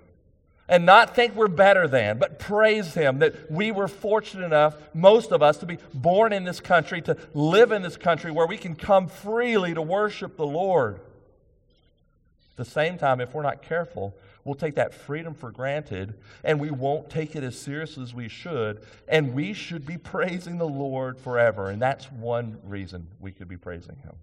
and 0.66 0.86
not 0.86 1.14
think 1.14 1.34
we're 1.34 1.46
better 1.46 1.86
than, 1.86 2.16
but 2.18 2.38
praise 2.38 2.94
Him 2.94 3.18
that 3.18 3.50
we 3.50 3.70
were 3.70 3.86
fortunate 3.86 4.46
enough, 4.46 4.74
most 4.94 5.30
of 5.30 5.42
us, 5.42 5.59
to 5.59 5.66
be 5.66 5.76
born 5.92 6.32
in 6.32 6.44
this 6.44 6.59
country, 6.59 7.02
to 7.02 7.18
live 7.34 7.70
in 7.70 7.82
this 7.82 7.98
country 7.98 8.30
where 8.30 8.46
we 8.46 8.57
can 8.57 8.74
come 8.74 9.09
freely 9.09 9.74
to 9.74 9.82
worship 9.82 10.38
the 10.38 10.46
Lord. 10.46 11.00
At 12.52 12.57
the 12.57 12.64
same 12.64 12.98
time, 12.98 13.20
if 13.20 13.34
we're 13.34 13.42
not 13.42 13.62
careful, 13.62 14.14
we'll 14.44 14.55
take 14.55 14.76
that 14.76 14.94
freedom 14.94 15.34
for 15.34 15.50
granted 15.50 16.14
and 16.44 16.61
we 16.61 16.70
won't 16.70 17.11
take 17.11 17.34
it 17.34 17.42
as 17.42 17.59
seriously 17.59 18.05
as 18.05 18.14
we 18.14 18.28
should. 18.28 18.80
And 19.09 19.34
we 19.34 19.52
should 19.55 19.84
be 19.84 19.98
praising 19.98 20.59
the 20.59 20.68
Lord 20.68 21.18
forever. 21.18 21.68
And 21.68 21.82
that's 21.82 22.11
one 22.12 22.59
reason 22.64 23.09
we 23.20 23.32
could 23.32 23.48
be 23.48 23.57
praising 23.57 23.96
Him. 23.96 24.14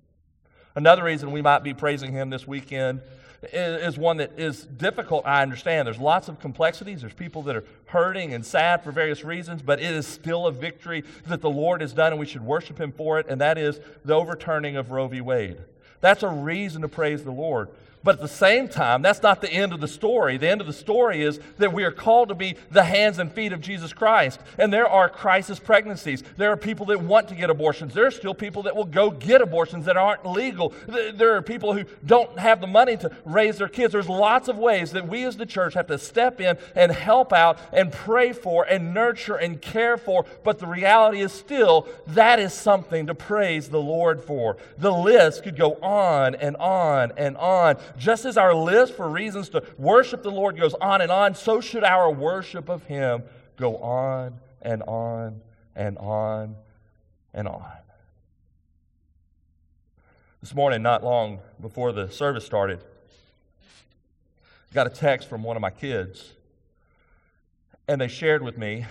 Another 0.76 1.04
reason 1.04 1.32
we 1.32 1.42
might 1.42 1.64
be 1.64 1.74
praising 1.74 2.14
Him 2.14 2.30
this 2.30 2.48
weekend 2.48 3.02
is 3.44 3.98
one 3.98 4.18
that 4.18 4.38
is 4.38 4.66
difficult, 4.66 5.26
I 5.26 5.42
understand. 5.42 5.88
There's 5.88 5.98
lots 5.98 6.28
of 6.28 6.40
complexities. 6.40 7.02
There's 7.02 7.14
people 7.14 7.42
that 7.44 7.56
are 7.56 7.64
hurting 7.86 8.34
and 8.34 8.46
sad 8.46 8.84
for 8.84 8.92
various 8.92 9.24
reasons, 9.24 9.62
but 9.62 9.80
it 9.80 9.92
is 9.92 10.06
still 10.06 10.46
a 10.46 10.52
victory 10.52 11.04
that 11.26 11.42
the 11.42 11.50
Lord 11.50 11.82
has 11.82 11.94
done, 11.94 12.14
and 12.14 12.20
we 12.20 12.26
should 12.28 12.44
worship 12.44 12.80
Him 12.80 12.92
for 12.92 13.20
it, 13.20 13.26
and 13.28 13.42
that 13.42 13.58
is 13.58 13.80
the 14.06 14.14
overturning 14.14 14.76
of 14.76 14.92
Roe 14.92 15.08
v. 15.08 15.22
Wade. 15.22 15.58
That's 16.02 16.24
a 16.24 16.30
reason 16.30 16.82
to 16.84 16.88
praise 16.88 17.24
the 17.24 17.32
Lord. 17.32 17.70
But 18.04 18.16
at 18.16 18.22
the 18.22 18.28
same 18.28 18.68
time, 18.68 19.02
that's 19.02 19.22
not 19.22 19.42
the 19.42 19.52
end 19.52 19.74
of 19.74 19.80
the 19.80 19.88
story. 19.88 20.38
The 20.38 20.50
end 20.50 20.60
of 20.62 20.68
the 20.68 20.74
story 20.74 21.22
is 21.22 21.40
that 21.58 21.72
we 21.72 21.84
are 21.84 21.92
called 21.92 22.30
to 22.30 22.36
be 22.36 22.56
the 22.72 22.84
hands 22.84 23.20
and 23.20 23.32
feet 23.32 23.54
of 23.54 23.62
Jesus 23.62 23.94
Christ. 23.94 24.40
And 24.58 24.74
there 24.74 24.88
are 24.88 25.08
crisis 25.08 25.60
pregnancies. 25.60 26.24
There 26.38 26.52
are 26.52 26.58
people 26.58 26.88
that 26.88 27.02
want 27.02 27.28
to 27.28 27.36
get 27.36 27.50
abortions. 27.50 27.94
There 27.94 28.08
are 28.08 28.12
still 28.12 28.34
people 28.34 28.64
that 28.64 28.76
will 28.76 28.86
go 28.86 29.12
get 29.12 29.42
abortions 29.42 29.86
that 29.86 29.98
aren't 29.98 30.26
legal. 30.26 30.74
There 30.88 31.36
are 31.36 31.42
people 31.44 31.74
who 31.74 31.86
don't 32.06 32.40
have 32.40 32.60
the 32.60 32.68
money 32.68 32.98
to 32.98 33.12
raise 33.24 33.58
their 33.58 33.68
kids. 33.68 33.94
There's 33.94 34.10
lots 34.10 34.48
of 34.48 34.58
ways 34.58 34.92
that 34.92 35.08
we 35.08 35.24
as 35.24 35.38
the 35.38 35.46
church 35.46 35.76
have 35.76 35.88
to 35.88 35.98
step 36.00 36.42
in 36.42 36.58
and 36.76 36.92
help 36.92 37.32
out 37.32 37.60
and 37.72 37.92
pray 37.92 38.34
for 38.34 38.64
and 38.64 38.94
nurture 38.94 39.36
and 39.36 39.62
care 39.62 39.98
for. 39.98 40.26
But 40.44 40.58
the 40.58 40.68
reality 40.68 41.22
is 41.22 41.32
still 41.32 41.88
that 42.08 42.40
is 42.40 42.54
something 42.54 43.08
to 43.08 43.16
praise 43.16 43.70
the 43.70 43.82
Lord 43.82 44.24
for. 44.24 44.58
The 44.78 44.92
list 44.92 45.44
could 45.44 45.56
go 45.56 45.76
on 45.76 46.34
and 46.36 46.56
on 46.58 47.12
and 47.16 47.38
on. 47.38 47.78
Just 47.98 48.26
as 48.26 48.38
our 48.38 48.54
list 48.54 48.94
for 48.94 49.10
reasons 49.10 49.50
to 49.50 49.64
worship 49.78 50.24
the 50.24 50.32
Lord 50.32 50.58
goes 50.58 50.74
on 50.76 51.02
and 51.02 51.12
on, 51.12 51.36
so 51.36 51.62
should 51.62 51.84
our 51.84 52.12
worship 52.12 52.70
of 52.70 52.84
Him 52.84 53.24
go 53.58 53.78
on 53.78 54.40
and 54.62 54.84
on 54.84 55.42
and 55.76 55.98
on 55.98 56.56
and 57.34 57.48
on. 57.48 57.72
This 60.42 60.56
morning, 60.56 60.82
not 60.82 61.04
long 61.04 61.40
before 61.60 61.92
the 61.92 62.10
service 62.10 62.46
started, 62.46 62.84
I 63.62 64.74
got 64.74 64.88
a 64.88 64.90
text 64.90 65.30
from 65.30 65.44
one 65.44 65.56
of 65.56 65.62
my 65.62 65.70
kids, 65.70 66.32
and 67.88 68.02
they 68.02 68.08
shared 68.08 68.42
with 68.42 68.58
me 68.58 68.86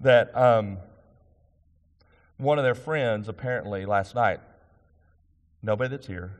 that 0.00 0.36
um, 0.36 0.78
one 2.36 2.58
of 2.58 2.64
their 2.64 2.74
friends, 2.74 3.28
apparently 3.28 3.86
last 3.86 4.14
night, 4.14 4.40
nobody 5.62 5.88
that's 5.88 6.06
here, 6.06 6.32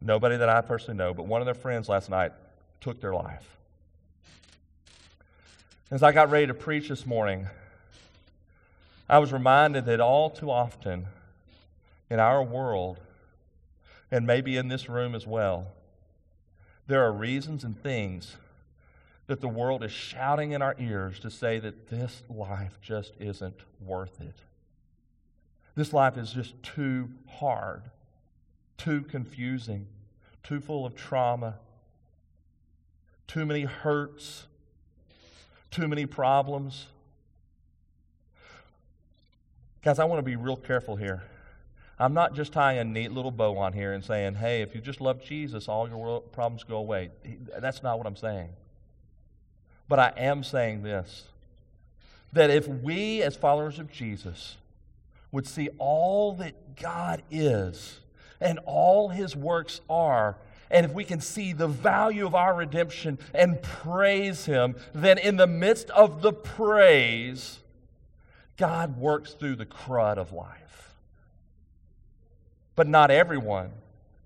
Nobody 0.00 0.36
that 0.36 0.48
I 0.48 0.60
personally 0.62 0.96
know, 0.96 1.12
but 1.12 1.26
one 1.26 1.42
of 1.42 1.46
their 1.46 1.54
friends 1.54 1.88
last 1.88 2.08
night 2.08 2.32
took 2.80 3.00
their 3.00 3.14
life. 3.14 3.56
As 5.90 6.02
I 6.02 6.12
got 6.12 6.30
ready 6.30 6.46
to 6.46 6.54
preach 6.54 6.88
this 6.88 7.04
morning, 7.04 7.48
I 9.08 9.18
was 9.18 9.32
reminded 9.32 9.84
that 9.86 10.00
all 10.00 10.30
too 10.30 10.50
often 10.50 11.06
in 12.08 12.18
our 12.18 12.42
world, 12.42 12.98
and 14.10 14.26
maybe 14.26 14.56
in 14.56 14.68
this 14.68 14.88
room 14.88 15.14
as 15.14 15.26
well, 15.26 15.72
there 16.86 17.04
are 17.04 17.12
reasons 17.12 17.62
and 17.64 17.80
things 17.80 18.36
that 19.26 19.40
the 19.40 19.48
world 19.48 19.84
is 19.84 19.92
shouting 19.92 20.52
in 20.52 20.62
our 20.62 20.74
ears 20.78 21.20
to 21.20 21.30
say 21.30 21.58
that 21.58 21.88
this 21.88 22.22
life 22.28 22.78
just 22.82 23.12
isn't 23.20 23.60
worth 23.80 24.20
it. 24.20 24.34
This 25.76 25.92
life 25.92 26.16
is 26.16 26.32
just 26.32 26.60
too 26.62 27.10
hard 27.28 27.82
too 28.80 29.02
confusing, 29.02 29.86
too 30.42 30.58
full 30.58 30.86
of 30.86 30.96
trauma, 30.96 31.56
too 33.26 33.44
many 33.44 33.64
hurts, 33.64 34.46
too 35.70 35.86
many 35.86 36.06
problems. 36.06 36.86
Guys, 39.82 39.98
I 39.98 40.04
want 40.04 40.18
to 40.18 40.22
be 40.22 40.34
real 40.34 40.56
careful 40.56 40.96
here. 40.96 41.22
I'm 41.98 42.14
not 42.14 42.34
just 42.34 42.54
tying 42.54 42.78
a 42.78 42.84
neat 42.84 43.12
little 43.12 43.30
bow 43.30 43.58
on 43.58 43.74
here 43.74 43.92
and 43.92 44.02
saying, 44.02 44.36
hey, 44.36 44.62
if 44.62 44.74
you 44.74 44.80
just 44.80 45.02
love 45.02 45.22
Jesus, 45.22 45.68
all 45.68 45.86
your 45.86 46.22
problems 46.22 46.64
go 46.64 46.76
away. 46.78 47.10
That's 47.58 47.82
not 47.82 47.98
what 47.98 48.06
I'm 48.06 48.16
saying. 48.16 48.48
But 49.88 49.98
I 49.98 50.12
am 50.16 50.42
saying 50.42 50.82
this 50.82 51.24
that 52.32 52.48
if 52.48 52.66
we, 52.66 53.22
as 53.22 53.36
followers 53.36 53.78
of 53.78 53.92
Jesus, 53.92 54.56
would 55.32 55.46
see 55.46 55.68
all 55.78 56.32
that 56.34 56.80
God 56.80 57.22
is 57.30 57.99
and 58.40 58.58
all 58.64 59.08
his 59.08 59.36
works 59.36 59.80
are, 59.88 60.36
and 60.70 60.86
if 60.86 60.92
we 60.92 61.04
can 61.04 61.20
see 61.20 61.52
the 61.52 61.68
value 61.68 62.26
of 62.26 62.34
our 62.34 62.54
redemption 62.54 63.18
and 63.34 63.60
praise 63.60 64.46
him, 64.46 64.76
then 64.94 65.18
in 65.18 65.36
the 65.36 65.46
midst 65.46 65.90
of 65.90 66.22
the 66.22 66.32
praise, 66.32 67.58
God 68.56 68.96
works 68.96 69.32
through 69.32 69.56
the 69.56 69.66
crud 69.66 70.16
of 70.16 70.32
life. 70.32 70.94
But 72.76 72.86
not 72.86 73.10
everyone 73.10 73.72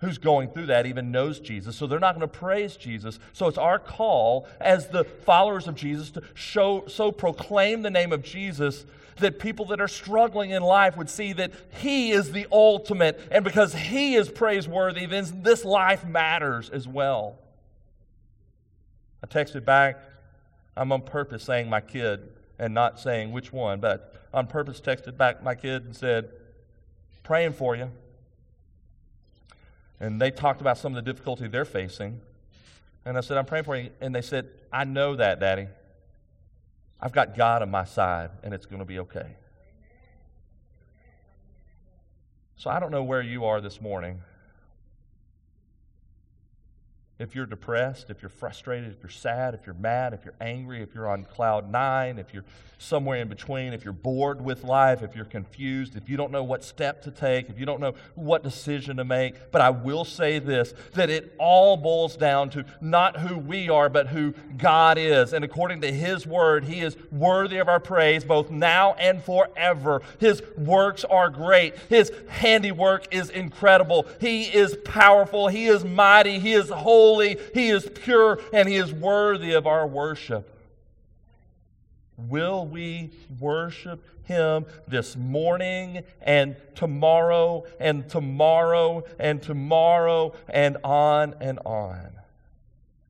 who's 0.00 0.18
going 0.18 0.50
through 0.50 0.66
that 0.66 0.86
even 0.86 1.10
knows 1.10 1.40
Jesus. 1.40 1.76
So 1.76 1.86
they're 1.86 1.98
not 1.98 2.14
going 2.14 2.28
to 2.28 2.38
praise 2.38 2.76
Jesus. 2.76 3.18
So 3.32 3.46
it's 3.48 3.58
our 3.58 3.78
call 3.78 4.46
as 4.60 4.88
the 4.88 5.04
followers 5.04 5.66
of 5.66 5.74
Jesus 5.74 6.10
to 6.12 6.22
show 6.34 6.84
so 6.86 7.10
proclaim 7.10 7.82
the 7.82 7.90
name 7.90 8.12
of 8.12 8.22
Jesus 8.22 8.84
that 9.18 9.38
people 9.38 9.66
that 9.66 9.80
are 9.80 9.88
struggling 9.88 10.50
in 10.50 10.62
life 10.62 10.96
would 10.96 11.08
see 11.08 11.32
that 11.34 11.52
He 11.80 12.10
is 12.10 12.32
the 12.32 12.46
ultimate, 12.50 13.20
and 13.30 13.44
because 13.44 13.72
He 13.72 14.16
is 14.16 14.28
praiseworthy, 14.28 15.06
then 15.06 15.42
this 15.42 15.64
life 15.64 16.04
matters 16.04 16.68
as 16.70 16.88
well. 16.88 17.38
I 19.22 19.26
texted 19.26 19.64
back, 19.64 20.00
I'm 20.76 20.90
on 20.92 21.02
purpose 21.02 21.44
saying 21.44 21.70
my 21.70 21.80
kid 21.80 22.28
and 22.58 22.74
not 22.74 22.98
saying 23.00 23.32
which 23.32 23.52
one, 23.52 23.80
but 23.80 24.14
on 24.34 24.46
purpose 24.48 24.80
texted 24.80 25.16
back 25.16 25.42
my 25.42 25.54
kid 25.54 25.84
and 25.84 25.94
said, 25.94 26.30
praying 27.22 27.52
for 27.52 27.76
you. 27.76 27.90
And 30.04 30.20
they 30.20 30.30
talked 30.30 30.60
about 30.60 30.76
some 30.76 30.94
of 30.94 31.02
the 31.02 31.10
difficulty 31.10 31.48
they're 31.48 31.64
facing. 31.64 32.20
And 33.06 33.16
I 33.16 33.22
said, 33.22 33.38
I'm 33.38 33.46
praying 33.46 33.64
for 33.64 33.74
you. 33.74 33.88
And 34.02 34.14
they 34.14 34.20
said, 34.20 34.50
I 34.70 34.84
know 34.84 35.16
that, 35.16 35.40
Daddy. 35.40 35.66
I've 37.00 37.12
got 37.12 37.34
God 37.34 37.62
on 37.62 37.70
my 37.70 37.84
side, 37.84 38.28
and 38.42 38.52
it's 38.52 38.66
going 38.66 38.80
to 38.80 38.84
be 38.84 38.98
okay. 38.98 39.28
So 42.56 42.68
I 42.68 42.80
don't 42.80 42.90
know 42.90 43.02
where 43.02 43.22
you 43.22 43.46
are 43.46 43.62
this 43.62 43.80
morning. 43.80 44.20
If 47.16 47.36
you're 47.36 47.46
depressed, 47.46 48.10
if 48.10 48.22
you're 48.22 48.28
frustrated, 48.28 48.90
if 48.90 49.00
you're 49.00 49.08
sad, 49.08 49.54
if 49.54 49.66
you're 49.66 49.76
mad, 49.76 50.14
if 50.14 50.24
you're 50.24 50.34
angry, 50.40 50.82
if 50.82 50.96
you're 50.96 51.08
on 51.08 51.24
cloud 51.24 51.70
nine, 51.70 52.18
if 52.18 52.34
you're 52.34 52.44
somewhere 52.76 53.18
in 53.18 53.28
between, 53.28 53.72
if 53.72 53.84
you're 53.84 53.92
bored 53.92 54.44
with 54.44 54.64
life, 54.64 55.00
if 55.00 55.14
you're 55.14 55.24
confused, 55.24 55.96
if 55.96 56.08
you 56.08 56.16
don't 56.16 56.32
know 56.32 56.42
what 56.42 56.64
step 56.64 57.02
to 57.02 57.12
take, 57.12 57.48
if 57.48 57.56
you 57.56 57.64
don't 57.64 57.80
know 57.80 57.94
what 58.16 58.42
decision 58.42 58.96
to 58.96 59.04
make. 59.04 59.52
But 59.52 59.60
I 59.60 59.70
will 59.70 60.04
say 60.04 60.40
this 60.40 60.74
that 60.94 61.08
it 61.08 61.36
all 61.38 61.76
boils 61.76 62.16
down 62.16 62.50
to 62.50 62.64
not 62.80 63.20
who 63.20 63.38
we 63.38 63.68
are, 63.68 63.88
but 63.88 64.08
who 64.08 64.34
God 64.56 64.98
is. 64.98 65.32
And 65.32 65.44
according 65.44 65.82
to 65.82 65.92
His 65.92 66.26
word, 66.26 66.64
He 66.64 66.80
is 66.80 66.96
worthy 67.12 67.58
of 67.58 67.68
our 67.68 67.80
praise 67.80 68.24
both 68.24 68.50
now 68.50 68.94
and 68.94 69.22
forever. 69.22 70.02
His 70.18 70.42
works 70.58 71.04
are 71.04 71.30
great, 71.30 71.76
His 71.88 72.10
handiwork 72.28 73.14
is 73.14 73.30
incredible. 73.30 74.08
He 74.20 74.46
is 74.46 74.76
powerful, 74.84 75.46
He 75.46 75.66
is 75.66 75.84
mighty, 75.84 76.40
He 76.40 76.54
is 76.54 76.70
holy, 76.70 77.03
He 77.52 77.68
is 77.68 77.88
pure, 77.94 78.40
and 78.52 78.68
He 78.68 78.76
is 78.76 78.92
worthy 78.92 79.52
of 79.52 79.66
our 79.66 79.86
worship. 79.86 80.50
Will 82.16 82.66
we 82.66 83.10
worship 83.40 84.02
him 84.24 84.66
this 84.88 85.16
morning 85.16 86.04
and 86.22 86.56
tomorrow 86.74 87.64
and 87.78 88.08
tomorrow 88.08 89.04
and 89.18 89.42
tomorrow 89.42 90.34
and 90.48 90.76
on 90.84 91.34
and 91.40 91.58
on? 91.64 92.10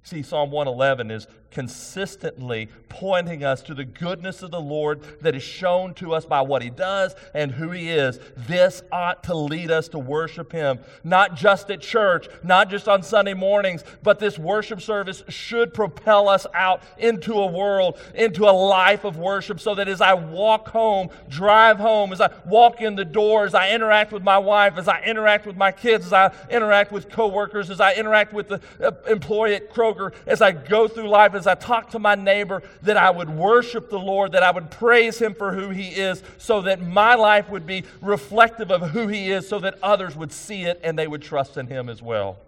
See, 0.03 0.23
Psalm 0.23 0.51
111 0.51 1.11
is 1.11 1.27
consistently 1.55 2.69
pointing 2.89 3.43
us 3.43 3.63
to 3.63 3.75
the 3.75 3.85
goodness 3.85 4.43
of 4.43 4.51
the 4.51 4.61
Lord 4.61 5.01
that 5.21 5.35
is 5.35 5.43
shown 5.43 5.95
to 5.95 6.15
us 6.15 6.25
by 6.25 6.41
what 6.43 6.63
He 6.63 6.71
does 6.71 7.15
and 7.33 7.51
who 7.51 7.71
He 7.71 7.91
is. 7.91 8.19
This 8.37 8.83
ought 8.93 9.23
to 9.25 9.35
lead 9.35 9.71
us 9.71 9.89
to 9.89 9.99
worship 9.99 10.53
Him, 10.53 10.81
not 11.03 11.35
just 11.35 11.71
at 11.71 11.81
church, 11.81 12.29
not 12.43 12.69
just 12.69 12.89
on 12.89 13.03
Sunday 13.03 13.35
mornings, 13.35 13.85
but 14.03 14.19
this 14.19 14.39
worship 14.39 14.81
service 14.81 15.23
should 15.29 15.73
propel 15.73 16.29
us 16.29 16.47
out 16.55 16.83
into 16.99 17.35
a 17.35 17.47
world, 17.47 17.99
into 18.15 18.45
a 18.45 18.51
life 18.51 19.05
of 19.05 19.17
worship, 19.17 19.61
so 19.61 19.75
that 19.75 19.89
as 19.89 20.01
I 20.01 20.15
walk 20.15 20.69
home, 20.69 21.09
drive 21.29 21.79
home, 21.79 22.13
as 22.13 22.21
I 22.21 22.31
walk 22.47 22.81
in 22.81 22.97
the 22.97 23.05
door, 23.05 23.45
as 23.45 23.55
I 23.55 23.71
interact 23.71 24.13
with 24.13 24.23
my 24.23 24.39
wife, 24.39 24.77
as 24.77 24.89
I 24.89 25.03
interact 25.03 25.47
with 25.47 25.57
my 25.57 25.73
kids, 25.73 26.07
as 26.07 26.13
I 26.13 26.33
interact 26.51 26.93
with 26.93 27.09
coworkers, 27.09 27.71
as 27.71 27.81
I 27.81 27.95
interact 27.95 28.33
with 28.33 28.49
the 28.49 28.61
uh, 28.81 28.91
employee 29.09 29.55
at 29.55 29.73
Kroger, 29.73 30.13
as 30.27 30.43
I 30.43 30.53
go 30.53 30.89
through 30.89 31.09
life, 31.09 31.35
as 31.35 31.44
I 31.47 31.55
talk 31.55 31.91
to 31.91 31.99
my 31.99 32.15
neighbor, 32.15 32.63
that 32.83 32.97
I 32.97 33.11
would 33.11 33.31
worship 33.31 33.91
the 33.91 33.99
Lord, 33.99 34.33
that 34.33 34.43
I 34.43 34.51
would 34.51 34.71
praise 34.71 35.19
Him 35.19 35.35
for 35.35 35.53
who 35.53 35.71
He 35.71 35.89
is, 35.89 36.23
so 36.39 36.63
that 36.63 36.81
my 36.83 37.15
life 37.15 37.49
would 37.51 37.67
be 37.67 37.85
reflective 38.01 38.71
of 38.71 38.91
who 38.91 39.09
He 39.09 39.31
is, 39.31 39.49
so 39.49 39.59
that 39.61 39.79
others 39.83 40.17
would 40.17 40.33
see 40.33 40.65
it 40.65 40.81
and 40.83 40.99
they 40.99 41.07
would 41.07 41.23
trust 41.23 41.57
in 41.57 41.67
Him 41.67 41.89
as 41.89 42.03
well. 42.03 42.39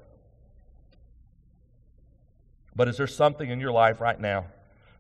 But 2.74 2.88
is 2.88 2.96
there 2.98 3.06
something 3.06 3.48
in 3.48 3.58
your 3.58 3.72
life 3.72 4.00
right 4.00 4.20
now 4.20 4.46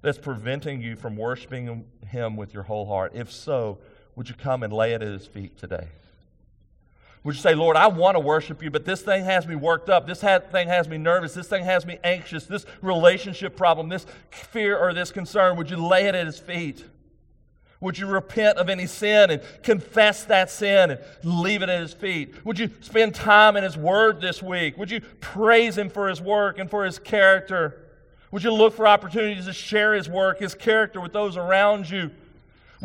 that's 0.00 0.18
preventing 0.18 0.80
you 0.80 0.96
from 0.96 1.16
worshiping 1.16 1.84
Him 2.08 2.36
with 2.36 2.54
your 2.54 2.62
whole 2.62 2.86
heart? 2.86 3.12
If 3.14 3.30
so, 3.30 3.78
would 4.14 4.28
you 4.28 4.34
come 4.34 4.62
and 4.62 4.72
lay 4.72 4.92
it 4.92 5.02
at 5.02 5.08
His 5.08 5.26
feet 5.26 5.58
today? 5.58 5.88
Would 7.26 7.34
you 7.34 7.40
say, 7.40 7.56
Lord, 7.56 7.76
I 7.76 7.88
want 7.88 8.14
to 8.14 8.20
worship 8.20 8.62
you, 8.62 8.70
but 8.70 8.84
this 8.84 9.02
thing 9.02 9.24
has 9.24 9.48
me 9.48 9.56
worked 9.56 9.90
up. 9.90 10.06
This 10.06 10.20
thing 10.20 10.68
has 10.68 10.88
me 10.88 10.96
nervous. 10.96 11.34
This 11.34 11.48
thing 11.48 11.64
has 11.64 11.84
me 11.84 11.98
anxious. 12.04 12.46
This 12.46 12.64
relationship 12.82 13.56
problem, 13.56 13.88
this 13.88 14.06
fear 14.30 14.78
or 14.78 14.94
this 14.94 15.10
concern, 15.10 15.56
would 15.56 15.68
you 15.68 15.76
lay 15.76 16.06
it 16.06 16.14
at 16.14 16.24
His 16.24 16.38
feet? 16.38 16.84
Would 17.80 17.98
you 17.98 18.06
repent 18.06 18.58
of 18.58 18.68
any 18.68 18.86
sin 18.86 19.32
and 19.32 19.42
confess 19.64 20.22
that 20.26 20.52
sin 20.52 20.92
and 20.92 21.00
leave 21.24 21.62
it 21.62 21.68
at 21.68 21.80
His 21.80 21.92
feet? 21.92 22.32
Would 22.44 22.60
you 22.60 22.70
spend 22.80 23.16
time 23.16 23.56
in 23.56 23.64
His 23.64 23.76
Word 23.76 24.20
this 24.20 24.40
week? 24.40 24.78
Would 24.78 24.92
you 24.92 25.00
praise 25.20 25.76
Him 25.76 25.90
for 25.90 26.08
His 26.08 26.20
work 26.20 26.60
and 26.60 26.70
for 26.70 26.84
His 26.84 27.00
character? 27.00 27.88
Would 28.30 28.44
you 28.44 28.52
look 28.52 28.72
for 28.72 28.86
opportunities 28.86 29.46
to 29.46 29.52
share 29.52 29.94
His 29.94 30.08
work, 30.08 30.38
His 30.38 30.54
character 30.54 31.00
with 31.00 31.12
those 31.12 31.36
around 31.36 31.90
you? 31.90 32.12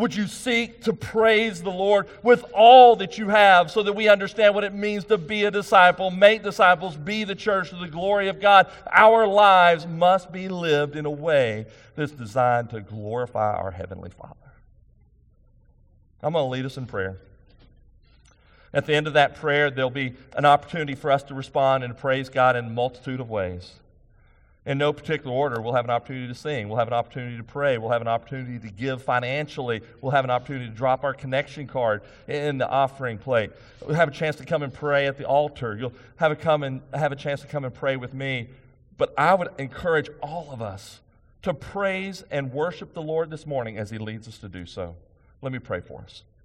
Would 0.02 0.16
you 0.16 0.26
seek 0.26 0.82
to 0.86 0.94
praise 0.94 1.62
the 1.62 1.70
Lord 1.70 2.08
with 2.24 2.44
all 2.56 2.96
that 2.96 3.20
you 3.20 3.30
have 3.30 3.70
so 3.70 3.84
that 3.84 3.94
we 3.94 4.10
understand 4.10 4.56
what 4.56 4.64
it 4.64 4.74
means 4.74 5.06
to 5.06 5.18
be 5.20 5.44
a 5.44 5.52
disciple, 5.52 6.10
make 6.10 6.42
disciples, 6.42 6.98
be 6.98 7.24
the 7.24 7.36
church 7.36 7.70
to 7.70 7.76
the 7.76 7.88
glory 7.88 8.28
of 8.28 8.42
God? 8.42 8.66
Our 8.92 9.28
lives 9.28 9.86
must 9.86 10.32
be 10.32 10.50
lived 10.50 10.96
in 10.96 11.06
a 11.06 11.12
way 11.12 11.68
that's 11.96 12.14
designed 12.14 12.72
to 12.72 12.82
glorify 12.82 13.54
our 13.54 13.70
Heavenly 13.70 14.10
Father. 14.10 14.34
I'm 16.24 16.34
going 16.34 16.46
to 16.46 16.50
lead 16.50 16.66
us 16.66 16.78
in 16.78 16.88
prayer. 16.88 17.20
At 18.74 18.88
the 18.88 18.96
end 18.96 19.06
of 19.06 19.14
that 19.14 19.36
prayer, 19.36 19.70
there'll 19.70 19.92
be 19.92 20.16
an 20.36 20.46
opportunity 20.46 20.96
for 20.96 21.12
us 21.12 21.22
to 21.26 21.36
respond 21.36 21.84
and 21.84 21.96
praise 21.96 22.28
God 22.28 22.56
in 22.56 22.66
a 22.66 22.70
multitude 22.72 23.20
of 23.20 23.30
ways. 23.30 23.74
In 24.64 24.78
no 24.78 24.94
particular 24.94 25.36
order, 25.36 25.60
we'll 25.60 25.74
have 25.74 25.86
an 25.86 25.92
opportunity 25.92 26.28
to 26.28 26.36
sing. 26.36 26.70
We'll 26.70 26.78
have 26.78 26.88
an 26.88 26.94
opportunity 26.94 27.36
to 27.38 27.44
pray. 27.44 27.80
We'll 27.80 27.90
have 27.90 28.02
an 28.02 28.08
opportunity 28.08 28.60
to 28.60 28.72
give 28.72 29.02
financially. 29.02 29.82
We'll 30.02 30.12
have 30.12 30.24
an 30.24 30.30
opportunity 30.30 30.68
to 30.68 30.76
drop 30.76 31.04
our 31.04 31.16
connection 31.16 31.66
card 31.66 32.04
in 32.28 32.60
the 32.60 32.70
offering 32.70 33.18
plate. 33.18 33.52
We'll 33.84 33.96
have 33.96 34.10
a 34.10 34.12
chance 34.12 34.36
to 34.36 34.46
come 34.46 34.62
and 34.62 34.72
pray 34.72 35.08
at 35.08 35.18
the 35.18 35.26
altar. 35.26 35.76
You'll 35.76 35.94
have 36.18 36.32
a, 36.32 36.36
come 36.36 36.62
and, 36.62 36.82
have 36.94 37.12
a 37.12 37.16
chance 37.16 37.42
to 37.42 37.48
come 37.48 37.66
and 37.66 37.74
pray 37.74 37.98
with 37.98 38.14
me. 38.14 38.50
But 38.98 39.16
I 39.18 39.34
would 39.34 39.50
encourage 39.58 40.12
all 40.22 40.50
of 40.52 40.62
us 40.62 41.00
to 41.42 41.56
praise 41.56 42.24
and 42.30 42.54
worship 42.54 42.94
the 42.94 43.02
Lord 43.02 43.32
this 43.32 43.48
morning 43.48 43.80
as 43.80 43.90
He 43.90 43.98
leads 43.98 44.28
us 44.28 44.38
to 44.40 44.48
do 44.48 44.68
so. 44.68 44.96
Let 45.42 45.52
me 45.52 45.58
pray 45.58 45.80
for 45.80 46.02
us. 46.02 46.22